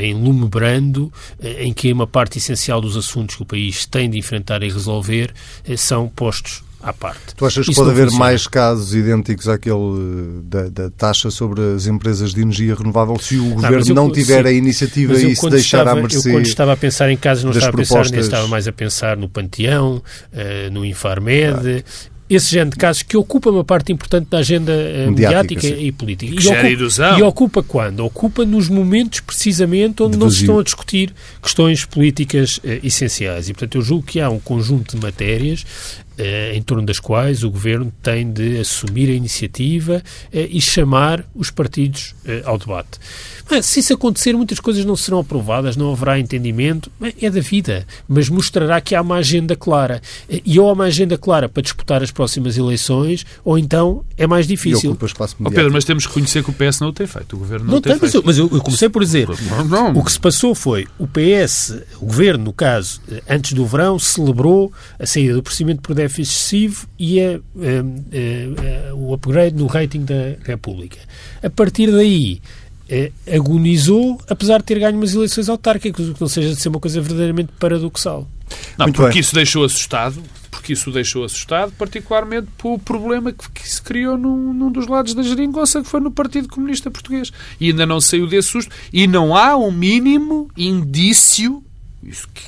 em 0.00 0.14
lume 0.14 0.48
brando, 0.48 1.12
eh, 1.40 1.64
em 1.64 1.72
que 1.72 1.92
uma 1.92 2.06
parte 2.06 2.38
essencial 2.38 2.80
dos 2.80 2.96
assuntos 2.96 3.36
que 3.36 3.42
o 3.42 3.46
país 3.46 3.86
tem 3.86 4.08
de 4.08 4.18
enfrentar 4.18 4.62
e 4.62 4.68
resolver 4.68 5.32
eh, 5.66 5.76
são 5.76 6.08
postos 6.08 6.64
à 6.82 6.92
parte. 6.92 7.34
Tu 7.36 7.44
achas 7.44 7.64
que 7.64 7.72
Isso 7.72 7.80
pode 7.80 7.90
haver 7.90 8.04
funciona. 8.04 8.24
mais 8.24 8.46
casos 8.46 8.94
idênticos 8.94 9.48
àquele 9.48 10.42
da, 10.44 10.68
da, 10.68 10.90
taxa 10.90 11.30
sobre 11.30 11.60
as 11.74 11.86
empresas 11.86 12.32
de 12.32 12.42
energia 12.42 12.74
renovável 12.74 13.18
se 13.18 13.36
o 13.36 13.44
não, 13.44 13.54
Governo 13.56 13.88
eu, 13.88 13.94
não 13.94 14.12
tiver 14.12 14.42
sim, 14.42 14.48
a 14.48 14.52
iniciativa 14.52 15.14
e 15.14 15.34
se 15.34 15.50
deixar 15.50 15.78
estava, 15.78 15.98
à 15.98 16.02
mercê 16.02 16.28
Eu 16.28 16.32
quando 16.32 16.46
estava 16.46 16.72
a 16.72 16.76
pensar 16.76 17.10
em 17.10 17.16
casos 17.16 17.44
não 17.44 17.50
estava 17.50 17.70
a 17.70 17.76
pensar 17.76 18.04
nisso, 18.04 18.16
estava 18.16 18.48
mais 18.48 18.68
a 18.68 18.72
pensar 18.72 19.16
no 19.16 19.28
Panteão, 19.28 19.96
uh, 20.32 20.70
no 20.70 20.84
Infarmed, 20.84 21.84
ah 21.84 22.15
esse 22.28 22.50
género 22.50 22.70
de 22.70 22.76
casos 22.76 23.02
que 23.02 23.16
ocupa 23.16 23.50
uma 23.50 23.64
parte 23.64 23.92
importante 23.92 24.28
da 24.28 24.38
agenda 24.38 24.72
uh, 24.72 25.10
mediática, 25.10 25.54
mediática 25.54 25.66
e 25.68 25.92
política. 25.92 26.36
Que 26.36 26.42
e, 26.42 26.48
ocupa, 26.48 26.68
ilusão. 26.68 27.18
e 27.18 27.22
ocupa 27.22 27.62
quando? 27.62 28.00
Ocupa 28.00 28.44
nos 28.44 28.68
momentos 28.68 29.20
precisamente 29.20 30.02
onde 30.02 30.16
não 30.16 30.30
se 30.30 30.40
estão 30.40 30.58
a 30.58 30.62
discutir 30.62 31.14
questões 31.40 31.84
políticas 31.84 32.58
uh, 32.58 32.80
essenciais. 32.82 33.48
E, 33.48 33.52
portanto, 33.52 33.76
eu 33.76 33.82
julgo 33.82 34.06
que 34.06 34.20
há 34.20 34.28
um 34.28 34.40
conjunto 34.40 34.96
de 34.96 35.02
matérias 35.02 35.64
em 36.18 36.62
torno 36.62 36.84
das 36.84 36.98
quais 36.98 37.42
o 37.44 37.50
Governo 37.50 37.92
tem 38.02 38.30
de 38.30 38.58
assumir 38.58 39.10
a 39.10 39.12
iniciativa 39.12 40.02
e 40.32 40.60
chamar 40.60 41.24
os 41.34 41.50
partidos 41.50 42.14
ao 42.44 42.58
debate. 42.58 42.98
Mas, 43.48 43.66
se 43.66 43.80
isso 43.80 43.94
acontecer, 43.94 44.34
muitas 44.34 44.58
coisas 44.58 44.84
não 44.84 44.96
serão 44.96 45.20
aprovadas, 45.20 45.76
não 45.76 45.92
haverá 45.92 46.18
entendimento. 46.18 46.90
É 47.20 47.30
da 47.30 47.40
vida, 47.40 47.86
mas 48.08 48.28
mostrará 48.28 48.80
que 48.80 48.94
há 48.94 49.00
uma 49.00 49.16
agenda 49.16 49.54
clara. 49.54 50.02
E 50.28 50.58
ou 50.58 50.68
há 50.68 50.72
uma 50.72 50.84
agenda 50.84 51.16
clara 51.16 51.48
para 51.48 51.62
disputar 51.62 52.02
as 52.02 52.10
próximas 52.10 52.58
eleições, 52.58 53.24
ou 53.44 53.56
então 53.56 54.04
é 54.16 54.26
mais 54.26 54.46
difícil. 54.46 54.90
E 54.90 54.92
oh, 55.44 55.50
Pedro, 55.50 55.72
mas 55.72 55.84
temos 55.84 56.04
que 56.04 56.10
reconhecer 56.10 56.42
que 56.42 56.50
o 56.50 56.52
PS 56.52 56.80
não 56.80 56.88
o 56.88 56.92
tem 56.92 57.06
feito. 57.06 57.36
O 57.36 57.38
Governo 57.38 57.66
não, 57.66 57.74
não 57.74 57.80
tem, 57.80 57.96
tem 57.96 58.10
feito. 58.10 58.26
Mas 58.26 58.38
eu, 58.38 58.48
eu 58.52 58.60
comecei 58.60 58.88
por 58.88 59.02
dizer, 59.02 59.28
não, 59.48 59.64
não. 59.64 60.00
o 60.00 60.04
que 60.04 60.10
se 60.10 60.18
passou 60.18 60.54
foi, 60.54 60.86
o 60.98 61.06
PS, 61.06 61.76
o 62.00 62.06
Governo, 62.06 62.44
no 62.44 62.52
caso, 62.52 63.00
antes 63.28 63.52
do 63.52 63.64
verão, 63.64 63.98
celebrou 63.98 64.72
a 64.98 65.06
saída 65.06 65.34
do 65.34 65.42
procedimento 65.42 65.82
por 65.82 65.94
déficit 66.06 66.22
excessivo 66.22 66.86
e 66.98 67.20
a, 67.20 67.34
a, 67.34 68.90
a, 68.90 68.94
o 68.94 69.12
upgrade 69.12 69.56
no 69.56 69.66
rating 69.66 70.04
da 70.04 70.36
República. 70.44 70.98
A 71.42 71.50
partir 71.50 71.90
daí, 71.90 72.40
é, 72.88 73.10
agonizou, 73.34 74.20
apesar 74.28 74.58
de 74.58 74.64
ter 74.64 74.78
ganho 74.78 74.96
umas 74.96 75.14
eleições 75.14 75.48
autárquicas, 75.48 76.08
o 76.08 76.14
que 76.14 76.20
não 76.20 76.28
seja 76.28 76.54
de 76.54 76.60
ser 76.60 76.68
uma 76.68 76.80
coisa 76.80 77.00
verdadeiramente 77.00 77.52
paradoxal. 77.58 78.28
Não, 78.78 78.86
Muito 78.86 78.96
porque 78.96 79.14
bem. 79.14 79.20
isso 79.20 79.34
deixou 79.34 79.64
assustado, 79.64 80.22
porque 80.50 80.72
isso 80.72 80.90
deixou 80.92 81.24
assustado, 81.24 81.72
particularmente 81.72 82.46
pelo 82.56 82.78
problema 82.78 83.32
que, 83.32 83.50
que 83.50 83.68
se 83.68 83.82
criou 83.82 84.16
num, 84.16 84.52
num, 84.52 84.70
dos 84.70 84.86
lados 84.86 85.14
da 85.14 85.22
geringonça, 85.22 85.82
que 85.82 85.88
foi 85.88 86.00
no 86.00 86.10
Partido 86.10 86.48
Comunista 86.48 86.90
Português. 86.90 87.32
E 87.60 87.70
ainda 87.70 87.84
não 87.84 88.00
saiu 88.00 88.26
desse 88.26 88.48
susto. 88.48 88.72
E 88.92 89.06
não 89.06 89.34
há 89.34 89.56
um 89.56 89.72
mínimo 89.72 90.48
indício, 90.56 91.62
isso 92.04 92.28
que, 92.32 92.42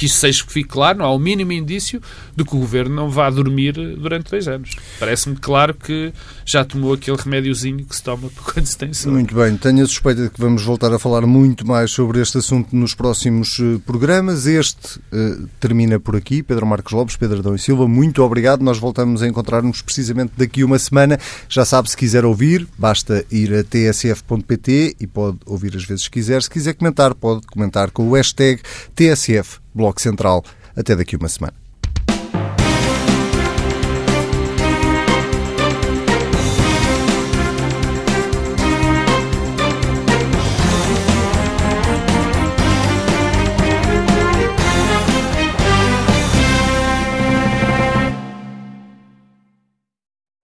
que 0.00 0.06
isso 0.06 0.16
seja 0.16 0.42
que 0.42 0.50
fique 0.50 0.70
claro, 0.70 1.00
não 1.00 1.04
há 1.04 1.12
o 1.12 1.18
mínimo 1.18 1.52
indício 1.52 2.00
de 2.34 2.42
que 2.42 2.56
o 2.56 2.58
governo 2.58 2.94
não 2.94 3.10
vá 3.10 3.28
dormir 3.28 3.74
durante 3.74 4.30
dois 4.30 4.48
anos. 4.48 4.70
Parece-me 4.98 5.36
claro 5.36 5.74
que 5.74 6.10
já 6.42 6.64
tomou 6.64 6.94
aquele 6.94 7.18
remédiozinho 7.18 7.84
que 7.84 7.94
se 7.94 8.02
toma 8.02 8.30
quando 8.42 8.64
se 8.64 8.78
tem 8.78 8.94
sono. 8.94 9.16
Muito 9.16 9.34
bem, 9.34 9.58
tenho 9.58 9.82
a 9.82 9.86
suspeita 9.86 10.22
de 10.22 10.30
que 10.30 10.40
vamos 10.40 10.62
voltar 10.62 10.90
a 10.90 10.98
falar 10.98 11.26
muito 11.26 11.66
mais 11.66 11.90
sobre 11.90 12.18
este 12.18 12.38
assunto 12.38 12.74
nos 12.74 12.94
próximos 12.94 13.58
eh, 13.60 13.78
programas. 13.84 14.46
Este 14.46 14.98
uh, 15.12 15.46
termina 15.60 16.00
por 16.00 16.16
aqui. 16.16 16.42
Pedro 16.42 16.64
Marcos 16.64 16.94
Lopes, 16.94 17.16
Pedro 17.16 17.40
Adão 17.40 17.54
e 17.54 17.58
Silva, 17.58 17.86
muito 17.86 18.22
obrigado. 18.22 18.62
Nós 18.62 18.78
voltamos 18.78 19.22
a 19.22 19.28
encontrar-nos 19.28 19.82
precisamente 19.82 20.32
daqui 20.34 20.64
uma 20.64 20.78
semana. 20.78 21.18
Já 21.46 21.66
sabe, 21.66 21.90
se 21.90 21.96
quiser 21.96 22.24
ouvir, 22.24 22.66
basta 22.78 23.22
ir 23.30 23.52
a 23.52 23.62
tsf.pt 23.62 24.96
e 24.98 25.06
pode 25.06 25.36
ouvir 25.44 25.76
as 25.76 25.84
vezes 25.84 26.08
que 26.08 26.20
quiser. 26.20 26.42
Se 26.42 26.48
quiser 26.48 26.72
comentar, 26.72 27.14
pode 27.14 27.46
comentar 27.46 27.90
com 27.90 28.08
o 28.08 28.14
hashtag 28.14 28.62
TSF 28.94 29.60
Bloco 29.74 30.00
Central. 30.00 30.44
Até 30.76 30.94
daqui 30.96 31.16
uma 31.16 31.28
semana. 31.28 31.69